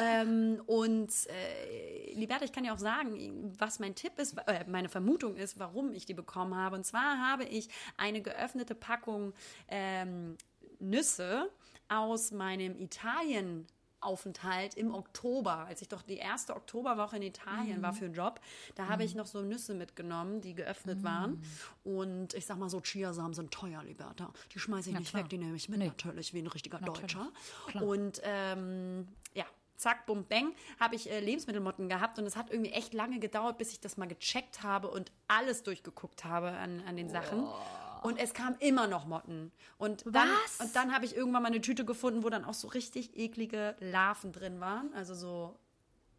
ähm, 0.00 0.62
und 0.66 1.10
äh, 1.28 2.12
Liberta, 2.14 2.44
ich 2.44 2.52
kann 2.52 2.64
dir 2.64 2.72
auch 2.72 2.78
sagen, 2.78 3.54
was 3.58 3.78
mein 3.78 3.94
Tipp 3.94 4.18
ist, 4.18 4.36
äh, 4.46 4.64
meine 4.68 4.88
Vermutung 4.88 5.36
ist, 5.36 5.58
warum 5.58 5.92
ich 5.92 6.06
die 6.06 6.14
bekommen 6.14 6.54
habe. 6.56 6.76
Und 6.76 6.84
zwar 6.84 7.18
habe 7.30 7.44
ich 7.44 7.68
eine 7.96 8.22
geöffnete 8.22 8.74
Packung 8.74 9.32
ähm, 9.68 10.36
Nüsse 10.80 11.50
aus 11.88 12.30
meinem 12.32 12.76
Italien. 12.78 13.66
Aufenthalt 13.98 14.74
im 14.74 14.94
Oktober, 14.94 15.66
als 15.66 15.82
ich 15.82 15.88
doch 15.88 16.02
die 16.02 16.18
erste 16.18 16.54
Oktoberwoche 16.54 17.16
in 17.16 17.22
Italien 17.22 17.82
war 17.82 17.92
für 17.92 18.04
einen 18.04 18.14
Job, 18.14 18.40
da 18.76 18.86
habe 18.88 19.02
ich 19.02 19.16
noch 19.16 19.26
so 19.26 19.40
Nüsse 19.40 19.74
mitgenommen, 19.74 20.42
die 20.42 20.54
geöffnet 20.54 21.02
waren. 21.02 21.42
Und 21.82 22.34
ich 22.34 22.46
sag 22.46 22.58
mal 22.58 22.68
so, 22.68 22.80
Chiasamen 22.82 23.32
sind 23.32 23.50
teuer, 23.50 23.82
Liberta. 23.82 24.32
Die 24.52 24.60
schmeiße 24.60 24.90
ich 24.90 24.98
nicht 24.98 25.10
klar. 25.10 25.22
weg, 25.22 25.30
die 25.30 25.38
nehme 25.38 25.56
ich 25.56 25.68
mit, 25.70 25.78
Nee. 25.80 25.86
natürlich, 25.88 26.34
wie 26.34 26.40
ein 26.40 26.46
richtiger 26.46 26.78
Deutscher. 26.78 27.32
Klar. 27.68 27.82
Und 27.82 28.20
ähm, 28.22 29.08
ja, 29.34 29.46
zack, 29.76 30.06
bum, 30.06 30.24
bang, 30.24 30.52
habe 30.78 30.94
ich 30.94 31.10
äh, 31.10 31.18
Lebensmittelmotten 31.18 31.88
gehabt 31.88 32.18
und 32.20 32.26
es 32.26 32.36
hat 32.36 32.50
irgendwie 32.50 32.72
echt 32.72 32.92
lange 32.94 33.18
gedauert, 33.18 33.58
bis 33.58 33.72
ich 33.72 33.80
das 33.80 33.96
mal 33.96 34.06
gecheckt 34.06 34.62
habe 34.62 34.88
und 34.88 35.10
alles 35.26 35.62
durchgeguckt 35.64 36.24
habe 36.24 36.50
an, 36.50 36.80
an 36.86 36.96
den 36.96 37.08
Sachen. 37.08 37.48
Und 38.02 38.18
es 38.18 38.34
kamen 38.34 38.56
immer 38.60 38.86
noch 38.86 39.06
Motten. 39.06 39.52
Und 39.78 40.04
dann, 40.06 40.28
Was? 40.44 40.60
und 40.66 40.76
dann 40.76 40.94
habe 40.94 41.04
ich 41.04 41.16
irgendwann 41.16 41.42
mal 41.42 41.48
eine 41.48 41.60
Tüte 41.60 41.84
gefunden, 41.84 42.22
wo 42.24 42.30
dann 42.30 42.44
auch 42.44 42.54
so 42.54 42.68
richtig 42.68 43.16
eklige 43.16 43.76
Larven 43.80 44.32
drin 44.32 44.60
waren. 44.60 44.92
Also 44.94 45.14
so 45.14 45.56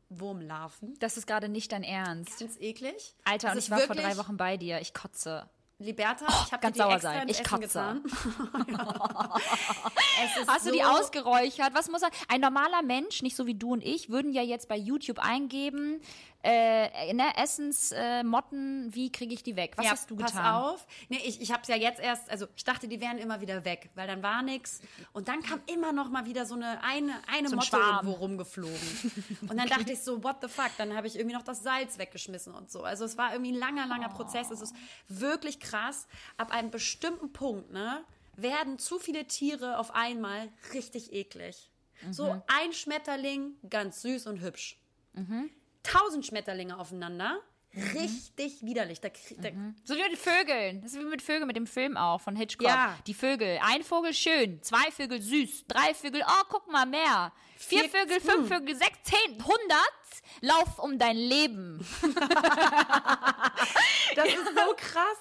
Wurmlarven. 0.10 0.96
Das 1.00 1.18
ist 1.18 1.28
gerade 1.28 1.50
nicht 1.50 1.72
dein 1.72 1.84
Ernst. 1.84 2.34
Find's 2.38 2.58
eklig. 2.60 3.16
Alter, 3.26 3.50
Es 3.50 3.54
und 3.54 3.60
ich 3.60 3.72
war 3.72 3.80
vor 3.80 3.96
drei 3.96 4.18
Wochen 4.18 4.38
bei 4.38 4.58
dir. 4.58 4.80
Ich 4.82 4.94
kotze. 4.94 5.50
Liberta, 5.80 6.26
ich 6.46 6.52
habe 6.52 6.62
ganz 6.62 6.64
dir 6.64 6.72
die 6.72 6.80
sauer 6.80 6.94
extra 6.96 7.12
sein. 7.12 7.30
Ich 7.30 7.40
Essen 7.40 7.62
kotze. 7.62 8.02
Hast 10.48 10.66
du 10.66 10.72
die 10.72 10.80
so- 10.80 10.84
ausgeräuchert? 10.86 11.74
Was 11.74 11.90
muss 11.90 12.02
er? 12.02 12.10
Ein 12.30 12.42
normaler 12.42 12.82
Mensch, 12.82 13.22
nicht 13.22 13.36
so 13.36 13.46
wie 13.46 13.54
du 13.54 13.74
und 13.74 13.84
ich, 13.84 14.10
würden 14.10 14.34
ja 14.34 14.42
jetzt 14.42 14.68
bei 14.70 14.78
YouTube 14.78 15.20
eingeben, 15.20 16.02
äh, 16.44 17.14
ne, 17.14 17.36
Essensmotten, 17.36 17.98
äh, 18.04 18.24
Motten, 18.24 18.96
wie 18.96 19.12
kriege 19.12 19.34
ich 19.34 19.44
die 19.44 19.56
weg? 19.56 19.74
Was 19.76 19.86
ja, 19.86 19.92
hast 19.92 20.10
du 20.10 20.16
pass 20.16 20.32
getan? 20.32 20.54
auf. 20.56 20.86
Nee, 21.10 21.20
ich, 21.26 21.42
ich 21.42 21.52
habe 21.52 21.64
es 21.64 21.68
ja 21.68 21.76
jetzt 21.76 22.00
erst, 22.00 22.30
also 22.30 22.48
ich 22.56 22.64
dachte, 22.64 22.88
die 22.88 23.02
wären 23.02 23.18
immer 23.18 23.42
wieder 23.42 23.66
weg, 23.66 23.90
weil 23.96 24.08
dann 24.08 24.24
war 24.24 24.42
nix. 24.44 24.80
Und 25.14 25.28
dann 25.28 25.42
kam 25.42 25.62
immer 25.66 25.92
noch 25.92 26.10
mal 26.10 26.26
wieder 26.26 26.46
so 26.46 26.56
eine, 26.56 26.82
eine, 26.84 27.14
eine 27.28 27.50
So 27.50 27.56
ein 27.56 27.58
Motte 27.58 27.68
Schwarm. 27.68 28.06
irgendwo 28.06 28.14
rumgeflogen. 28.24 29.12
Und 29.50 29.58
dann 29.58 29.68
dachte 29.68 29.92
ich 29.92 30.00
so, 30.02 30.24
what 30.24 30.38
the 30.42 30.48
fuck? 30.48 30.72
Dann 30.78 30.96
habe 30.96 31.08
ich 31.08 31.16
irgendwie 31.18 31.36
noch 31.36 31.44
das 31.44 31.64
Salz 31.64 31.98
weggeschmissen 31.98 32.54
und 32.54 32.72
so. 32.72 32.84
Also 32.84 33.04
es 33.06 33.18
war 33.18 33.34
irgendwie 33.34 33.52
ein 33.52 33.60
langer, 33.60 33.88
langer 33.88 34.10
Prozess. 34.10 34.52
Es 34.52 34.62
ist 34.62 34.76
wirklich 35.08 35.60
krass. 35.60 36.08
Ab 36.38 36.52
einem 36.52 36.70
bestimmten 36.72 37.34
Punkt, 37.34 37.72
ne, 37.72 38.04
werden 38.36 38.78
zu 38.80 39.00
viele 39.00 39.26
Tiere 39.26 39.80
auf 39.80 39.94
einmal 39.96 40.50
richtig 40.74 41.12
eklig. 41.12 41.72
So 42.12 42.32
Mhm. 42.32 42.42
ein 42.48 42.74
Schmetterling, 42.74 43.56
ganz 43.70 44.04
süß 44.04 44.28
und 44.28 44.40
hübsch. 44.42 44.78
Tausend 45.92 46.26
Schmetterlinge 46.26 46.78
aufeinander, 46.78 47.40
Mhm. 47.74 47.98
richtig 48.00 48.64
widerlich. 48.64 49.02
Da, 49.02 49.10
da, 49.38 49.50
So 49.84 49.94
wie 49.96 50.02
mit 50.10 50.18
Vögeln. 50.18 50.82
Das 50.82 50.94
ist 50.94 51.00
wie 51.00 51.04
mit 51.06 51.22
Vögeln, 51.22 51.46
mit 51.48 51.56
dem 51.58 51.68
Film 51.68 51.96
auch 51.98 52.20
von 52.22 52.36
Hitchcock. 52.36 52.68
Ja. 52.68 52.98
Die 53.06 53.14
Vögel. 53.14 53.60
Ein 53.62 53.84
Vogel 53.84 54.14
schön, 54.14 54.64
zwei 54.64 54.90
Vögel 54.92 55.22
süß, 55.22 55.66
drei 55.68 55.94
Vögel, 55.94 56.24
oh, 56.26 56.44
guck 56.50 56.72
mal, 56.72 56.86
mehr. 56.86 57.32
Vier 57.58 57.82
Vier- 57.82 57.90
Vögel, 57.90 58.20
fünf 58.22 58.48
Vögel, 58.48 58.76
sechs, 58.76 58.98
zehn, 59.04 59.44
hundert. 59.44 59.94
Lauf 60.42 60.80
um 60.80 60.98
dein 60.98 61.18
Leben. 61.18 61.86
Das 64.16 64.28
ist 64.28 64.36
so 64.48 64.74
krass. 64.78 65.18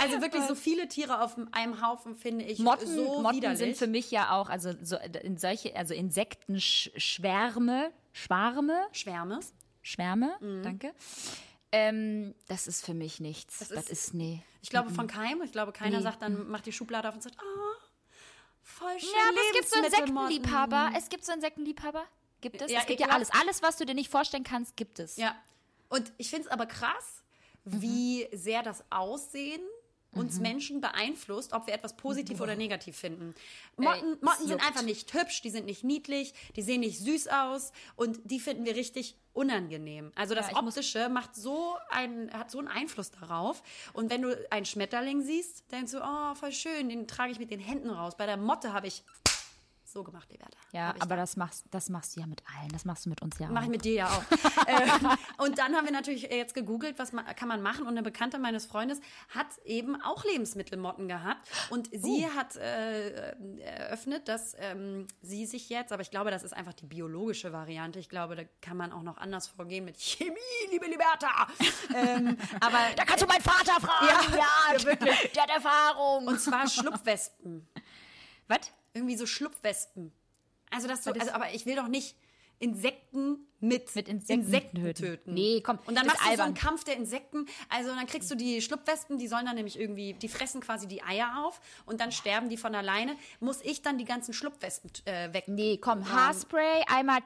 Also 0.00 0.20
wirklich 0.22 0.42
so 0.44 0.54
viele 0.54 0.88
Tiere 0.88 1.20
auf 1.22 1.36
einem 1.52 1.82
Haufen 1.86 2.14
finde 2.14 2.44
ich 2.44 2.58
Motten, 2.60 2.86
so 2.86 3.20
Motten 3.20 3.36
widerlich. 3.36 3.58
sind 3.58 3.76
für 3.76 3.86
mich 3.88 4.10
ja 4.10 4.30
auch, 4.32 4.48
also 4.48 4.72
so, 4.82 4.96
in 5.22 5.36
solche, 5.36 5.74
also 5.76 5.92
Insektenschwärme, 5.94 7.90
Schwarme, 8.12 8.86
Schwärme. 8.92 9.40
Schwärme, 9.86 10.36
danke. 10.62 10.92
Ähm, 11.72 12.34
das 12.48 12.66
ist 12.66 12.84
für 12.84 12.94
mich 12.94 13.20
nichts. 13.20 13.58
Das, 13.58 13.70
ist- 13.70 13.90
ist, 13.90 14.14
nee. 14.14 14.42
Ich 14.62 14.70
glaube 14.70 14.90
von 14.90 15.06
keinem. 15.06 15.42
Ich 15.42 15.52
glaube, 15.52 15.72
keiner 15.72 15.98
Nee. 15.98 16.02
sagt 16.02 16.22
dann, 16.22 16.48
macht 16.48 16.66
die 16.66 16.72
Schublade 16.72 17.08
auf 17.08 17.14
und 17.14 17.22
sagt, 17.22 17.36
ah, 17.38 17.82
voll 18.62 18.98
schön. 18.98 19.10
Ja, 19.14 19.28
aber 19.28 19.38
es 19.48 19.52
gibt 19.56 19.68
so. 19.68 19.76
Insektenliebhaber. 19.84 20.90
Es 20.96 21.08
gibt 21.08 21.24
so 21.24 21.32
Insektenliebhaber. 21.32 22.04
Gibt 22.40 22.60
es? 22.62 22.70
Ja, 22.70 22.80
es 22.80 22.86
gibt 22.86 23.00
ja 23.00 23.06
ekelhaft. 23.06 23.32
alles. 23.32 23.42
Alles, 23.42 23.62
was 23.62 23.76
du 23.76 23.84
dir 23.86 23.94
nicht 23.94 24.10
vorstellen 24.10 24.44
kannst, 24.44 24.76
gibt 24.76 24.98
es. 24.98 25.16
Ja. 25.16 25.34
Und 25.88 26.12
ich 26.18 26.30
finde 26.30 26.46
es 26.46 26.50
aber 26.52 26.66
krass, 26.66 27.22
wie 27.64 28.28
sehr 28.32 28.62
das 28.62 28.84
Aussehen 28.90 29.60
uns 30.12 30.40
Menschen 30.40 30.80
beeinflusst, 30.80 31.52
ob 31.52 31.66
wir 31.66 31.74
etwas 31.74 31.94
positiv 31.96 32.40
oder 32.40 32.56
negativ 32.56 32.96
finden. 32.96 33.34
Motten, 33.76 34.14
es 34.14 34.22
Motten 34.22 34.46
sind 34.48 34.66
einfach 34.66 34.82
nicht 34.82 35.12
hübsch, 35.12 35.42
die 35.42 35.50
sind 35.50 35.66
nicht 35.66 35.84
niedlich, 35.84 36.32
die 36.56 36.62
sehen 36.62 36.80
nicht 36.80 36.98
süß 37.00 37.28
aus 37.28 37.70
und 37.96 38.18
die 38.24 38.40
finden 38.40 38.64
wir 38.64 38.74
richtig 38.76 39.14
unangenehm. 39.36 40.12
Also 40.14 40.34
das 40.34 40.50
Ja, 40.50 40.58
Optische 40.58 41.08
macht 41.08 41.36
so 41.36 41.76
einen, 41.90 42.32
hat 42.32 42.50
so 42.50 42.58
einen 42.58 42.68
Einfluss 42.68 43.10
darauf. 43.10 43.62
Und 43.92 44.10
wenn 44.10 44.22
du 44.22 44.34
einen 44.50 44.64
Schmetterling 44.64 45.22
siehst, 45.22 45.70
denkst 45.70 45.92
du, 45.92 45.98
oh, 46.02 46.34
voll 46.34 46.52
schön, 46.52 46.88
den 46.88 47.06
trage 47.06 47.32
ich 47.32 47.38
mit 47.38 47.50
den 47.50 47.60
Händen 47.60 47.90
raus. 47.90 48.16
Bei 48.16 48.26
der 48.26 48.36
Motte 48.36 48.72
habe 48.72 48.86
ich 48.86 49.04
so 49.92 50.02
gemacht, 50.02 50.30
Liberta. 50.30 50.58
Ja, 50.72 50.94
aber 50.98 51.16
das 51.16 51.36
machst, 51.36 51.64
das 51.70 51.88
machst 51.88 52.16
du 52.16 52.20
ja 52.20 52.26
mit 52.26 52.42
allen. 52.56 52.70
Das 52.70 52.84
machst 52.84 53.06
du 53.06 53.10
mit 53.10 53.22
uns 53.22 53.38
ja 53.38 53.46
auch. 53.46 53.52
Mache 53.52 53.64
ich 53.64 53.70
mit 53.70 53.84
dir 53.84 53.94
ja 53.94 54.08
auch. 54.08 54.22
äh, 54.66 55.16
und 55.42 55.58
dann 55.58 55.74
haben 55.74 55.84
wir 55.84 55.92
natürlich 55.92 56.22
jetzt 56.22 56.54
gegoogelt, 56.54 56.98
was 56.98 57.12
man, 57.12 57.24
kann 57.36 57.48
man 57.48 57.62
machen. 57.62 57.82
Und 57.82 57.92
eine 57.92 58.02
Bekannte 58.02 58.38
meines 58.38 58.66
Freundes 58.66 59.00
hat 59.28 59.46
eben 59.64 60.00
auch 60.02 60.24
Lebensmittelmotten 60.24 61.08
gehabt. 61.08 61.48
Und 61.70 61.88
sie 61.92 62.26
hat 62.26 62.56
äh, 62.56 63.32
eröffnet, 63.60 64.28
dass 64.28 64.54
ähm, 64.58 65.06
sie 65.22 65.46
sich 65.46 65.68
jetzt, 65.68 65.92
aber 65.92 66.02
ich 66.02 66.10
glaube, 66.10 66.30
das 66.30 66.42
ist 66.42 66.52
einfach 66.52 66.74
die 66.74 66.86
biologische 66.86 67.52
Variante. 67.52 67.98
Ich 67.98 68.08
glaube, 68.08 68.36
da 68.36 68.42
kann 68.60 68.76
man 68.76 68.92
auch 68.92 69.02
noch 69.02 69.18
anders 69.18 69.46
vorgehen 69.46 69.84
mit 69.84 69.96
Chemie, 69.98 70.36
liebe 70.70 70.86
Liberta. 70.86 71.48
ähm, 71.94 72.36
aber 72.60 72.78
da 72.96 73.04
kannst 73.04 73.22
du 73.22 73.26
meinen 73.26 73.42
Vater 73.42 73.80
fragen. 73.80 74.32
Ja, 74.32 74.38
ja, 74.76 74.84
wirklich. 74.84 75.32
Der 75.32 75.42
hat 75.44 75.50
Erfahrung. 75.50 76.26
Und 76.26 76.40
zwar 76.40 76.68
Schlupfwespen. 76.68 77.66
was? 78.48 78.72
Irgendwie 78.96 79.16
so 79.16 79.26
Schlupfwespen. 79.26 80.12
Also, 80.70 80.88
das 80.88 81.04
so, 81.04 81.10
Was 81.10 81.16
ist- 81.18 81.22
also, 81.24 81.34
aber 81.34 81.52
ich 81.54 81.66
will 81.66 81.76
doch 81.76 81.88
nicht 81.88 82.16
Insekten 82.58 83.46
mit, 83.60 83.94
Mit 83.94 84.08
Insekten 84.08 84.76
töten. 84.82 84.94
töten. 84.94 85.34
Nee, 85.34 85.60
komm, 85.60 85.78
Und 85.86 85.94
dann 85.94 86.06
das 86.06 86.14
machst 86.14 86.20
ist 86.22 86.30
du 86.32 86.36
so 86.36 86.42
einen 86.42 86.54
albern. 86.54 86.54
Kampf 86.54 86.84
der 86.84 86.96
Insekten. 86.96 87.46
Also 87.68 87.94
dann 87.94 88.06
kriegst 88.06 88.30
du 88.30 88.34
die 88.34 88.62
Schlupfwespen, 88.62 89.18
die 89.18 89.28
sollen 89.28 89.44
dann 89.44 89.56
nämlich 89.56 89.78
irgendwie, 89.78 90.14
die 90.14 90.28
fressen 90.28 90.62
quasi 90.62 90.88
die 90.88 91.02
Eier 91.02 91.44
auf 91.44 91.60
und 91.84 92.00
dann 92.00 92.12
sterben 92.12 92.48
die 92.48 92.56
von 92.56 92.74
alleine. 92.74 93.14
Muss 93.40 93.60
ich 93.62 93.82
dann 93.82 93.98
die 93.98 94.06
ganzen 94.06 94.32
Schlupfwespen 94.32 94.90
äh, 95.04 95.32
weg? 95.34 95.44
Nee, 95.48 95.76
komm, 95.76 96.10
Haarspray, 96.10 96.82
einmal 96.88 97.20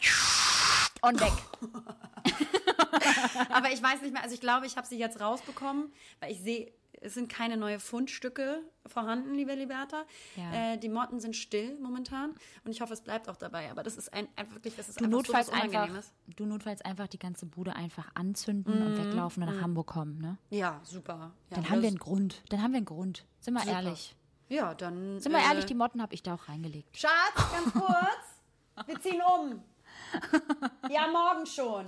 und 1.02 1.20
weg. 1.20 1.32
Aber 3.50 3.70
ich 3.72 3.82
weiß 3.82 4.02
nicht 4.02 4.12
mehr, 4.12 4.22
also 4.22 4.34
ich 4.34 4.40
glaube, 4.40 4.66
ich 4.66 4.76
habe 4.76 4.86
sie 4.86 4.98
jetzt 4.98 5.20
rausbekommen, 5.20 5.92
weil 6.20 6.32
ich 6.32 6.40
sehe, 6.40 6.72
es 7.00 7.14
sind 7.14 7.28
keine 7.28 7.56
neue 7.56 7.80
Fundstücke 7.80 8.62
vorhanden, 8.86 9.34
liebe 9.34 9.54
Liberta. 9.54 10.04
Ja. 10.36 10.74
Äh, 10.74 10.78
die 10.78 10.88
Motten 10.88 11.20
sind 11.20 11.36
still 11.36 11.78
momentan 11.80 12.34
und 12.64 12.70
ich 12.70 12.80
hoffe, 12.80 12.92
es 12.92 13.00
bleibt 13.00 13.28
auch 13.28 13.36
dabei. 13.36 13.70
Aber 13.70 13.82
das 13.82 13.96
ist 13.96 14.12
ein, 14.12 14.28
ein 14.36 14.52
wirklich, 14.52 14.76
das 14.76 14.88
ist 14.88 15.00
Du 15.00 15.04
einfach 15.04 15.16
notfalls, 15.18 15.46
so 15.46 15.52
einfach, 15.52 15.88
du 16.36 16.46
notfalls 16.46 16.82
einfach 16.82 17.06
die 17.08 17.18
ganze 17.18 17.46
Bude 17.46 17.74
einfach 17.74 18.08
anzünden 18.14 18.82
und 18.82 18.98
weglaufen 18.98 19.42
und 19.42 19.54
nach 19.54 19.62
Hamburg 19.62 19.86
kommen, 19.86 20.18
ne? 20.18 20.38
Ja, 20.50 20.80
super. 20.84 21.32
Ja, 21.50 21.56
Dann 21.56 21.70
haben 21.70 21.82
wir 21.82 21.88
einen 21.88 21.98
Grund. 21.98 22.42
Dann 22.48 22.62
haben 22.62 22.72
wir 22.72 22.78
einen 22.78 22.86
Grund. 22.86 23.24
Sind 23.40 23.54
wir 23.54 23.60
Super. 23.60 23.72
ehrlich. 23.72 24.16
Ja, 24.48 24.74
dann. 24.74 25.20
Sind 25.20 25.32
wir 25.32 25.38
äh, 25.38 25.44
ehrlich, 25.44 25.64
die 25.66 25.74
Motten 25.74 26.02
habe 26.02 26.12
ich 26.14 26.22
da 26.22 26.34
auch 26.34 26.48
reingelegt. 26.48 26.96
Schatz, 26.96 27.12
ganz 27.34 27.72
kurz. 27.72 28.86
Wir 28.86 29.00
ziehen 29.00 29.20
um. 29.22 29.62
Ja, 30.90 31.06
morgen 31.08 31.46
schon. 31.46 31.86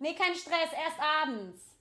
Nee, 0.00 0.14
kein 0.14 0.34
Stress, 0.34 0.70
erst 0.72 0.98
abends. 1.00 1.71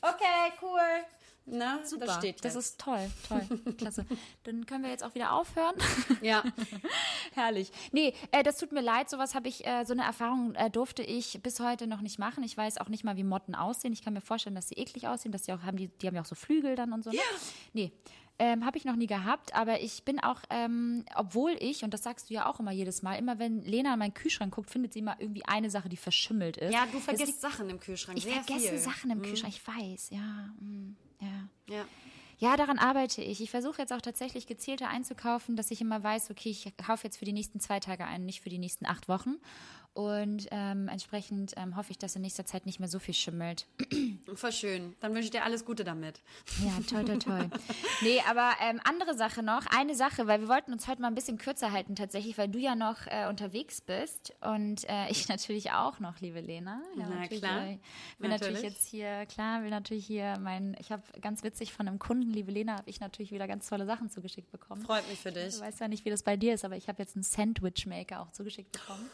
Okay, 0.00 0.52
cool. 0.62 1.04
Na, 1.44 1.84
Super, 1.84 2.06
das 2.06 2.16
steht 2.16 2.44
das 2.44 2.54
jetzt. 2.54 2.64
ist 2.64 2.80
toll, 2.80 3.10
toll, 3.26 3.40
klasse. 3.76 4.06
Dann 4.44 4.64
können 4.64 4.84
wir 4.84 4.90
jetzt 4.90 5.02
auch 5.02 5.14
wieder 5.14 5.32
aufhören. 5.32 5.74
ja. 6.22 6.44
Herrlich. 7.34 7.72
Nee, 7.90 8.14
äh, 8.30 8.44
das 8.44 8.58
tut 8.58 8.70
mir 8.70 8.80
leid, 8.80 9.10
sowas 9.10 9.34
habe 9.34 9.48
ich, 9.48 9.66
äh, 9.66 9.84
so 9.84 9.92
eine 9.92 10.04
Erfahrung 10.04 10.54
äh, 10.54 10.70
durfte 10.70 11.02
ich 11.02 11.40
bis 11.42 11.58
heute 11.58 11.88
noch 11.88 12.00
nicht 12.00 12.20
machen. 12.20 12.44
Ich 12.44 12.56
weiß 12.56 12.78
auch 12.78 12.88
nicht 12.88 13.02
mal, 13.02 13.16
wie 13.16 13.24
Motten 13.24 13.56
aussehen. 13.56 13.92
Ich 13.92 14.02
kann 14.02 14.12
mir 14.12 14.20
vorstellen, 14.20 14.54
dass 14.54 14.68
sie 14.68 14.76
eklig 14.76 15.08
aussehen, 15.08 15.32
dass 15.32 15.44
sie 15.44 15.52
auch 15.52 15.62
haben, 15.62 15.76
die, 15.76 15.88
die 15.88 16.06
haben 16.06 16.14
ja 16.14 16.22
auch 16.22 16.26
so 16.26 16.36
Flügel 16.36 16.76
dann 16.76 16.92
und 16.92 17.02
so. 17.02 17.10
Ja. 17.10 17.22
Nee. 17.72 17.90
Ähm, 18.44 18.64
habe 18.64 18.76
ich 18.76 18.84
noch 18.84 18.96
nie 18.96 19.06
gehabt, 19.06 19.54
aber 19.54 19.80
ich 19.82 20.02
bin 20.02 20.18
auch, 20.18 20.40
ähm, 20.50 21.04
obwohl 21.14 21.52
ich, 21.60 21.84
und 21.84 21.94
das 21.94 22.02
sagst 22.02 22.28
du 22.28 22.34
ja 22.34 22.46
auch 22.46 22.58
immer 22.58 22.72
jedes 22.72 23.00
Mal, 23.00 23.14
immer 23.14 23.38
wenn 23.38 23.62
Lena 23.62 23.92
in 23.92 24.00
meinen 24.00 24.14
Kühlschrank 24.14 24.52
guckt, 24.52 24.68
findet 24.68 24.92
sie 24.94 24.98
immer 24.98 25.14
irgendwie 25.20 25.44
eine 25.46 25.70
Sache, 25.70 25.88
die 25.88 25.96
verschimmelt 25.96 26.56
ist. 26.56 26.72
Ja, 26.74 26.84
du 26.90 26.98
vergisst 26.98 27.26
liegt- 27.28 27.40
Sachen 27.40 27.70
im 27.70 27.78
Kühlschrank. 27.78 28.18
Ich 28.18 28.26
vergesse 28.26 28.68
viel. 28.70 28.78
Sachen 28.78 29.10
im 29.12 29.22
Kühlschrank, 29.22 29.54
ich 29.54 29.64
weiß, 29.64 30.10
ja. 30.10 30.50
mm, 30.58 30.96
ja. 31.20 31.48
Ja. 31.76 31.84
Ja, 32.38 32.56
daran 32.56 32.80
arbeite 32.80 33.22
ich. 33.22 33.40
Ich 33.40 33.50
versuche 33.50 33.80
jetzt 33.80 33.92
auch 33.92 34.00
tatsächlich 34.00 34.48
gezielter 34.48 34.88
einzukaufen, 34.88 35.54
dass 35.54 35.70
ich 35.70 35.80
immer 35.80 36.02
weiß, 36.02 36.28
okay, 36.32 36.48
ich 36.50 36.72
kaufe 36.84 37.04
jetzt 37.04 37.18
für 37.18 37.24
die 37.24 37.32
nächsten 37.32 37.60
zwei 37.60 37.78
Tage 37.78 38.04
ein, 38.04 38.26
nicht 38.26 38.40
für 38.40 38.48
die 38.48 38.58
nächsten 38.58 38.84
acht 38.86 39.06
Wochen. 39.06 39.36
Und 39.94 40.48
ähm, 40.50 40.88
entsprechend 40.88 41.52
ähm, 41.56 41.76
hoffe 41.76 41.90
ich, 41.90 41.98
dass 41.98 42.16
in 42.16 42.22
nächster 42.22 42.46
Zeit 42.46 42.64
nicht 42.64 42.80
mehr 42.80 42.88
so 42.88 42.98
viel 42.98 43.12
schimmelt. 43.12 43.66
Voll 44.34 44.52
schön. 44.52 44.96
Dann 45.00 45.12
wünsche 45.12 45.26
ich 45.26 45.30
dir 45.30 45.44
alles 45.44 45.66
Gute 45.66 45.84
damit. 45.84 46.22
Ja, 46.64 46.72
toll, 46.88 47.04
toll, 47.04 47.18
toll. 47.18 47.50
nee, 48.00 48.20
aber 48.26 48.52
ähm, 48.62 48.80
andere 48.84 49.14
Sache 49.14 49.42
noch. 49.42 49.66
Eine 49.66 49.94
Sache, 49.94 50.26
weil 50.26 50.40
wir 50.40 50.48
wollten 50.48 50.72
uns 50.72 50.88
heute 50.88 51.02
mal 51.02 51.08
ein 51.08 51.14
bisschen 51.14 51.36
kürzer 51.36 51.72
halten 51.72 51.94
tatsächlich, 51.94 52.38
weil 52.38 52.48
du 52.48 52.58
ja 52.58 52.74
noch 52.74 53.06
äh, 53.06 53.26
unterwegs 53.28 53.82
bist 53.82 54.32
und 54.40 54.88
äh, 54.88 55.10
ich 55.10 55.28
natürlich 55.28 55.72
auch 55.72 56.00
noch, 56.00 56.20
liebe 56.20 56.40
Lena. 56.40 56.80
Ja, 56.96 57.06
Na 57.10 57.20
natürlich, 57.20 57.42
klar. 57.42 57.66
Äh, 57.66 57.78
will 58.18 58.30
natürlich. 58.30 58.62
jetzt 58.62 58.86
hier, 58.86 59.26
klar, 59.26 59.62
will 59.62 59.70
natürlich 59.70 60.06
hier 60.06 60.38
mein, 60.40 60.74
ich 60.80 60.90
habe 60.90 61.02
ganz 61.20 61.42
witzig 61.42 61.74
von 61.74 61.86
einem 61.86 61.98
Kunden, 61.98 62.30
liebe 62.30 62.50
Lena, 62.50 62.78
habe 62.78 62.88
ich 62.88 63.00
natürlich 63.00 63.30
wieder 63.30 63.46
ganz 63.46 63.68
tolle 63.68 63.84
Sachen 63.84 64.08
zugeschickt 64.08 64.50
bekommen. 64.50 64.82
Freut 64.82 65.06
mich 65.10 65.18
für 65.18 65.32
dich. 65.32 65.56
Ich 65.56 65.60
weiß 65.60 65.80
ja 65.80 65.88
nicht, 65.88 66.06
wie 66.06 66.10
das 66.10 66.22
bei 66.22 66.38
dir 66.38 66.54
ist, 66.54 66.64
aber 66.64 66.76
ich 66.76 66.88
habe 66.88 67.02
jetzt 67.02 67.14
einen 67.14 67.24
Sandwich-Maker 67.24 68.22
auch 68.22 68.30
zugeschickt 68.32 68.72
bekommen. 68.72 69.10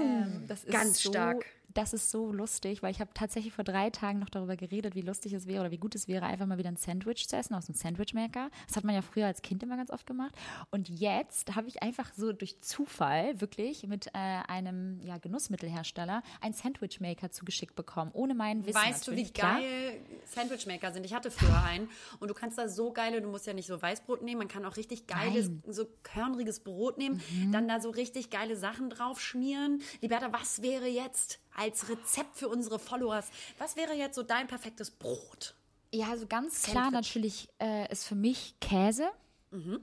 Ähm, 0.00 0.44
das 0.48 0.64
ist 0.64 0.72
ganz 0.72 1.02
so, 1.02 1.10
stark. 1.10 1.46
Das 1.72 1.92
ist 1.92 2.10
so 2.10 2.30
lustig, 2.32 2.82
weil 2.82 2.90
ich 2.92 3.00
habe 3.00 3.10
tatsächlich 3.14 3.52
vor 3.52 3.64
drei 3.64 3.90
Tagen 3.90 4.18
noch 4.18 4.28
darüber 4.28 4.56
geredet, 4.56 4.94
wie 4.94 5.00
lustig 5.00 5.32
es 5.32 5.46
wäre 5.46 5.60
oder 5.62 5.70
wie 5.70 5.78
gut 5.78 5.94
es 5.94 6.06
wäre, 6.06 6.26
einfach 6.26 6.46
mal 6.46 6.58
wieder 6.58 6.68
ein 6.68 6.76
Sandwich 6.76 7.28
zu 7.28 7.36
essen 7.36 7.54
aus 7.54 7.66
dem 7.66 7.74
Sandwichmaker. 7.74 8.50
Das 8.68 8.76
hat 8.76 8.84
man 8.84 8.94
ja 8.94 9.02
früher 9.02 9.26
als 9.26 9.42
Kind 9.42 9.62
immer 9.62 9.76
ganz 9.76 9.90
oft 9.90 10.06
gemacht. 10.06 10.34
Und 10.70 10.88
jetzt 10.88 11.56
habe 11.56 11.66
ich 11.68 11.82
einfach 11.82 12.12
so 12.14 12.32
durch 12.32 12.60
Zufall 12.60 13.40
wirklich 13.40 13.86
mit 13.86 14.06
äh, 14.08 14.10
einem 14.14 15.00
ja, 15.00 15.18
Genussmittelhersteller 15.18 16.22
einen 16.40 16.54
Sandwichmaker 16.54 17.30
zugeschickt 17.30 17.74
bekommen, 17.74 18.10
ohne 18.14 18.34
meinen 18.34 18.66
Wissen. 18.66 18.80
Weißt 18.80 19.08
du, 19.08 19.12
wie 19.16 19.30
klar. 19.30 19.60
geil 19.60 20.00
Sandwichmaker 20.26 20.92
sind? 20.92 21.04
Ich 21.06 21.14
hatte 21.14 21.30
früher 21.30 21.62
einen 21.64 21.88
und 22.20 22.28
du 22.28 22.34
kannst 22.34 22.58
da 22.58 22.68
so 22.68 22.92
geile, 22.92 23.20
du 23.20 23.28
musst 23.28 23.46
ja 23.46 23.52
nicht 23.52 23.66
so 23.66 23.80
Weißbrot 23.80 24.22
nehmen, 24.22 24.38
man 24.38 24.48
kann 24.48 24.64
auch 24.64 24.76
richtig 24.76 25.06
geiles, 25.06 25.48
Nein. 25.48 25.62
so 25.68 25.86
körnriges 26.02 26.60
Brot 26.60 26.98
nehmen, 26.98 27.20
Mhm. 27.32 27.52
dann 27.52 27.68
da 27.68 27.80
so 27.80 27.90
richtig 27.90 28.30
geile 28.30 28.56
Sachen 28.56 28.90
drauf 28.90 29.20
schmieren. 29.20 29.80
Liberta, 30.00 30.32
was 30.32 30.62
wäre 30.62 30.86
jetzt 30.86 31.40
als 31.56 31.88
Rezept 31.88 32.36
für 32.36 32.48
unsere 32.48 32.78
Followers, 32.78 33.30
was 33.58 33.76
wäre 33.76 33.94
jetzt 33.94 34.16
so 34.16 34.22
dein 34.22 34.46
perfektes 34.46 34.90
Brot? 34.90 35.54
Ja, 35.92 36.10
also 36.10 36.26
ganz 36.26 36.62
klar 36.62 36.90
natürlich 36.90 37.48
äh, 37.60 37.90
ist 37.92 38.06
für 38.06 38.16
mich 38.16 38.56
Käse. 38.60 39.08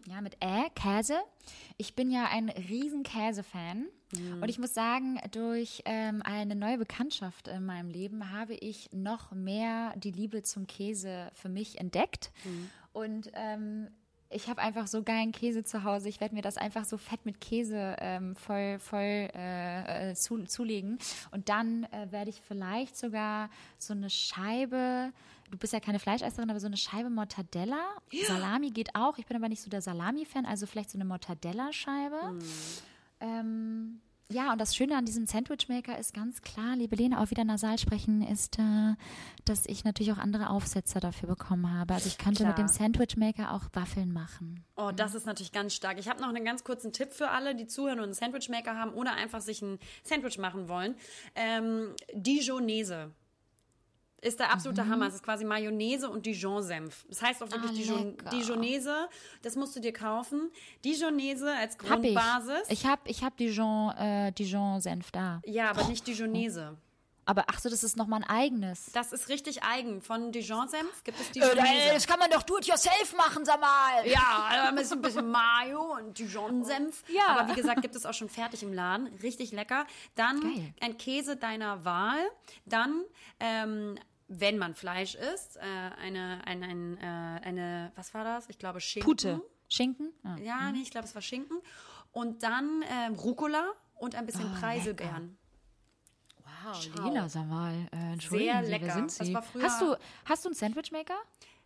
Ja, 0.06 0.20
mit 0.20 0.36
Ä, 0.44 0.70
Käse. 0.76 1.18
Ich 1.78 1.96
bin 1.96 2.12
ja 2.12 2.26
ein 2.26 2.50
riesen 2.50 3.04
Käse-Fan. 3.04 3.88
Und 4.42 4.50
ich 4.50 4.60
muss 4.60 4.74
sagen, 4.74 5.18
durch 5.32 5.84
ähm, 5.86 6.22
eine 6.26 6.54
neue 6.56 6.78
Bekanntschaft 6.78 7.48
in 7.48 7.66
meinem 7.66 7.90
Leben 7.90 8.34
habe 8.34 8.56
ich 8.56 8.90
noch 8.92 9.32
mehr 9.32 9.94
die 9.96 10.12
Liebe 10.12 10.44
zum 10.44 10.68
Käse 10.68 11.32
für 11.34 11.48
mich 11.48 11.80
entdeckt. 11.80 12.32
Und 12.92 13.32
ähm, 13.34 13.90
ich 14.32 14.50
habe 14.50 14.62
einfach 14.62 14.88
so 14.88 15.04
geilen 15.04 15.32
Käse 15.32 15.64
zu 15.64 15.84
Hause. 15.84 16.10
Ich 16.10 16.20
werde 16.22 16.36
mir 16.36 16.42
das 16.42 16.58
einfach 16.58 16.86
so 16.86 16.98
fett 16.98 17.26
mit 17.26 17.42
Käse 17.42 17.96
ähm, 18.00 18.36
voll, 18.36 18.80
voll 18.80 19.30
äh, 19.36 20.12
äh, 20.12 20.16
zu, 20.16 20.44
zulegen. 20.46 20.98
Und 21.32 21.50
dann 21.50 21.84
äh, 21.86 22.12
werde 22.12 22.30
ich 22.30 22.42
vielleicht 22.42 22.98
sogar 22.98 23.50
so 23.78 23.94
eine 23.94 24.10
Scheibe, 24.10 25.12
du 25.50 25.58
bist 25.58 25.74
ja 25.74 25.80
keine 25.80 26.00
Fleischesserin, 26.00 26.50
aber 26.50 26.60
so 26.60 26.68
eine 26.68 26.78
Scheibe 26.78 27.10
Mortadella. 27.10 27.82
Salami 28.26 28.72
geht 28.72 28.96
auch. 28.96 29.18
Ich 29.18 29.26
bin 29.26 29.38
aber 29.38 29.50
nicht 29.50 29.62
so 29.62 29.70
der 29.70 29.82
Salami-Fan, 29.82 30.46
also 30.46 30.66
vielleicht 30.66 30.92
so 30.92 30.98
eine 30.98 31.06
Mortadella-Scheibe. 31.06 32.40
Ähm, 33.20 34.02
ja, 34.32 34.52
und 34.52 34.60
das 34.60 34.76
Schöne 34.76 34.98
an 34.98 35.06
diesem 35.06 35.26
Sandwichmaker 35.26 35.98
ist 35.98 36.14
ganz 36.14 36.42
klar, 36.42 36.76
liebe 36.76 36.96
Lena, 36.96 37.22
auch 37.22 37.30
wieder 37.30 37.44
nasal 37.44 37.78
sprechen, 37.78 38.22
ist, 38.22 38.60
äh, 38.60 38.96
dass 39.46 39.66
ich 39.66 39.84
natürlich 39.84 40.12
auch 40.12 40.18
andere 40.18 40.50
Aufsätze 40.50 41.00
dafür 41.00 41.30
bekommen 41.30 41.72
habe. 41.72 41.94
Also 41.94 42.08
ich 42.08 42.18
könnte 42.18 42.46
mit 42.46 42.56
Klar. 42.56 42.68
dem 42.68 42.72
Sandwichmaker 42.72 43.54
auch 43.54 43.64
Waffeln 43.74 44.12
machen. 44.12 44.64
Oh, 44.76 44.92
das 44.96 45.16
ist 45.16 45.26
natürlich 45.26 45.52
ganz 45.52 45.74
stark. 45.74 46.00
Ich 46.00 46.08
habe 46.08 46.22
noch 46.22 46.30
einen 46.30 46.46
ganz 46.46 46.64
kurzen 46.64 46.92
Tipp 46.92 47.12
für 47.12 47.30
alle, 47.30 47.56
die 47.56 47.68
zuhören 47.68 48.00
und 48.00 48.06
einen 48.06 48.14
Sandwichmaker 48.14 48.78
haben 48.78 48.94
oder 48.94 49.14
einfach 49.14 49.42
sich 49.42 49.62
ein 49.62 49.80
Sandwich 50.04 50.38
machen 50.38 50.68
wollen. 50.68 50.96
Ähm, 51.36 51.96
Dijonese 52.14 53.12
ist 54.22 54.40
der 54.40 54.52
absolute 54.54 54.88
Hammer. 54.88 55.08
Es 55.08 55.16
ist 55.16 55.24
quasi 55.24 55.44
Mayonnaise 55.46 56.10
und 56.10 56.26
Dijon-Senf. 56.26 57.06
Das 57.10 57.22
heißt 57.22 57.42
auch 57.44 57.52
wirklich 57.52 57.72
Ah, 57.72 57.74
Dijon, 57.94 58.10
lecker. 58.18 58.30
Dijonese. 58.30 59.10
Das 59.42 59.56
musst 59.56 59.76
du 59.76 59.80
dir 59.80 59.94
kaufen. 59.94 60.52
Dijonese 60.86 61.52
als 61.56 61.78
Hab 61.90 62.04
ich. 62.04 62.14
Grundbasis. 62.14 62.70
Ich 62.70 62.86
habe 62.86 63.02
ich 63.06 63.24
hab 63.24 63.36
Dijon, 63.38 63.92
äh, 63.98 64.32
Dijon-Senf 64.32 65.12
da. 65.12 65.42
Ja, 65.46 65.70
aber 65.72 65.84
nicht 65.86 66.06
Dijonese. 66.06 66.78
Aber 67.24 67.46
ach 67.48 67.60
so, 67.60 67.70
das 67.70 67.84
ist 67.84 67.96
nochmal 67.98 68.24
ein 68.24 68.30
eigenes. 68.30 68.92
Das 68.94 69.14
ist 69.14 69.30
richtig 69.30 69.64
eigen. 69.64 70.02
Von 70.02 70.32
Dijon-Senf 70.32 71.04
gibt 71.04 71.20
es 71.20 71.30
Äh, 71.30 71.34
Dijonese. 71.34 72.08
kann 72.08 72.18
man 72.20 72.30
doch 72.32 72.42
do-it-yourself 72.44 73.16
machen, 73.16 73.46
sag 73.46 73.62
mal. 73.62 74.06
Ja, 74.08 74.70
äh, 74.70 74.72
mit 74.72 74.92
ein 74.92 75.02
bisschen 75.02 75.30
Mayo 75.30 75.94
und 75.98 76.18
Dijon-Senf. 76.18 77.04
Ja. 77.10 77.28
Aber 77.28 77.50
wie 77.52 77.56
gesagt, 77.56 77.82
gibt 77.84 77.96
es 77.96 78.06
auch 78.08 78.14
schon 78.16 78.28
fertig 78.28 78.64
im 78.64 78.74
Laden. 78.74 79.08
Richtig 79.22 79.52
lecker. 79.52 79.86
Dann 80.16 80.42
Geil. 80.42 80.74
ein 80.82 80.98
Käse 80.98 81.38
deiner 81.38 81.86
Wahl. 81.86 82.20
Dann, 82.66 83.04
ähm, 83.40 83.98
wenn 84.34 84.58
man 84.58 84.74
Fleisch 84.76 85.16
isst, 85.16 85.58
äh, 85.58 85.62
eine, 85.62 86.42
ein, 86.46 86.64
ein, 86.64 86.98
äh, 86.98 87.46
eine, 87.46 87.92
was 87.96 88.14
war 88.14 88.24
das? 88.24 88.48
Ich 88.50 88.58
glaube 88.58 88.80
Schinken. 88.80 89.06
Pute. 89.06 89.42
Schinken? 89.68 90.14
Ah. 90.24 90.38
Ja, 90.42 90.72
nee, 90.72 90.82
ich 90.82 90.92
glaube, 90.92 91.06
es 91.06 91.14
war 91.16 91.22
Schinken. 91.22 91.58
Und 92.12 92.44
dann 92.44 92.84
ähm, 92.90 93.16
Rucola 93.16 93.72
und 93.96 94.16
ein 94.16 94.26
bisschen 94.26 94.54
Ah, 94.54 94.60
Preiselbeeren. 94.60 95.38
Wow, 96.64 96.82
Schau. 96.82 97.28
Sag 97.28 97.48
mal. 97.48 97.74
Äh, 97.92 98.14
entschuldigen 98.14 98.52
Sehr 98.52 98.64
Sie, 98.64 98.72
lecker. 98.72 98.94
Sind 98.94 99.12
Sie? 99.12 99.36
hast, 99.36 99.82
du, 99.82 99.96
hast 100.26 100.46
du 100.46 100.50
einen 100.50 100.56
Sandwichmaker? 100.56 101.18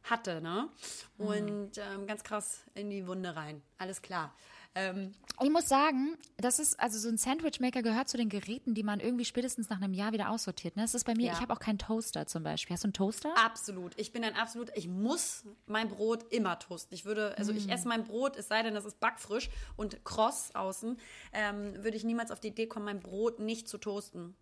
Hatte, 0.03 0.41
ne? 0.41 0.69
Hm. 1.17 1.25
Und 1.27 1.77
ähm, 1.77 2.07
ganz 2.07 2.23
krass 2.23 2.63
in 2.73 2.89
die 2.89 3.07
Wunde 3.07 3.35
rein. 3.35 3.61
Alles 3.77 4.01
klar. 4.01 4.33
Ähm, 4.75 5.13
Ich 5.41 5.49
muss 5.49 5.67
sagen, 5.67 6.17
das 6.37 6.59
ist, 6.59 6.79
also 6.79 6.97
so 6.99 7.07
ein 7.09 7.17
Sandwichmaker 7.17 7.81
gehört 7.81 8.07
zu 8.09 8.17
den 8.17 8.29
Geräten, 8.29 8.73
die 8.73 8.83
man 8.83 8.99
irgendwie 8.99 9.25
spätestens 9.25 9.69
nach 9.69 9.81
einem 9.81 9.93
Jahr 9.93 10.11
wieder 10.13 10.29
aussortiert. 10.29 10.75
Ne? 10.75 10.83
Das 10.83 10.93
ist 10.93 11.05
bei 11.05 11.13
mir, 11.15 11.27
Ja. 11.27 11.33
ich 11.33 11.39
habe 11.41 11.51
auch 11.53 11.59
keinen 11.59 11.77
Toaster 11.77 12.27
zum 12.27 12.43
Beispiel. 12.43 12.73
Hast 12.73 12.83
du 12.83 12.87
einen 12.87 12.93
Toaster? 12.93 13.33
Absolut. 13.37 13.93
Ich 13.97 14.11
bin 14.13 14.23
ein 14.23 14.35
absolut, 14.35 14.69
ich 14.75 14.87
muss 14.87 15.43
mein 15.65 15.89
Brot 15.89 16.31
immer 16.31 16.59
toasten. 16.59 16.93
Ich 16.93 17.05
würde, 17.05 17.37
also 17.37 17.51
Mm. 17.53 17.57
ich 17.57 17.69
esse 17.69 17.87
mein 17.87 18.03
Brot, 18.05 18.35
es 18.37 18.47
sei 18.47 18.63
denn, 18.63 18.73
das 18.75 18.85
ist 18.85 18.99
backfrisch 18.99 19.49
und 19.75 20.03
kross 20.05 20.53
außen, 20.55 20.97
ähm, 21.33 21.83
würde 21.83 21.97
ich 21.97 22.03
niemals 22.03 22.31
auf 22.31 22.39
die 22.39 22.49
Idee 22.49 22.67
kommen, 22.67 22.85
mein 22.85 22.99
Brot 22.99 23.39
nicht 23.39 23.67
zu 23.67 23.77
toasten. 23.77 24.35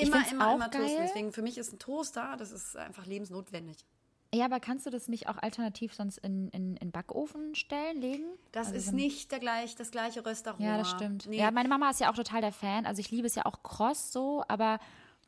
Immer, 0.00 0.26
immer, 0.30 0.48
auch 0.48 0.54
immer 0.56 0.70
toasten. 0.70 0.86
geil. 0.96 1.06
Deswegen 1.08 1.32
für 1.32 1.42
mich 1.42 1.58
ist 1.58 1.72
ein 1.72 1.78
Toaster, 1.78 2.36
das 2.38 2.50
ist 2.52 2.76
einfach 2.76 3.04
lebensnotwendig. 3.06 3.84
Ja, 4.34 4.44
aber 4.44 4.60
kannst 4.60 4.84
du 4.84 4.90
das 4.90 5.08
nicht 5.08 5.28
auch 5.28 5.38
alternativ 5.38 5.94
sonst 5.94 6.18
in, 6.18 6.48
in, 6.48 6.76
in 6.76 6.90
Backofen 6.90 7.54
stellen, 7.54 8.00
legen? 8.00 8.24
Das 8.52 8.66
Also 8.68 8.78
ist 8.78 8.86
so 8.86 8.96
nicht 8.96 9.32
der 9.32 9.38
gleich, 9.38 9.74
das 9.74 9.90
gleiche 9.90 10.24
Röstaroma. 10.24 10.64
Ja, 10.64 10.76
das 10.76 10.90
stimmt. 10.90 11.26
Nee. 11.26 11.38
Ja, 11.38 11.50
meine 11.50 11.68
Mama 11.68 11.88
ist 11.90 12.00
ja 12.00 12.10
auch 12.10 12.14
total 12.16 12.42
der 12.42 12.52
Fan. 12.52 12.84
Also 12.84 13.00
ich 13.00 13.10
liebe 13.10 13.26
es 13.26 13.34
ja 13.34 13.46
auch 13.46 13.62
kross 13.62 14.12
so, 14.12 14.44
aber 14.48 14.80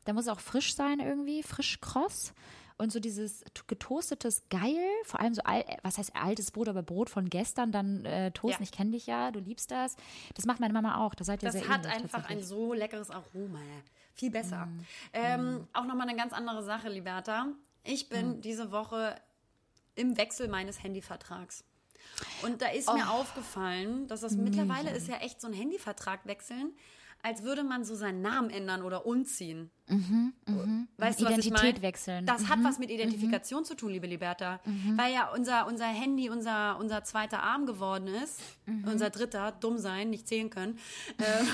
da 0.05 0.13
muss 0.13 0.25
es 0.25 0.29
auch 0.29 0.39
frisch 0.39 0.75
sein 0.75 0.99
irgendwie, 0.99 1.41
frisch 1.41 1.81
kross. 1.81 2.33
Und 2.77 2.91
so 2.91 2.99
dieses 2.99 3.43
getoastetes 3.67 4.49
Geil, 4.49 4.87
vor 5.03 5.19
allem 5.19 5.35
so, 5.35 5.43
al 5.43 5.63
was 5.83 5.99
heißt 5.99 6.15
altes 6.15 6.49
Brot, 6.49 6.67
aber 6.67 6.81
Brot 6.81 7.11
von 7.11 7.29
gestern, 7.29 7.71
dann 7.71 8.05
äh, 8.05 8.31
toasten. 8.31 8.63
Ja. 8.63 8.63
Ich 8.63 8.71
kenne 8.71 8.91
dich 8.91 9.05
ja, 9.05 9.29
du 9.29 9.39
liebst 9.39 9.69
das. 9.69 9.95
Das 10.33 10.45
macht 10.45 10.59
meine 10.59 10.73
Mama 10.73 10.97
auch. 11.05 11.13
Das 11.13 11.27
seid 11.27 11.43
ihr 11.43 11.51
Das 11.51 11.59
sehr 11.59 11.69
hat 11.69 11.85
ähnlich, 11.85 12.03
einfach 12.03 12.27
ein 12.27 12.41
so 12.41 12.73
leckeres 12.73 13.11
Aroma. 13.11 13.59
Viel 14.13 14.31
besser. 14.31 14.65
Mm. 14.65 14.85
Ähm, 15.13 15.67
auch 15.73 15.85
nochmal 15.85 16.07
eine 16.07 16.17
ganz 16.17 16.33
andere 16.33 16.63
Sache, 16.63 16.89
Liberta. 16.89 17.47
Ich 17.83 18.09
bin 18.09 18.37
Mm. 18.37 18.41
diese 18.41 18.71
Woche 18.71 19.15
im 19.95 20.17
Wechsel 20.17 20.47
meines 20.47 20.83
Handyvertrags. 20.83 21.63
Und 22.43 22.61
da 22.61 22.67
ist 22.67 22.87
Oh. 22.89 22.93
mir 22.93 23.09
aufgefallen, 23.09 24.07
dass 24.07 24.21
das 24.21 24.33
mittlerweile 24.33 24.91
ist 24.91 25.07
ja 25.07 25.17
echt 25.17 25.39
so 25.41 25.47
ein 25.47 25.53
Handyvertrag 25.53 26.25
wechseln, 26.25 26.73
als 27.23 27.43
würde 27.43 27.63
man 27.63 27.83
so 27.83 27.95
seinen 27.95 28.21
Namen 28.21 28.49
ändern 28.49 28.83
oder 28.83 29.05
umziehen. 29.05 29.69
Weißt 30.97 31.19
du, 31.19 31.25
was 31.25 31.37
ich 31.37 31.47
Identität 31.47 31.73
meine? 31.73 31.81
wechseln. 31.81 32.25
Das 32.25 32.47
hat 32.47 32.59
was 32.63 32.79
mit 32.79 32.89
Identifikation 32.89 33.65
zu 33.65 33.75
tun, 33.75 33.91
liebe 33.91 34.07
Liberta. 34.07 34.61
Weil 34.95 35.13
ja 35.13 35.29
unser, 35.33 35.67
unser 35.67 35.85
Handy 35.85 36.29
unser, 36.29 36.77
unser 36.79 37.03
zweiter 37.03 37.43
Arm 37.43 37.65
geworden 37.65 38.07
ist. 38.07 38.39
Unser 38.85 39.09
dritter, 39.09 39.51
dumm 39.51 39.77
sein, 39.77 40.09
nicht 40.09 40.27
zählen 40.27 40.49
können. 40.49 40.79
Ähm, 41.19 41.47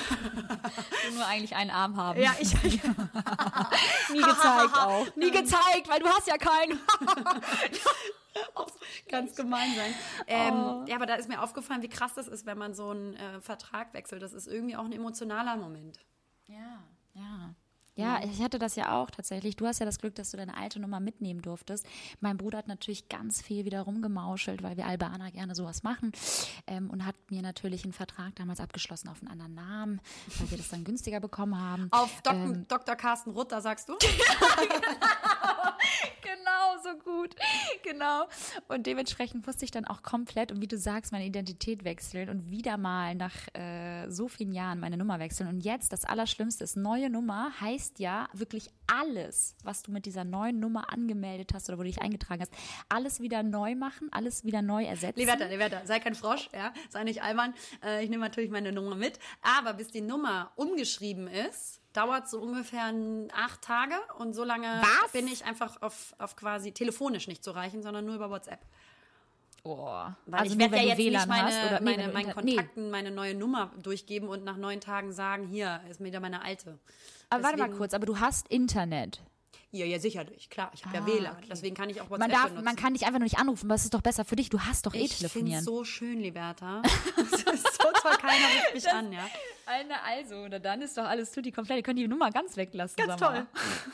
Du 1.10 1.14
nur 1.16 1.26
eigentlich 1.26 1.56
einen 1.56 1.72
Arm 1.72 1.98
haben. 1.98 2.22
ja, 2.22 2.36
ich, 2.40 2.54
nie 2.64 2.70
gezeigt 4.22 4.78
auch. 4.78 5.08
Nie 5.16 5.32
gezeigt, 5.32 5.90
weil 5.90 6.00
du 6.00 6.08
hast 6.08 6.28
ja 6.28 6.38
keinen. 6.38 6.80
ganz 9.10 9.36
gemein 9.36 9.70
sein. 9.76 9.94
Ähm, 10.28 10.54
Oh. 10.54 10.84
Ja, 10.88 10.96
aber 10.96 11.06
da 11.06 11.16
ist 11.16 11.30
mir 11.30 11.42
aufgefallen, 11.42 11.82
wie 11.82 11.90
krass 11.90 12.14
das 12.16 12.28
ist, 12.28 12.46
wenn 12.46 12.58
man 12.58 12.74
so 12.74 12.90
einen 12.90 13.16
äh, 13.16 13.42
Vertrag 13.42 13.94
wechselt. 13.94 14.22
Das 14.22 14.34
ist 14.34 14.48
irgendwie 14.48 14.76
auch 14.76 14.86
ein 14.86 14.92
emotionaler 14.94 15.56
Moment. 15.58 16.00
Ja, 16.48 16.84
ja. 17.14 17.54
Ja, 18.00 18.20
ich 18.24 18.44
hatte 18.44 18.60
das 18.60 18.76
ja 18.76 18.92
auch 18.96 19.10
tatsächlich. 19.10 19.56
Du 19.56 19.66
hast 19.66 19.80
ja 19.80 19.86
das 19.88 19.98
Glück, 19.98 20.14
dass 20.14 20.30
du 20.30 20.38
deine 20.38 20.56
alte 20.56 20.80
Nummer 20.80 21.00
mitnehmen 21.00 21.42
durftest. 21.42 21.84
Mein 22.20 22.38
Bruder 22.38 22.60
hat 22.60 22.68
natürlich 22.68 23.10
ganz 23.10 23.42
viel 23.42 23.66
wieder 23.66 23.82
rumgemauschelt, 23.82 24.62
weil 24.62 24.78
wir 24.78 24.86
Albaner 24.86 25.32
gerne 25.32 25.56
sowas 25.56 25.82
machen. 25.82 26.12
Ähm, 26.68 26.92
und 26.92 27.08
hat 27.08 27.16
mir 27.32 27.42
natürlich 27.42 27.86
einen 27.86 27.94
Vertrag 27.94 28.36
damals 28.36 28.60
abgeschlossen 28.60 29.10
auf 29.10 29.18
einen 29.24 29.32
anderen 29.32 29.56
Namen, 29.56 30.02
weil 30.38 30.52
wir 30.52 30.58
das 30.60 30.70
dann 30.70 30.84
günstiger 30.84 31.20
bekommen 31.20 31.60
haben. 31.60 31.88
Auf 31.90 32.22
Dok 32.22 32.34
Ähm. 32.36 32.68
Dr. 32.68 32.96
Carsten 32.96 33.32
Rutter, 33.32 33.62
sagst 33.62 33.90
du? 33.90 33.98
genau, 33.98 34.68
so 36.88 36.98
gut. 37.00 37.36
Genau. 37.84 38.28
Und 38.68 38.86
dementsprechend 38.88 39.46
musste 39.46 39.66
ich 39.66 39.72
dann 39.72 39.86
auch 39.86 40.04
komplett 40.04 40.52
und 40.52 40.62
wie 40.62 40.68
du 40.68 40.78
sagst, 40.78 41.12
meine 41.12 41.26
Identität 41.26 41.84
wechseln 41.84 42.30
und 42.30 42.50
wieder 42.50 42.78
mal 42.78 43.16
nach 43.16 43.34
äh, 43.54 44.10
so 44.10 44.28
vielen 44.28 44.52
Jahren 44.52 44.80
meine 44.80 44.98
Nummer 44.98 45.20
wechseln. 45.20 45.48
Und 45.50 45.62
jetzt, 45.62 45.94
das 45.94 46.06
Allerschlimmste 46.06 46.64
ist, 46.64 46.76
neue 46.76 47.10
Nummer 47.10 47.52
heißt 47.60 48.00
ja 48.00 48.28
wirklich 48.34 48.70
alles, 48.88 49.56
was 49.64 49.84
du 49.84 49.92
mit 49.92 50.06
dieser 50.06 50.24
neuen 50.24 50.60
Nummer 50.60 50.92
angemeldet 50.92 51.52
hast 51.54 51.70
oder 51.70 51.78
wo 51.78 51.84
du 51.84 51.90
dich 51.90 52.02
eingetragen 52.02 52.42
hast, 52.42 52.54
alles 52.90 53.20
wieder 53.20 53.44
neu 53.44 53.76
machen, 53.76 54.10
alles 54.12 54.44
wieder 54.44 54.62
neu 54.62 54.84
ersetzen. 54.86 55.20
Liberta, 55.20 55.46
Liberta, 55.46 55.86
sei 55.86 56.00
kein 56.00 56.16
Frosch, 56.16 56.50
ja, 56.54 56.74
sei 56.90 57.04
nicht 57.04 57.22
albern. 57.22 57.54
Äh, 57.84 58.04
ich 58.04 58.10
nehme 58.10 58.24
natürlich 58.24 58.50
meine 58.50 58.72
Nummer 58.72 58.96
mit. 58.96 59.20
Aber 59.42 59.74
bis 59.74 59.90
die 59.90 60.02
Nummer 60.02 60.52
umgeschrieben 60.56 61.28
ist, 61.28 61.82
dauert 61.94 62.30
so 62.30 62.40
ungefähr 62.40 62.94
acht 63.34 63.62
Tage 63.62 63.96
und 64.20 64.34
so 64.34 64.44
lange 64.44 64.68
Was? 64.68 65.12
bin 65.12 65.28
ich 65.28 65.46
einfach 65.46 65.82
auf, 65.82 66.14
auf 66.20 66.36
quasi 66.36 66.72
telefonisch 66.72 67.28
nicht 67.28 67.44
zu 67.44 67.52
reichen, 67.52 67.82
sondern 67.82 68.06
nur 68.06 68.16
über 68.16 68.30
WhatsApp. 68.30 68.60
Oh. 69.64 70.06
Weil 70.28 70.40
also 70.42 70.54
ich 70.54 70.60
werde 70.60 70.78
ja 70.78 70.84
jetzt 70.84 70.98
WLAN 70.98 71.12
nicht 71.22 71.28
meine, 71.28 71.68
oder 71.68 71.80
nee, 71.80 71.86
meine, 71.92 72.04
du 72.08 72.14
meinen 72.14 72.28
Inter- 72.30 72.42
nee. 72.42 72.56
Kontakten 72.56 72.90
meine 72.92 73.12
neue 73.12 73.36
Nummer 73.36 73.72
durchgeben 73.82 74.30
und 74.30 74.44
nach 74.46 74.58
neun 74.58 74.80
Tagen 74.80 75.12
sagen, 75.12 75.48
hier 75.48 75.82
ist 75.90 76.02
wieder 76.02 76.20
meine 76.20 76.42
alte. 76.42 76.78
Aber 77.30 77.44
warte 77.44 77.58
mal 77.58 77.64
Deswegen- 77.66 77.78
kurz, 77.78 77.94
aber 77.94 78.06
du 78.06 78.20
hast 78.20 78.48
Internet. 78.48 79.22
Ja, 79.72 79.86
ja, 79.86 80.00
sicherlich, 80.00 80.50
klar. 80.50 80.72
Ich 80.74 80.86
habe 80.86 80.96
ja 80.98 81.04
Ah, 81.04 81.08
WLAN, 81.08 81.34
okay. 81.38 81.48
deswegen 81.52 81.76
kann 81.76 81.90
ich 81.90 82.00
auch 82.00 82.10
WhatsApp 82.10 82.20
Man 82.20 82.30
darf, 82.32 82.44
benutzen. 82.48 82.64
man 82.66 82.76
kann 82.78 82.94
dich 82.94 83.04
einfach 83.06 83.20
nur 83.20 83.26
nicht 83.26 83.38
anrufen, 83.38 83.68
aber 83.68 83.76
es 83.76 83.84
ist 83.84 83.94
doch 83.94 84.02
besser 84.02 84.24
für 84.24 84.36
dich. 84.38 84.50
Du 84.50 84.62
hast 84.62 84.86
doch 84.86 84.94
eh 84.94 85.00
ich 85.00 85.16
finde 85.16 85.30
telefonieren. 85.30 85.64
so 85.64 85.84
schön, 85.84 86.20
Liberta. 86.20 86.82
Das 87.18 87.54
ist 87.64 87.82
so 87.82 87.90
toll, 88.02 88.18
keiner 88.20 88.46
ruft 88.46 88.74
mich 88.76 88.90
an, 88.92 89.12
ja. 89.12 89.26
Eine 89.66 90.02
also, 90.04 90.36
oder 90.38 90.60
dann 90.60 90.82
ist 90.82 90.98
doch 90.98 91.04
alles 91.06 91.32
tutti 91.32 91.52
komplett. 91.52 91.78
Ihr 91.78 91.84
könnt 91.84 92.00
die 92.00 92.08
Nummer 92.08 92.30
ganz 92.32 92.56
weglassen. 92.58 92.96
Ganz 92.98 93.20
toll. 93.20 93.46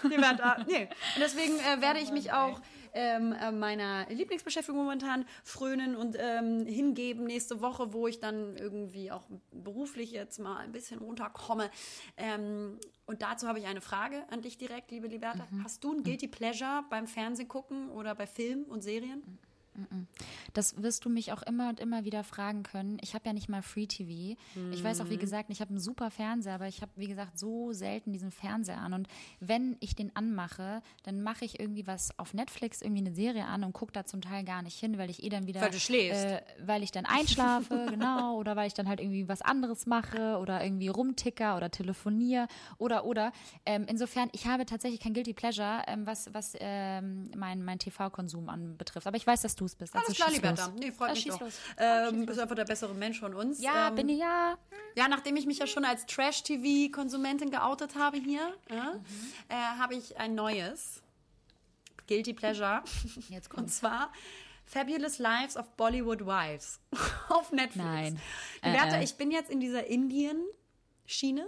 Liberta. 0.03 0.57
Nee. 0.67 0.83
Und 1.15 1.21
deswegen 1.21 1.57
äh, 1.59 1.81
werde 1.81 1.99
ich 1.99 2.11
mich 2.11 2.31
auch 2.31 2.59
ähm, 2.93 3.33
äh, 3.33 3.51
meiner 3.51 4.07
Lieblingsbeschäftigung 4.09 4.79
momentan 4.79 5.25
frönen 5.43 5.95
und 5.95 6.15
ähm, 6.19 6.65
hingeben 6.65 7.25
nächste 7.25 7.61
Woche, 7.61 7.93
wo 7.93 8.07
ich 8.07 8.19
dann 8.19 8.55
irgendwie 8.57 9.11
auch 9.11 9.23
beruflich 9.51 10.11
jetzt 10.11 10.39
mal 10.39 10.57
ein 10.57 10.71
bisschen 10.71 10.99
runterkomme. 10.99 11.69
Ähm, 12.17 12.79
und 13.05 13.21
dazu 13.21 13.47
habe 13.47 13.59
ich 13.59 13.65
eine 13.65 13.81
Frage 13.81 14.23
an 14.29 14.41
dich 14.41 14.57
direkt, 14.57 14.91
liebe 14.91 15.07
Liberta. 15.07 15.45
Hast 15.63 15.83
du 15.83 15.93
ein 15.93 16.03
Guilty 16.03 16.27
Pleasure 16.27 16.83
beim 16.89 17.07
Fernsehen 17.07 17.47
gucken 17.47 17.89
oder 17.89 18.15
bei 18.15 18.27
Filmen 18.27 18.65
und 18.65 18.81
Serien? 18.81 19.39
Das 20.53 20.81
wirst 20.81 21.05
du 21.05 21.09
mich 21.09 21.31
auch 21.31 21.41
immer 21.43 21.69
und 21.69 21.79
immer 21.79 22.05
wieder 22.05 22.23
fragen 22.23 22.63
können. 22.63 22.97
Ich 23.01 23.13
habe 23.13 23.25
ja 23.25 23.33
nicht 23.33 23.49
mal 23.49 23.61
Free 23.61 23.87
TV. 23.87 24.39
Ich 24.71 24.83
weiß 24.83 25.01
auch, 25.01 25.09
wie 25.09 25.17
gesagt, 25.17 25.49
ich 25.49 25.61
habe 25.61 25.69
einen 25.69 25.79
super 25.79 26.11
Fernseher, 26.11 26.55
aber 26.55 26.67
ich 26.67 26.81
habe, 26.81 26.91
wie 26.95 27.07
gesagt, 27.07 27.39
so 27.39 27.73
selten 27.73 28.11
diesen 28.11 28.31
Fernseher 28.31 28.79
an. 28.79 28.93
Und 28.93 29.07
wenn 29.39 29.77
ich 29.79 29.95
den 29.95 30.15
anmache, 30.15 30.81
dann 31.03 31.21
mache 31.21 31.45
ich 31.45 31.59
irgendwie 31.59 31.87
was 31.87 32.17
auf 32.19 32.33
Netflix, 32.33 32.81
irgendwie 32.81 33.01
eine 33.01 33.13
Serie 33.15 33.45
an 33.45 33.63
und 33.63 33.73
gucke 33.73 33.91
da 33.91 34.05
zum 34.05 34.21
Teil 34.21 34.43
gar 34.43 34.61
nicht 34.61 34.79
hin, 34.79 34.97
weil 34.97 35.09
ich 35.09 35.23
eh 35.23 35.29
dann 35.29 35.47
wieder. 35.47 35.61
Weil 35.61 35.71
du 35.71 35.79
schläfst. 35.79 36.25
Äh, 36.25 36.41
weil 36.65 36.83
ich 36.83 36.91
dann 36.91 37.05
einschlafe, 37.05 37.87
genau. 37.89 38.37
Oder 38.37 38.55
weil 38.55 38.67
ich 38.67 38.73
dann 38.73 38.87
halt 38.87 38.99
irgendwie 38.99 39.27
was 39.27 39.41
anderes 39.41 39.85
mache 39.85 40.37
oder 40.37 40.63
irgendwie 40.63 40.87
rumticker 40.87 41.57
oder 41.57 41.69
telefoniere 41.71 42.47
oder, 42.77 43.05
oder. 43.05 43.31
Ähm, 43.65 43.85
insofern, 43.87 44.29
ich 44.33 44.45
habe 44.45 44.65
tatsächlich 44.65 44.99
kein 44.99 45.13
Guilty 45.13 45.33
Pleasure, 45.33 45.83
ähm, 45.87 46.05
was, 46.05 46.33
was 46.33 46.53
ähm, 46.59 47.31
mein, 47.35 47.63
mein 47.63 47.79
TV-Konsum 47.79 48.49
anbetrifft. 48.49 49.07
Aber 49.07 49.17
ich 49.17 49.25
weiß, 49.25 49.41
dass 49.41 49.55
du 49.55 49.62
es 49.65 49.75
bist. 49.75 49.93
Also 49.95 50.05
Alles 50.07 50.17
klar, 50.17 50.31
Liberta. 50.31 50.73
Nee, 50.77 50.91
freut 50.91 51.13
mich 51.13 51.25
doch. 51.25 51.39
los. 51.41 51.53
Ähm, 51.77 52.25
bist 52.25 52.39
einfach 52.39 52.55
der 52.55 52.65
bessere 52.65 52.93
Mensch 52.93 53.19
von 53.19 53.33
uns. 53.33 53.61
Ja, 53.61 53.89
ähm, 53.89 53.95
bin 53.95 54.09
ich 54.09 54.19
ja. 54.19 54.57
Ja, 54.95 55.07
nachdem 55.07 55.35
ich 55.35 55.45
mich 55.45 55.57
ja 55.59 55.67
schon 55.67 55.85
als 55.85 56.05
Trash-TV-Konsumentin 56.05 57.49
geoutet 57.51 57.95
habe 57.95 58.17
hier, 58.17 58.53
ja, 58.69 58.99
äh, 59.49 59.53
habe 59.79 59.95
ich 59.95 60.17
ein 60.17 60.35
neues 60.35 61.01
Guilty 62.07 62.33
Pleasure. 62.33 62.83
Jetzt 63.29 63.49
Und 63.49 63.55
kommt's. 63.55 63.77
zwar 63.77 64.11
Fabulous 64.65 65.19
Lives 65.19 65.57
of 65.57 65.69
Bollywood 65.77 66.25
Wives 66.25 66.79
auf 67.29 67.51
Netflix. 67.51 67.85
Nein. 67.85 68.19
Liberta, 68.63 68.95
Äh, 68.97 68.99
äh. 68.99 69.03
ich 69.03 69.15
bin 69.15 69.31
jetzt 69.31 69.49
in 69.49 69.59
dieser 69.59 69.85
Indien-Schiene. 69.87 71.47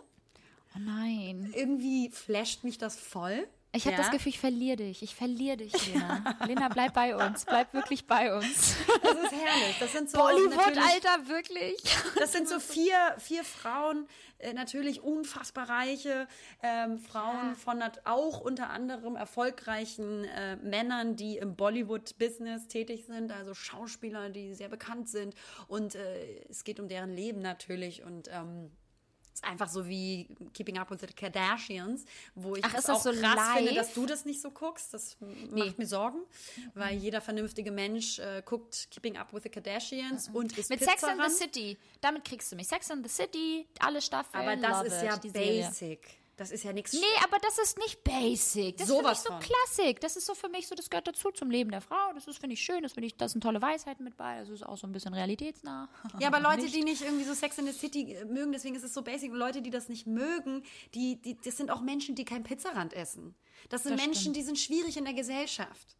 Oh 0.75 0.79
nein. 0.79 1.53
Irgendwie 1.55 2.09
flasht 2.09 2.63
mich 2.63 2.77
das 2.77 2.95
voll. 2.99 3.47
Ich 3.75 3.85
habe 3.85 3.97
Ja. 3.97 4.01
das 4.03 4.11
Gefühl, 4.11 4.29
ich 4.29 4.39
verliere 4.39 4.77
dich. 4.77 5.03
Ich 5.03 5.13
verliere 5.15 5.57
dich, 5.57 5.73
Lena. 5.93 6.37
Lena, 6.47 6.69
bleib 6.69 6.93
bei 6.93 7.15
uns. 7.15 7.45
Bleib 7.45 7.73
wirklich 7.73 8.07
bei 8.07 8.35
uns. 8.35 8.75
Das 9.03 9.13
ist 9.13 9.31
herrlich. 9.33 9.75
Das 9.79 9.91
sind 9.91 10.09
so 10.09 10.17
Bollywood, 10.17 10.77
Alter, 10.77 11.27
wirklich. 11.27 11.75
Das 12.17 12.31
sind 12.31 12.47
so 12.47 12.59
vier, 12.59 12.95
vier 13.17 13.43
Frauen, 13.43 14.07
äh, 14.39 14.53
natürlich 14.53 15.01
unfassbar 15.01 15.69
reiche 15.69 16.27
ähm, 16.63 16.99
Frauen 16.99 17.55
von 17.55 17.77
nat- 17.79 18.01
auch 18.05 18.41
unter 18.41 18.69
anderem 18.69 19.15
erfolgreichen 19.15 20.25
äh, 20.25 20.55
Männern, 20.57 21.15
die 21.15 21.37
im 21.37 21.55
Bollywood-Business 21.55 22.67
tätig 22.67 23.05
sind, 23.05 23.31
also 23.31 23.53
Schauspieler, 23.53 24.29
die 24.29 24.53
sehr 24.53 24.69
bekannt 24.69 25.09
sind. 25.09 25.35
Und 25.67 25.95
äh, 25.95 26.45
es 26.49 26.63
geht 26.63 26.79
um 26.79 26.87
deren 26.87 27.13
Leben 27.13 27.41
natürlich 27.41 28.03
und 28.03 28.29
ähm, 28.31 28.71
ist 29.35 29.43
einfach 29.43 29.67
so 29.67 29.85
wie 29.87 30.27
Keeping 30.53 30.77
Up 30.77 30.89
with 30.91 31.01
the 31.01 31.07
Kardashians, 31.07 32.05
wo 32.35 32.55
ich 32.55 32.63
Ach, 32.63 32.69
ist 32.73 32.87
das 32.87 32.95
auch 32.95 33.01
so 33.01 33.11
krass 33.11 33.35
live? 33.35 33.57
finde, 33.57 33.73
dass 33.75 33.93
du 33.93 34.05
das 34.05 34.25
nicht 34.25 34.41
so 34.41 34.49
guckst. 34.49 34.93
Das 34.93 35.17
m- 35.21 35.49
macht 35.51 35.77
mir 35.77 35.85
Sorgen, 35.85 36.19
weil 36.73 36.95
jeder 36.97 37.19
vernünftige 37.21 37.71
Mensch 37.71 38.17
äh, 38.19 38.41
guckt 38.45 38.87
Keeping 38.91 39.17
Up 39.17 39.33
with 39.33 39.43
the 39.43 39.49
Kardashians 39.49 40.29
und 40.33 40.57
ist 40.57 40.69
Mit 40.69 40.79
Sex 40.79 41.03
in 41.03 41.09
Pizzaran. 41.09 41.29
the 41.29 41.35
City. 41.35 41.77
Damit 42.01 42.23
kriegst 42.25 42.51
du 42.51 42.55
mich. 42.55 42.67
Sex 42.67 42.89
in 42.89 43.03
the 43.03 43.09
City, 43.09 43.67
alle 43.79 44.01
Staffeln. 44.01 44.41
Aber 44.41 44.55
das 44.55 44.87
ist 44.87 45.03
ja 45.03 45.17
die 45.17 45.29
Serie. 45.29 45.71
Das 46.37 46.51
ist 46.51 46.63
ja 46.63 46.73
nichts. 46.73 46.91
Nee, 46.91 46.99
aber 47.23 47.37
das 47.39 47.57
ist 47.59 47.77
nicht 47.77 48.03
basic. 48.03 48.75
Das 48.77 48.87
Sowas 48.87 49.19
ist 49.19 49.27
für 49.27 49.27
von. 49.29 49.37
mich 49.39 49.47
so 49.47 49.53
Klassik. 49.53 50.01
Das 50.01 50.17
ist 50.17 50.25
so 50.25 50.35
für 50.35 50.49
mich 50.49 50.67
so, 50.67 50.75
das 50.75 50.89
gehört 50.89 51.07
dazu 51.07 51.31
zum 51.31 51.49
Leben 51.49 51.71
der 51.71 51.79
Frau. 51.81 52.11
Das 52.13 52.27
ist, 52.27 52.39
finde 52.39 52.55
ich, 52.55 52.61
schön. 52.61 52.83
Das 52.83 52.91
finde 52.93 53.07
ich, 53.07 53.15
da 53.15 53.29
sind 53.29 53.41
tolle 53.41 53.61
Weisheiten 53.61 54.03
mit 54.03 54.17
bei. 54.17 54.39
Das 54.39 54.49
ist 54.49 54.65
auch 54.65 54.77
so 54.77 54.85
ein 54.85 54.91
bisschen 54.91 55.13
realitätsnah. 55.13 55.87
Ja, 56.19 56.27
aber 56.27 56.39
Leute, 56.39 56.67
die 56.69 56.83
nicht 56.83 57.01
irgendwie 57.01 57.23
so 57.25 57.33
Sex 57.33 57.57
in 57.57 57.65
the 57.67 57.71
City 57.73 58.13
äh, 58.13 58.25
mögen, 58.25 58.51
deswegen 58.51 58.75
ist 58.75 58.83
es 58.83 58.93
so 58.93 59.01
basic. 59.01 59.31
Und 59.31 59.37
Leute, 59.37 59.61
die 59.61 59.69
das 59.69 59.87
nicht 59.89 60.07
mögen, 60.07 60.63
die, 60.93 61.21
die, 61.21 61.37
das 61.41 61.57
sind 61.57 61.71
auch 61.71 61.81
Menschen, 61.81 62.15
die 62.15 62.25
kein 62.25 62.43
Pizzarand 62.43 62.93
essen. 62.93 63.35
Das 63.69 63.83
sind 63.83 63.93
Das 63.93 64.01
Menschen, 64.01 64.21
stimmt. 64.21 64.35
die 64.35 64.43
sind 64.43 64.59
schwierig 64.59 64.97
in 64.97 65.05
der 65.05 65.13
Gesellschaft. 65.13 65.95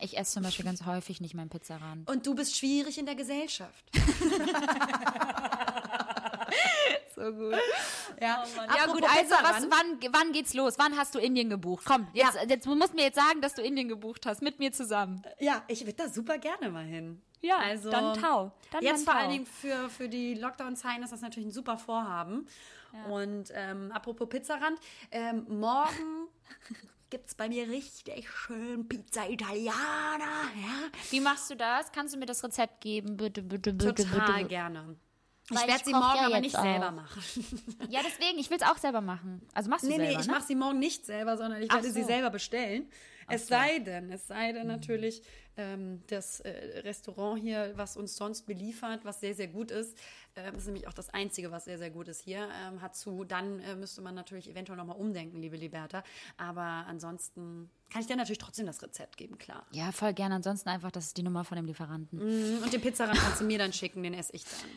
Ich 0.00 0.18
esse 0.18 0.34
zum 0.34 0.42
Beispiel 0.42 0.64
ganz 0.66 0.84
häufig 0.84 1.20
nicht 1.20 1.34
meinen 1.34 1.48
Pizzaran. 1.48 2.04
Und 2.06 2.26
du 2.26 2.34
bist 2.34 2.56
schwierig 2.56 2.98
in 2.98 3.06
der 3.06 3.14
Gesellschaft. 3.14 3.84
So 7.14 7.30
gut. 7.30 7.54
Ja, 8.22 8.42
Ja 8.56 8.86
gut, 8.86 9.04
also 9.04 9.34
was, 9.34 9.70
wann, 9.70 9.98
wann 10.12 10.32
geht's 10.32 10.54
los? 10.54 10.78
Wann 10.78 10.96
hast 10.96 11.14
du 11.14 11.18
Indien 11.18 11.50
gebucht? 11.50 11.84
Komm, 11.84 12.08
jetzt, 12.14 12.38
jetzt 12.48 12.64
du 12.64 12.74
musst 12.74 12.94
mir 12.94 13.02
jetzt 13.02 13.16
sagen, 13.16 13.42
dass 13.42 13.54
du 13.54 13.60
Indien 13.60 13.88
gebucht 13.88 14.24
hast, 14.24 14.40
mit 14.40 14.58
mir 14.58 14.72
zusammen. 14.72 15.22
Ja, 15.38 15.62
ich 15.68 15.82
würde 15.82 15.92
da 16.04 16.08
super 16.08 16.38
gerne 16.38 16.70
mal 16.70 16.84
hin. 16.84 17.20
Ja, 17.42 17.58
also, 17.58 17.90
dann 17.90 18.18
tau. 18.18 18.52
Dann 18.70 18.82
jetzt 18.82 18.98
dann 18.98 19.04
vor 19.04 19.12
tau. 19.12 19.20
allen 19.20 19.30
Dingen 19.30 19.46
für, 19.46 19.90
für 19.90 20.08
die 20.08 20.34
Lockdown-Zeiten 20.34 21.02
ist 21.02 21.12
das 21.12 21.20
natürlich 21.20 21.48
ein 21.48 21.52
super 21.52 21.76
Vorhaben. 21.76 22.46
Und 23.08 23.50
ähm, 23.54 23.90
apropos 23.92 24.28
Pizzarand, 24.28 24.78
ähm, 25.10 25.46
morgen 25.48 26.28
gibt 27.10 27.28
es 27.28 27.34
bei 27.34 27.48
mir 27.48 27.68
richtig 27.68 28.28
schön 28.30 28.86
Pizza 28.86 29.28
Italiana. 29.28 30.50
Ja? 30.56 30.90
Wie 31.10 31.20
machst 31.20 31.50
du 31.50 31.56
das? 31.56 31.90
Kannst 31.92 32.14
du 32.14 32.18
mir 32.18 32.26
das 32.26 32.44
Rezept 32.44 32.80
geben? 32.80 33.16
Bitte, 33.16 33.42
bitte, 33.42 33.72
bitte, 33.72 34.04
Total 34.04 34.36
bitte. 34.36 34.48
gerne. 34.48 34.96
Ich 35.60 35.66
werde 35.66 35.84
sie 35.84 35.92
morgen 35.92 36.16
ja 36.16 36.26
aber 36.26 36.40
nicht 36.40 36.56
auch. 36.56 36.62
selber 36.62 36.90
machen. 36.90 37.22
Ja, 37.88 38.00
deswegen, 38.04 38.38
ich 38.38 38.50
will 38.50 38.56
es 38.60 38.62
auch 38.66 38.78
selber 38.78 39.00
machen. 39.00 39.42
Also 39.54 39.70
machst 39.70 39.84
du 39.84 39.88
Nee, 39.88 39.96
selber, 39.96 40.12
nee, 40.14 40.20
ich 40.20 40.26
ne? 40.26 40.32
mache 40.32 40.46
sie 40.46 40.54
morgen 40.54 40.78
nicht 40.78 41.06
selber, 41.06 41.36
sondern 41.36 41.62
ich 41.62 41.72
werde 41.72 41.90
sie 41.90 42.02
so. 42.02 42.06
selber 42.06 42.30
bestellen. 42.30 42.86
Es 43.28 43.46
sei 43.46 43.78
denn, 43.78 44.10
es 44.10 44.26
sei 44.26 44.52
denn 44.52 44.66
natürlich, 44.66 45.22
ähm, 45.56 46.02
das 46.08 46.40
äh, 46.40 46.80
Restaurant 46.80 47.40
hier, 47.40 47.72
was 47.76 47.96
uns 47.96 48.16
sonst 48.16 48.42
beliefert, 48.46 49.04
was 49.04 49.20
sehr, 49.20 49.34
sehr 49.34 49.46
gut 49.46 49.70
ist, 49.70 49.96
ähm, 50.34 50.54
ist 50.56 50.66
nämlich 50.66 50.86
auch 50.88 50.92
das 50.92 51.08
Einzige, 51.10 51.50
was 51.50 51.64
sehr, 51.64 51.78
sehr 51.78 51.90
gut 51.90 52.08
ist 52.08 52.20
hier, 52.22 52.48
ähm, 52.66 52.82
hat 52.82 52.96
zu, 52.96 53.24
dann 53.24 53.60
äh, 53.60 53.74
müsste 53.76 54.02
man 54.02 54.14
natürlich 54.14 54.50
eventuell 54.50 54.76
nochmal 54.76 54.96
umdenken, 54.96 55.40
liebe 55.40 55.56
Liberta. 55.56 56.02
Aber 56.36 56.62
ansonsten 56.88 57.70
kann 57.90 58.00
ich 58.02 58.06
dir 58.08 58.16
natürlich 58.16 58.38
trotzdem 58.38 58.66
das 58.66 58.82
Rezept 58.82 59.16
geben, 59.16 59.38
klar. 59.38 59.66
Ja, 59.70 59.92
voll 59.92 60.12
gerne. 60.14 60.34
Ansonsten 60.34 60.68
einfach, 60.68 60.90
das 60.90 61.06
ist 61.06 61.16
die 61.16 61.22
Nummer 61.22 61.44
von 61.44 61.56
dem 61.56 61.64
Lieferanten. 61.66 62.18
Mhm, 62.18 62.62
Und 62.64 62.72
den 62.72 62.80
Pizzarand 62.80 63.18
kannst 63.18 63.40
du 63.40 63.44
mir 63.44 63.58
dann 63.58 63.72
schicken, 63.72 64.02
den 64.02 64.14
esse 64.14 64.34
ich 64.34 64.44
dann. 64.44 64.70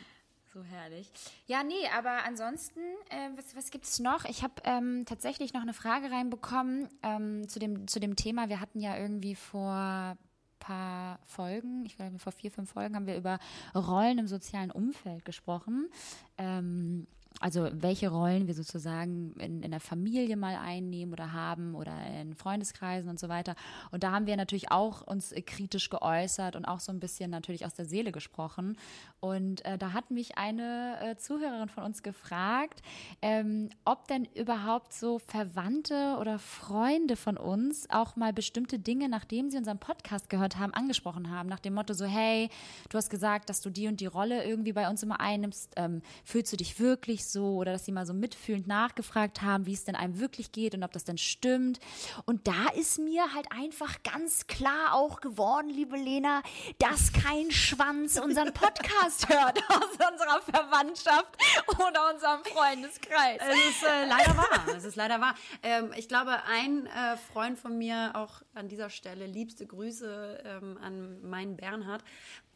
So 0.56 0.64
herrlich. 0.64 1.12
Ja, 1.44 1.62
nee, 1.62 1.86
aber 1.94 2.24
ansonsten, 2.24 2.80
äh, 3.10 3.28
was, 3.36 3.54
was 3.54 3.70
gibt 3.70 3.84
es 3.84 3.98
noch? 3.98 4.24
Ich 4.24 4.42
habe 4.42 4.54
ähm, 4.64 5.04
tatsächlich 5.04 5.52
noch 5.52 5.60
eine 5.60 5.74
Frage 5.74 6.10
reinbekommen 6.10 6.88
ähm, 7.02 7.46
zu, 7.46 7.58
dem, 7.58 7.86
zu 7.86 8.00
dem 8.00 8.16
Thema. 8.16 8.48
Wir 8.48 8.58
hatten 8.58 8.80
ja 8.80 8.96
irgendwie 8.96 9.34
vor 9.34 10.16
paar 10.58 11.20
Folgen, 11.26 11.84
ich 11.84 11.96
glaube 11.96 12.18
vor 12.18 12.32
vier, 12.32 12.50
fünf 12.50 12.72
Folgen, 12.72 12.96
haben 12.96 13.06
wir 13.06 13.18
über 13.18 13.38
Rollen 13.74 14.16
im 14.16 14.26
sozialen 14.28 14.70
Umfeld 14.70 15.26
gesprochen. 15.26 15.90
Ähm, 16.38 17.06
also 17.40 17.68
welche 17.72 18.08
Rollen 18.08 18.46
wir 18.46 18.54
sozusagen 18.54 19.32
in, 19.38 19.62
in 19.62 19.70
der 19.70 19.80
Familie 19.80 20.36
mal 20.36 20.56
einnehmen 20.56 21.12
oder 21.12 21.32
haben 21.32 21.74
oder 21.74 21.92
in 22.20 22.34
Freundeskreisen 22.34 23.10
und 23.10 23.20
so 23.20 23.28
weiter. 23.28 23.54
Und 23.90 24.02
da 24.02 24.12
haben 24.12 24.26
wir 24.26 24.36
natürlich 24.36 24.70
auch 24.70 25.02
uns 25.02 25.32
äh, 25.32 25.42
kritisch 25.42 25.90
geäußert 25.90 26.56
und 26.56 26.64
auch 26.64 26.80
so 26.80 26.92
ein 26.92 27.00
bisschen 27.00 27.30
natürlich 27.30 27.66
aus 27.66 27.74
der 27.74 27.84
Seele 27.84 28.12
gesprochen. 28.12 28.78
Und 29.20 29.64
äh, 29.64 29.76
da 29.76 29.92
hat 29.92 30.10
mich 30.10 30.38
eine 30.38 30.96
äh, 31.02 31.16
Zuhörerin 31.16 31.68
von 31.68 31.84
uns 31.84 32.02
gefragt, 32.02 32.82
ähm, 33.20 33.68
ob 33.84 34.08
denn 34.08 34.26
überhaupt 34.34 34.92
so 34.92 35.18
Verwandte 35.18 36.16
oder 36.20 36.38
Freunde 36.38 37.16
von 37.16 37.36
uns 37.36 37.88
auch 37.90 38.16
mal 38.16 38.32
bestimmte 38.32 38.78
Dinge, 38.78 39.08
nachdem 39.08 39.50
sie 39.50 39.58
unseren 39.58 39.78
Podcast 39.78 40.30
gehört 40.30 40.58
haben, 40.58 40.72
angesprochen 40.72 41.30
haben, 41.30 41.48
nach 41.48 41.60
dem 41.60 41.74
Motto 41.74 41.92
so, 41.92 42.06
hey, 42.06 42.48
du 42.88 42.96
hast 42.96 43.10
gesagt, 43.10 43.50
dass 43.50 43.60
du 43.60 43.70
die 43.70 43.88
und 43.88 44.00
die 44.00 44.06
Rolle 44.06 44.44
irgendwie 44.44 44.72
bei 44.72 44.88
uns 44.88 45.02
immer 45.02 45.20
einnimmst, 45.20 45.74
ähm, 45.76 46.02
fühlst 46.24 46.52
du 46.52 46.56
dich 46.56 46.80
wirklich 46.80 47.25
so 47.32 47.56
oder 47.56 47.72
dass 47.72 47.84
sie 47.84 47.92
mal 47.92 48.06
so 48.06 48.14
mitfühlend 48.14 48.66
nachgefragt 48.66 49.42
haben, 49.42 49.66
wie 49.66 49.72
es 49.72 49.84
denn 49.84 49.94
einem 49.94 50.20
wirklich 50.20 50.52
geht 50.52 50.74
und 50.74 50.82
ob 50.82 50.92
das 50.92 51.04
denn 51.04 51.18
stimmt. 51.18 51.80
Und 52.24 52.46
da 52.46 52.68
ist 52.74 52.98
mir 52.98 53.34
halt 53.34 53.46
einfach 53.50 54.02
ganz 54.02 54.46
klar 54.46 54.94
auch 54.94 55.20
geworden, 55.20 55.68
liebe 55.68 55.96
Lena, 55.96 56.42
dass 56.78 57.12
kein 57.12 57.50
Schwanz 57.50 58.18
unseren 58.18 58.52
Podcast 58.52 59.28
hört 59.28 59.58
aus 59.68 59.90
unserer 59.92 60.40
Verwandtschaft 60.42 61.36
oder 61.78 62.12
unserem 62.12 62.44
Freundeskreis. 62.44 63.40
Es 63.40 63.70
ist 63.70 63.82
äh, 63.82 64.06
leider 64.06 64.36
wahr. 64.36 64.76
Es 64.76 64.84
ist 64.84 64.96
leider 64.96 65.20
wahr. 65.20 65.34
Ähm, 65.62 65.92
ich 65.96 66.08
glaube, 66.08 66.42
ein 66.44 66.86
äh, 66.86 67.16
Freund 67.32 67.58
von 67.58 67.76
mir, 67.76 68.12
auch 68.14 68.42
an 68.54 68.68
dieser 68.68 68.90
Stelle, 68.90 69.26
liebste 69.26 69.66
Grüße 69.66 70.42
ähm, 70.44 70.78
an 70.82 71.20
meinen 71.22 71.56
Bernhard, 71.56 72.02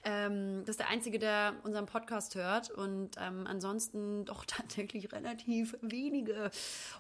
ähm, 0.05 0.61
das 0.61 0.71
ist 0.71 0.81
der 0.81 0.89
Einzige, 0.89 1.19
der 1.19 1.55
unseren 1.63 1.87
Podcast 1.87 2.35
hört 2.35 2.71
und 2.71 3.11
ähm, 3.21 3.47
ansonsten 3.47 4.25
doch 4.25 4.45
tatsächlich 4.47 5.13
relativ 5.13 5.77
wenige 5.83 6.51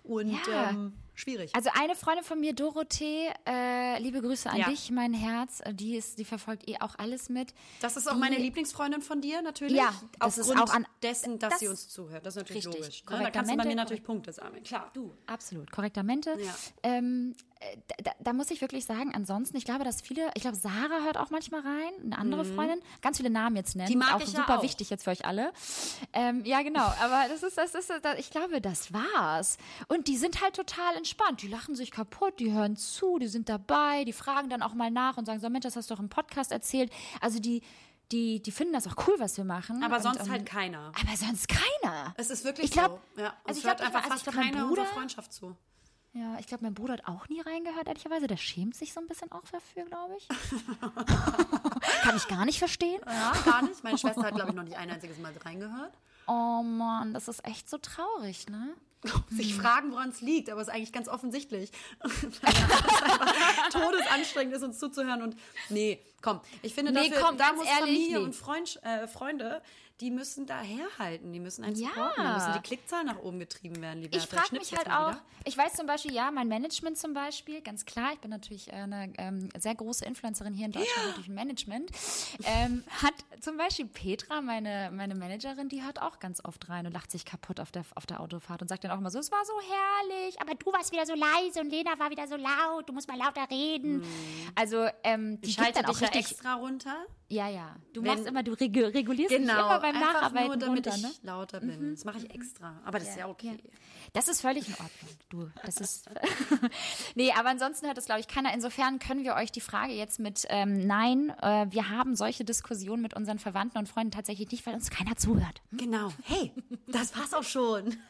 und 0.02 0.30
Ja. 0.46 0.70
ähm, 0.70 0.92
schwierig. 1.14 1.54
Also 1.54 1.70
eine 1.78 1.94
Freundin 1.94 2.24
von 2.24 2.40
mir, 2.40 2.52
Dorothee, 2.54 3.28
äh, 3.46 3.98
liebe 4.00 4.20
Grüße 4.20 4.48
an 4.50 4.56
Ja. 4.58 4.68
dich, 4.68 4.90
mein 4.90 5.12
Herz, 5.14 5.60
äh, 5.60 5.74
die 5.74 5.96
ist, 5.96 6.18
die 6.18 6.24
verfolgt 6.24 6.68
eh 6.68 6.76
auch 6.80 6.94
alles 6.98 7.28
mit. 7.28 7.52
Das 7.80 7.96
ist 7.96 8.08
auch 8.08 8.14
die- 8.14 8.20
meine 8.20 8.36
Lieblingsfreundin 8.36 9.02
von 9.02 9.20
dir, 9.20 9.42
natürlich. 9.42 9.76
Ja, 9.76 9.92
das 10.18 10.38
ist 10.38 10.48
Aufgrund 10.50 10.70
auch 10.70 10.74
an- 10.74 10.86
dessen, 11.02 11.38
dass 11.38 11.50
das- 11.50 11.60
sie 11.60 11.68
uns 11.68 11.88
zuhört. 11.88 12.24
Das 12.24 12.36
ist 12.36 12.42
natürlich 12.42 12.66
Richtig. 12.66 12.80
logisch. 12.82 13.04
Ne? 13.10 13.24
Da 13.24 13.30
kannst 13.30 13.50
du 13.52 13.56
bei 13.56 13.64
mir 13.64 13.74
natürlich 13.76 14.02
Punkte 14.02 14.32
sammeln. 14.32 14.62
Klar. 14.62 14.90
Du, 14.94 15.12
absolut. 15.26 15.70
Korrektamente. 15.70 16.36
Ja. 16.40 16.54
Ähm, 16.82 17.34
äh, 17.60 17.76
da, 18.02 18.12
da 18.20 18.32
muss 18.32 18.50
ich 18.50 18.60
wirklich 18.62 18.84
sagen, 18.86 19.12
ansonsten, 19.14 19.56
ich 19.56 19.64
glaube, 19.66 19.84
dass 19.84 20.00
viele, 20.00 20.30
ich 20.34 20.42
glaube, 20.42 20.56
Sarah 20.56 21.04
hört 21.04 21.18
auch 21.18 21.30
manchmal 21.30 21.60
rein, 21.60 21.92
eine 22.04 22.16
andere 22.18 22.44
Freundin, 22.44 22.80
ganz 23.02 23.18
viele 23.18 23.28
Namen 23.30 23.56
jetzt 23.56 23.76
nennen. 23.76 23.88
Mhm. 23.88 23.92
Die 23.92 23.96
mag 23.98 24.14
auch 24.14 24.20
ich 24.20 24.32
ja 24.32 24.40
super 24.40 24.58
auch. 24.58 24.62
wichtig 24.62 24.88
jetzt 24.90 25.04
für 25.04 25.10
euch 25.10 25.24
alle. 25.26 25.52
Ähm, 26.14 26.42
ja, 26.44 26.62
genau, 26.62 26.84
aber 27.02 27.26
das 27.28 27.42
ist, 27.42 27.58
das 27.58 27.74
ist, 27.74 27.90
das, 28.02 28.18
ich 28.18 28.30
glaube, 28.30 28.60
das 28.62 28.92
war's. 28.92 29.58
Und 29.88 30.08
die 30.08 30.16
sind 30.16 30.40
halt 30.40 30.54
total 30.56 30.96
entspannt. 30.96 31.09
Die 31.40 31.48
lachen 31.48 31.74
sich 31.74 31.90
kaputt, 31.90 32.40
die 32.40 32.52
hören 32.52 32.76
zu, 32.76 33.18
die 33.18 33.28
sind 33.28 33.48
dabei, 33.48 34.04
die 34.04 34.12
fragen 34.12 34.48
dann 34.48 34.62
auch 34.62 34.74
mal 34.74 34.90
nach 34.90 35.16
und 35.16 35.26
sagen 35.26 35.40
so, 35.40 35.48
Mensch, 35.50 35.62
das 35.64 35.76
hast 35.76 35.90
du 35.90 35.94
doch 35.94 36.00
im 36.00 36.08
Podcast 36.08 36.50
erzählt. 36.52 36.92
Also 37.20 37.38
die, 37.38 37.62
die, 38.12 38.40
die 38.42 38.50
finden 38.50 38.72
das 38.72 38.86
auch 38.88 39.06
cool, 39.06 39.14
was 39.18 39.36
wir 39.36 39.44
machen. 39.44 39.82
Aber 39.84 39.96
und, 39.96 40.02
sonst 40.02 40.26
ähm, 40.26 40.30
halt 40.32 40.46
keiner. 40.46 40.92
Aber 41.00 41.16
sonst 41.16 41.46
keiner. 41.48 42.14
Es 42.16 42.30
ist 42.30 42.44
wirklich 42.44 42.66
Ich 42.66 42.72
glaub- 42.72 43.00
so. 43.16 43.22
Ja. 43.22 43.34
also 43.44 43.58
ich 43.58 43.62
glaub, 43.64 43.78
hört 43.78 43.82
einfach 43.82 44.00
ich- 44.06 44.10
also 44.10 44.16
ich 44.16 44.22
fast 44.22 44.24
glaub, 44.24 44.34
mein 44.36 44.52
keiner 44.52 44.66
unserer 44.66 44.84
Bruder- 44.84 44.94
Freundschaft 44.94 45.32
zu. 45.32 45.56
Ja, 46.12 46.36
ich 46.40 46.48
glaube, 46.48 46.64
mein 46.64 46.74
Bruder 46.74 46.94
hat 46.94 47.06
auch 47.06 47.28
nie 47.28 47.40
reingehört, 47.40 47.86
ehrlicherweise. 47.86 48.26
Der 48.26 48.36
schämt 48.36 48.74
sich 48.74 48.92
so 48.92 48.98
ein 49.00 49.06
bisschen 49.06 49.30
auch 49.30 49.44
dafür, 49.52 49.84
glaube 49.84 50.16
ich. 50.18 50.26
Kann 52.02 52.16
ich 52.16 52.26
gar 52.26 52.44
nicht 52.44 52.58
verstehen. 52.58 53.00
Ja, 53.06 53.32
gar 53.44 53.62
nicht. 53.62 53.84
Meine 53.84 53.96
Schwester 53.96 54.22
hat, 54.24 54.34
glaube 54.34 54.50
ich, 54.50 54.56
noch 54.56 54.64
nicht 54.64 54.76
ein 54.76 54.90
einziges 54.90 55.18
Mal 55.18 55.32
reingehört. 55.44 55.92
Oh 56.26 56.62
Mann, 56.64 57.14
das 57.14 57.28
ist 57.28 57.44
echt 57.46 57.68
so 57.70 57.78
traurig, 57.78 58.48
ne? 58.48 58.74
Sich 59.30 59.54
fragen, 59.54 59.92
woran 59.92 60.10
es 60.10 60.20
liegt, 60.20 60.50
aber 60.50 60.60
es 60.60 60.68
ist 60.68 60.74
eigentlich 60.74 60.92
ganz 60.92 61.08
offensichtlich. 61.08 61.70
Todesanstrengend 63.72 64.54
ist, 64.54 64.62
uns 64.62 64.78
zuzuhören. 64.78 65.22
Und 65.22 65.36
nee, 65.70 66.00
komm, 66.20 66.40
ich 66.62 66.74
finde, 66.74 66.92
Nee, 66.92 67.08
dafür, 67.08 67.24
komm, 67.24 67.38
da 67.38 67.52
muss 67.52 67.66
ehrlich, 67.66 67.80
Familie 67.80 68.18
nee. 68.18 68.24
und 68.24 68.34
Freund, 68.36 68.78
äh, 68.82 69.06
Freunde, 69.08 69.62
die 70.00 70.10
müssen 70.10 70.46
da 70.46 70.60
herhalten. 70.60 71.32
Die 71.32 71.40
müssen 71.40 71.64
einen 71.64 71.76
Ja. 71.76 71.88
supporten. 71.88 72.24
Da 72.24 72.30
müssen 72.30 72.52
die 72.54 72.60
Klickzahlen 72.60 73.06
nach 73.06 73.18
oben 73.18 73.38
getrieben 73.38 73.80
werden, 73.82 74.00
lieber 74.00 74.16
Ich 74.16 74.26
frage 74.26 74.56
mich 74.56 74.74
halt 74.74 74.90
auch, 74.90 75.14
ich 75.44 75.56
weiß 75.56 75.74
zum 75.74 75.86
Beispiel, 75.86 76.12
ja, 76.12 76.30
mein 76.30 76.48
Management 76.48 76.96
zum 76.96 77.12
Beispiel, 77.12 77.60
ganz 77.60 77.84
klar, 77.84 78.12
ich 78.14 78.18
bin 78.20 78.30
natürlich 78.30 78.68
äh, 78.68 78.76
eine 78.76 79.12
ähm, 79.18 79.48
sehr 79.58 79.74
große 79.74 80.04
Influencerin 80.04 80.54
hier 80.54 80.66
in 80.66 80.72
Deutschland, 80.72 81.06
natürlich 81.06 81.28
im 81.28 81.34
Management, 81.34 81.90
ähm, 82.44 82.84
hat 83.02 83.14
zum 83.40 83.56
Beispiel 83.56 83.86
Petra, 83.86 84.40
meine, 84.40 84.90
meine 84.92 85.14
Managerin, 85.14 85.68
die 85.68 85.82
hört 85.82 86.00
auch 86.00 86.18
ganz 86.18 86.44
oft 86.44 86.68
rein 86.68 86.86
und 86.86 86.92
lacht 86.92 87.10
sich 87.10 87.24
kaputt 87.24 87.60
auf 87.60 87.70
der, 87.70 87.84
auf 87.94 88.06
der 88.06 88.20
Autofahrt 88.20 88.62
und 88.62 88.68
sagt 88.68 88.84
dann 88.84 88.90
auch 88.92 88.98
immer 88.98 89.10
so, 89.10 89.18
es 89.18 89.30
war 89.30 89.44
so 89.44 89.52
herrlich, 89.60 90.40
aber 90.40 90.54
du 90.54 90.72
warst 90.72 90.92
wieder 90.92 91.06
so 91.06 91.14
leise 91.14 91.60
und 91.60 91.70
Lena 91.70 91.98
war 91.98 92.10
wieder 92.10 92.26
so 92.26 92.36
laut, 92.36 92.88
du 92.88 92.92
musst 92.92 93.08
mal 93.08 93.18
lauter 93.18 93.48
reden. 93.50 94.02
Also, 94.54 94.86
ähm, 95.04 95.40
die 95.40 95.50
Ich 95.50 95.56
gibt 95.56 95.66
halte 95.66 95.82
dann 95.82 95.90
dich 95.90 95.96
auch 95.96 96.00
ja 96.00 96.08
richtig, 96.08 96.30
extra 96.32 96.54
runter. 96.54 97.04
Ja, 97.30 97.48
ja, 97.48 97.76
du 97.92 98.02
Wenn- 98.02 98.08
machst 98.10 98.26
immer, 98.26 98.42
du 98.42 98.52
regu 98.52 98.80
regulierst 98.80 99.30
dich 99.30 99.38
immer 99.40 99.78
beim 99.80 99.92
Genau, 99.94 100.06
einfach 100.08 100.14
Nacharbeiten 100.20 100.48
nur, 100.48 100.56
damit 100.58 100.86
runter, 100.86 100.96
ich 100.96 101.02
ne? 101.02 101.10
lauter 101.22 101.60
bin. 101.60 101.90
Das 101.94 102.04
mache 102.04 102.18
ich 102.18 102.30
extra. 102.34 102.80
Aber 102.84 102.98
das 102.98 103.08
ist 103.08 103.16
ja 103.18 103.28
okay. 103.28 103.56
Das 104.12 104.28
ist 104.28 104.40
völlig 104.40 104.68
in 104.68 104.74
Ordnung. 104.74 104.90
Du, 105.28 105.50
das 105.64 105.76
ist. 105.76 106.08
nee, 107.14 107.32
aber 107.32 107.50
ansonsten 107.50 107.86
hört 107.86 107.98
es, 107.98 108.06
glaube 108.06 108.20
ich, 108.20 108.28
keiner. 108.28 108.52
Insofern 108.52 108.98
können 108.98 109.24
wir 109.24 109.34
euch 109.34 109.52
die 109.52 109.60
Frage 109.60 109.92
jetzt 109.92 110.18
mit 110.18 110.46
ähm, 110.48 110.86
Nein, 110.86 111.30
äh, 111.40 111.66
wir 111.70 111.90
haben 111.90 112.16
solche 112.16 112.44
Diskussionen 112.44 113.02
mit 113.02 113.14
unseren 113.14 113.38
Verwandten 113.38 113.78
und 113.78 113.88
Freunden 113.88 114.10
tatsächlich 114.10 114.50
nicht, 114.50 114.66
weil 114.66 114.74
uns 114.74 114.90
keiner 114.90 115.16
zuhört. 115.16 115.62
Genau. 115.72 116.12
Hey, 116.24 116.52
das 116.88 117.16
war's 117.16 117.34
auch 117.34 117.44
schon. 117.44 117.96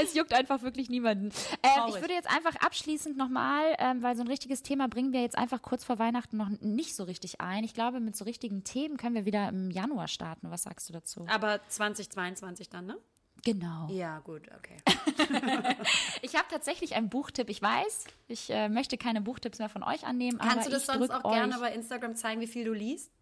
Es 0.00 0.14
juckt 0.14 0.34
einfach 0.34 0.62
wirklich 0.62 0.88
niemanden. 0.90 1.30
Ähm, 1.62 1.84
ich 1.88 2.00
würde 2.00 2.12
jetzt 2.12 2.28
einfach 2.28 2.54
abschließend 2.56 3.16
nochmal, 3.16 3.74
ähm, 3.78 4.02
weil 4.02 4.14
so 4.14 4.22
ein 4.22 4.28
richtiges 4.28 4.62
Thema 4.62 4.88
bringen 4.88 5.12
wir 5.12 5.22
jetzt 5.22 5.38
einfach 5.38 5.62
kurz 5.62 5.84
vor 5.84 5.98
Weihnachten 5.98 6.36
noch 6.36 6.50
nicht 6.60 6.94
so 6.94 7.04
richtig 7.04 7.40
ein. 7.40 7.64
Ich 7.64 7.74
glaube, 7.74 8.00
mit 8.00 8.14
so 8.14 8.24
richtigen 8.24 8.62
Themen 8.62 8.98
können 8.98 9.14
wir 9.14 9.24
wieder 9.24 9.48
im 9.48 9.70
Januar 9.70 10.08
starten. 10.08 10.50
Was 10.50 10.64
sagst 10.64 10.88
du 10.88 10.92
dazu? 10.92 11.26
Aber 11.28 11.60
2022 11.68 12.68
dann, 12.68 12.86
ne? 12.86 12.98
Genau. 13.46 13.86
Ja, 13.90 14.18
gut, 14.18 14.42
okay. 14.58 14.76
Ich 16.22 16.34
habe 16.34 16.46
tatsächlich 16.50 16.96
einen 16.96 17.08
Buchtipp. 17.08 17.48
Ich 17.48 17.62
weiß, 17.62 18.06
ich 18.26 18.50
äh, 18.50 18.68
möchte 18.68 18.98
keine 18.98 19.20
Buchtipps 19.20 19.60
mehr 19.60 19.68
von 19.68 19.84
euch 19.84 20.04
annehmen. 20.04 20.38
Kannst 20.38 20.66
du 20.66 20.72
das 20.72 20.86
sonst 20.86 21.10
auch 21.10 21.30
gerne 21.30 21.56
bei 21.60 21.72
Instagram 21.72 22.16
zeigen, 22.16 22.40
wie 22.40 22.48
viel 22.48 22.64
du 22.64 22.72
liest? 22.72 23.12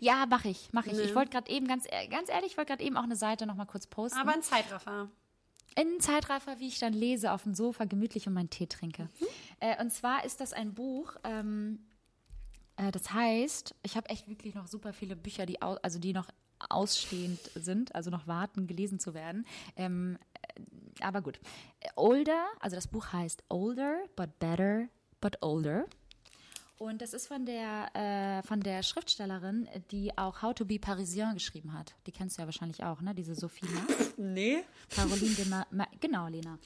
Ja, 0.00 0.24
mache 0.24 0.48
ich, 0.48 0.72
mache 0.72 0.88
ich. 0.88 0.96
Ne. 0.96 1.02
Ich 1.02 1.14
wollte 1.14 1.30
gerade 1.30 1.50
eben, 1.50 1.68
ganz, 1.68 1.84
äh, 1.90 2.08
ganz 2.08 2.30
ehrlich, 2.30 2.52
ich 2.52 2.56
wollte 2.56 2.70
gerade 2.70 2.84
eben 2.84 2.96
auch 2.96 3.02
eine 3.02 3.16
Seite 3.16 3.44
noch 3.46 3.54
mal 3.54 3.66
kurz 3.66 3.86
posten. 3.86 4.18
Aber 4.18 4.32
ein 4.32 4.42
Zeitraffer. 4.42 5.10
in 5.74 6.00
Zeitraffer, 6.00 6.58
wie 6.58 6.68
ich 6.68 6.78
dann 6.78 6.94
lese, 6.94 7.32
auf 7.32 7.42
dem 7.42 7.54
Sofa 7.54 7.84
gemütlich 7.84 8.26
und 8.26 8.32
meinen 8.32 8.48
Tee 8.48 8.66
trinke. 8.66 9.10
Mhm. 9.20 9.26
Äh, 9.60 9.82
und 9.82 9.90
zwar 9.90 10.24
ist 10.24 10.40
das 10.40 10.54
ein 10.54 10.72
Buch, 10.72 11.16
ähm, 11.22 11.84
äh, 12.76 12.90
das 12.92 13.12
heißt, 13.12 13.74
ich 13.82 13.94
habe 13.98 14.08
echt 14.08 14.26
wirklich 14.26 14.54
noch 14.54 14.68
super 14.68 14.94
viele 14.94 15.16
Bücher, 15.16 15.44
die, 15.44 15.60
also 15.60 15.98
die 15.98 16.14
noch 16.14 16.30
ausstehend 16.68 17.40
sind, 17.54 17.94
also 17.94 18.10
noch 18.10 18.26
warten, 18.26 18.66
gelesen 18.66 18.98
zu 18.98 19.14
werden. 19.14 19.46
Ähm, 19.76 20.18
äh, 20.54 20.62
aber 21.02 21.20
gut. 21.22 21.38
Older, 21.96 22.46
also 22.60 22.76
das 22.76 22.88
Buch 22.88 23.12
heißt 23.12 23.44
Older, 23.48 23.98
but 24.16 24.38
Better, 24.38 24.88
but 25.20 25.38
Older. 25.42 25.86
Und 26.78 27.00
das 27.00 27.14
ist 27.14 27.26
von 27.26 27.46
der, 27.46 27.88
äh, 27.94 28.46
von 28.46 28.60
der 28.60 28.82
Schriftstellerin, 28.82 29.66
die 29.90 30.16
auch 30.18 30.42
How 30.42 30.52
to 30.52 30.66
be 30.66 30.78
Parisien 30.78 31.32
geschrieben 31.32 31.72
hat. 31.72 31.94
Die 32.06 32.12
kennst 32.12 32.36
du 32.36 32.42
ja 32.42 32.46
wahrscheinlich 32.46 32.84
auch, 32.84 33.00
ne? 33.00 33.14
Diese 33.14 33.34
Sophie 33.34 33.66
Maas. 33.66 34.12
Nee. 34.18 34.62
Caroline 34.94 35.34
de 35.34 35.44
Ma 35.46 35.66
Ma 35.70 35.86
genau, 36.00 36.26
Lena. 36.28 36.58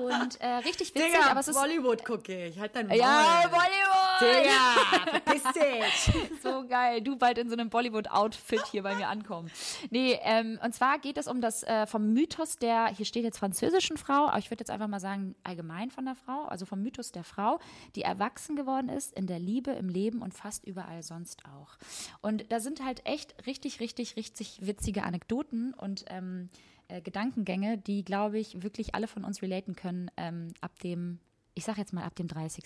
Und 0.00 0.40
äh, 0.40 0.46
richtig 0.64 0.94
witzig, 0.94 1.12
Digga, 1.12 1.30
aber 1.30 1.40
es 1.40 1.48
ist. 1.48 1.56
Bollywood 1.56 2.04
gucke 2.04 2.46
ich. 2.46 2.58
Halt 2.58 2.74
dein 2.74 2.86
Maul. 2.86 2.96
Ja, 2.96 3.42
Bollywood! 3.50 3.99
Digga, 4.20 5.10
verpiss 5.10 5.42
dich. 5.54 6.40
So 6.42 6.66
geil. 6.66 7.00
Du 7.00 7.16
bald 7.16 7.38
in 7.38 7.48
so 7.48 7.54
einem 7.54 7.70
Bollywood-Outfit 7.70 8.66
hier 8.70 8.82
bei 8.82 8.94
mir 8.94 9.08
ankommen. 9.08 9.50
Nee, 9.90 10.18
ähm, 10.22 10.58
und 10.62 10.74
zwar 10.74 10.98
geht 10.98 11.18
es 11.18 11.26
um 11.26 11.40
das 11.40 11.62
äh, 11.62 11.86
vom 11.86 12.12
Mythos 12.12 12.56
der, 12.56 12.88
hier 12.88 13.06
steht 13.06 13.24
jetzt 13.24 13.38
französischen 13.38 13.96
Frau, 13.96 14.28
aber 14.28 14.38
ich 14.38 14.50
würde 14.50 14.62
jetzt 14.62 14.70
einfach 14.70 14.88
mal 14.88 15.00
sagen, 15.00 15.34
allgemein 15.44 15.90
von 15.90 16.04
der 16.04 16.14
Frau, 16.14 16.44
also 16.44 16.66
vom 16.66 16.82
Mythos 16.82 17.12
der 17.12 17.24
Frau, 17.24 17.58
die 17.96 18.02
erwachsen 18.02 18.56
geworden 18.56 18.88
ist 18.88 19.12
in 19.14 19.26
der 19.26 19.38
Liebe, 19.38 19.72
im 19.72 19.88
Leben 19.88 20.22
und 20.22 20.34
fast 20.34 20.64
überall 20.66 21.02
sonst 21.02 21.44
auch. 21.46 21.76
Und 22.20 22.50
da 22.52 22.60
sind 22.60 22.84
halt 22.84 23.06
echt 23.06 23.46
richtig, 23.46 23.80
richtig, 23.80 24.16
richtig 24.16 24.58
witzige 24.62 25.02
Anekdoten 25.04 25.74
und 25.74 26.04
ähm, 26.08 26.50
äh, 26.88 27.00
Gedankengänge, 27.00 27.78
die, 27.78 28.04
glaube 28.04 28.38
ich, 28.38 28.62
wirklich 28.62 28.94
alle 28.94 29.06
von 29.06 29.24
uns 29.24 29.42
relaten 29.42 29.76
können 29.76 30.10
ähm, 30.16 30.48
ab 30.60 30.78
dem, 30.80 31.20
ich 31.54 31.64
sag 31.64 31.78
jetzt 31.78 31.92
mal 31.92 32.04
ab 32.04 32.14
dem 32.16 32.28
30. 32.28 32.64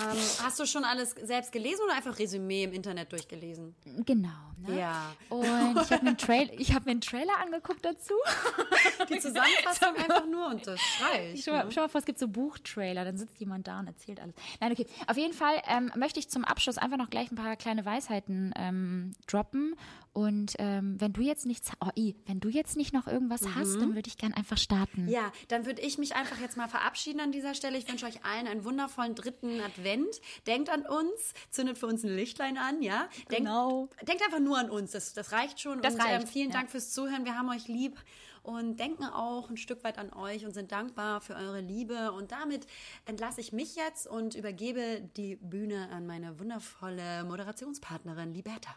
Ähm, 0.00 0.18
hast 0.42 0.58
du 0.60 0.66
schon 0.66 0.84
alles 0.84 1.10
selbst 1.22 1.52
gelesen 1.52 1.80
oder 1.84 1.94
einfach 1.94 2.18
Resümee 2.18 2.64
im 2.64 2.72
Internet 2.72 3.12
durchgelesen? 3.12 3.74
Genau. 4.04 4.28
Ne? 4.58 4.78
Ja. 4.78 5.12
Und 5.28 5.42
ich 5.82 5.92
habe 5.92 6.02
mir, 6.04 6.08
einen 6.10 6.18
Trail- 6.18 6.50
ich 6.58 6.74
hab 6.74 6.84
mir 6.84 6.92
einen 6.92 7.00
Trailer 7.00 7.38
angeguckt 7.42 7.84
dazu. 7.84 8.14
Die 9.08 9.18
Zusammenfassung 9.18 9.88
einfach 9.96 10.26
nur 10.26 10.46
und 10.48 10.66
das 10.66 10.80
reicht. 11.00 11.44
Schau 11.44 11.52
mal, 11.52 11.70
schau 11.72 11.80
mal 11.82 11.88
vor, 11.88 11.98
es 12.00 12.04
gibt 12.06 12.18
so 12.18 12.28
Buchtrailer, 12.28 13.04
dann 13.04 13.16
sitzt 13.16 13.38
jemand 13.38 13.66
da 13.68 13.78
und 13.80 13.86
erzählt 13.86 14.20
alles. 14.20 14.34
Nein, 14.60 14.72
okay. 14.72 14.86
Auf 15.06 15.16
jeden 15.16 15.34
Fall 15.34 15.54
ähm, 15.68 15.92
möchte 15.96 16.18
ich 16.20 16.28
zum 16.28 16.44
Abschluss 16.44 16.78
einfach 16.78 16.96
noch 16.98 17.10
gleich 17.10 17.30
ein 17.30 17.36
paar 17.36 17.56
kleine 17.56 17.84
Weisheiten 17.84 18.52
ähm, 18.56 19.12
droppen. 19.26 19.74
Und 20.16 20.54
ähm, 20.58 20.98
wenn 20.98 21.12
du 21.12 21.20
jetzt 21.20 21.44
nichts, 21.44 21.72
oh, 21.78 21.90
I, 21.94 22.16
wenn 22.24 22.40
du 22.40 22.48
jetzt 22.48 22.74
nicht 22.74 22.94
noch 22.94 23.06
irgendwas 23.06 23.42
mhm. 23.42 23.54
hast, 23.54 23.74
dann 23.74 23.94
würde 23.94 24.08
ich 24.08 24.16
gern 24.16 24.32
einfach 24.32 24.56
starten. 24.56 25.06
Ja, 25.08 25.30
dann 25.48 25.66
würde 25.66 25.82
ich 25.82 25.98
mich 25.98 26.16
einfach 26.16 26.40
jetzt 26.40 26.56
mal 26.56 26.68
verabschieden 26.68 27.20
an 27.20 27.32
dieser 27.32 27.54
Stelle. 27.54 27.76
Ich 27.76 27.86
wünsche 27.86 28.06
euch 28.06 28.24
allen 28.24 28.46
einen 28.46 28.64
wundervollen 28.64 29.14
dritten 29.14 29.60
Advent. 29.60 30.22
Denkt 30.46 30.70
an 30.70 30.86
uns, 30.86 31.34
zündet 31.50 31.76
für 31.76 31.86
uns 31.86 32.02
ein 32.02 32.16
Lichtlein 32.16 32.56
an, 32.56 32.80
ja? 32.80 33.10
Denkt, 33.30 33.44
genau. 33.44 33.90
Denkt 34.08 34.24
einfach 34.24 34.40
nur 34.40 34.56
an 34.56 34.70
uns, 34.70 34.92
das, 34.92 35.12
das 35.12 35.32
reicht 35.32 35.60
schon. 35.60 35.82
Das 35.82 35.96
und, 35.96 36.00
reicht. 36.00 36.22
Ähm, 36.22 36.26
vielen 36.26 36.48
ja. 36.48 36.60
Dank 36.60 36.70
fürs 36.70 36.94
Zuhören. 36.94 37.26
Wir 37.26 37.36
haben 37.36 37.50
euch 37.50 37.68
lieb 37.68 38.02
und 38.42 38.80
denken 38.80 39.04
auch 39.04 39.50
ein 39.50 39.58
Stück 39.58 39.84
weit 39.84 39.98
an 39.98 40.14
euch 40.14 40.46
und 40.46 40.54
sind 40.54 40.72
dankbar 40.72 41.20
für 41.20 41.34
eure 41.34 41.60
Liebe. 41.60 42.12
Und 42.12 42.32
damit 42.32 42.66
entlasse 43.04 43.42
ich 43.42 43.52
mich 43.52 43.76
jetzt 43.76 44.06
und 44.06 44.34
übergebe 44.34 45.02
die 45.18 45.36
Bühne 45.36 45.90
an 45.90 46.06
meine 46.06 46.38
wundervolle 46.38 47.22
Moderationspartnerin 47.24 48.32
Liberta. 48.32 48.74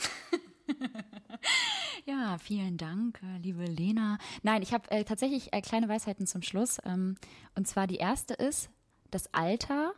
ja, 2.06 2.38
vielen 2.38 2.76
Dank, 2.76 3.20
äh, 3.22 3.38
liebe 3.38 3.64
Lena. 3.64 4.18
Nein, 4.42 4.62
ich 4.62 4.72
habe 4.72 4.90
äh, 4.90 5.04
tatsächlich 5.04 5.52
äh, 5.52 5.60
kleine 5.60 5.88
Weisheiten 5.88 6.26
zum 6.26 6.42
Schluss. 6.42 6.78
Ähm, 6.84 7.16
und 7.54 7.66
zwar 7.66 7.86
die 7.86 7.96
erste 7.96 8.34
ist, 8.34 8.70
das 9.10 9.32
Alter, 9.34 9.92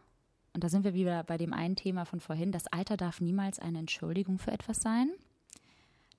und 0.55 0.65
da 0.65 0.69
sind 0.69 0.85
wir 0.85 0.95
wieder 0.95 1.25
bei 1.25 1.37
dem 1.37 1.53
einen 1.53 1.77
Thema 1.77 2.05
von 2.05 2.21
vorhin, 2.21 2.53
das 2.53 2.67
Alter 2.67 2.97
darf 2.97 3.21
niemals 3.21 3.59
eine 3.59 3.79
Entschuldigung 3.79 4.39
für 4.39 4.53
etwas 4.53 4.81
sein. 4.81 5.11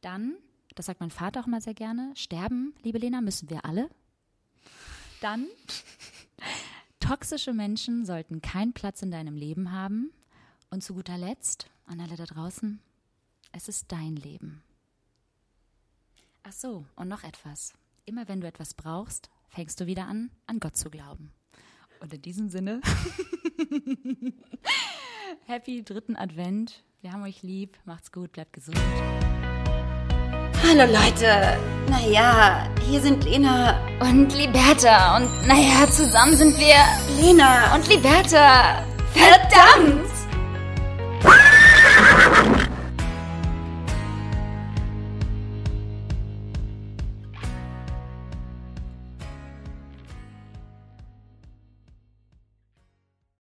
Dann, 0.02 0.36
das 0.76 0.88
sagt 0.88 1.00
mein 1.00 1.12
Vater 1.12 1.42
auch 1.42 1.48
immer 1.48 1.62
sehr 1.62 1.74
gerne, 1.74 2.12
sterben, 2.16 2.74
liebe 2.84 2.98
Lena, 2.98 3.22
müssen 3.22 3.50
wir 3.50 3.66
alle. 3.66 3.90
Dann, 5.22 5.48
toxische 7.00 7.54
Menschen 7.54 8.06
sollten 8.06 8.42
keinen 8.42 8.74
Platz 8.74 9.02
in 9.02 9.12
deinem 9.12 9.36
Leben 9.36 9.72
haben. 9.72 10.12
Und 10.70 10.84
zu 10.84 10.96
guter 10.96 11.20
Letzt, 11.20 11.70
an 11.86 12.00
alle 12.00 12.16
da 12.16 12.26
draußen, 12.26 12.80
es 13.54 13.70
ist 13.70 13.92
dein 13.92 14.16
Leben. 14.16 14.62
Ach 16.44 16.52
so, 16.52 16.86
und 16.96 17.08
noch 17.08 17.24
etwas. 17.24 17.74
Immer 18.06 18.28
wenn 18.28 18.42
du 18.42 18.48
etwas 18.48 18.74
brauchst, 18.74 19.30
fängst 19.48 19.80
du 19.80 19.86
wieder 19.86 20.08
an, 20.08 20.30
an 20.48 20.60
Gott 20.60 20.76
zu 20.76 20.90
glauben. 20.90 21.32
Und 22.02 22.14
in 22.14 22.22
diesem 22.22 22.50
Sinne, 22.50 22.82
happy 25.46 25.84
dritten 25.84 26.18
Advent. 26.18 26.84
Wir 27.02 27.14
haben 27.14 27.24
euch 27.24 27.44
lieb. 27.44 27.78
Macht's 27.86 28.12
gut, 28.12 28.34
bleibt 28.34 28.52
gesund. 28.54 28.78
Hallo 30.64 30.92
Leute. 30.92 31.58
Naja, 31.90 32.68
hier 32.82 33.02
sind 33.02 33.24
Lena 33.24 33.80
und 34.00 34.34
Liberta. 34.34 35.18
Und 35.18 35.48
naja, 35.48 35.90
zusammen 35.90 36.36
sind 36.36 36.58
wir 36.58 36.76
Lena 37.22 37.76
und 37.76 37.88
Liberta. 37.88 38.84
Verdammt! 39.14 40.03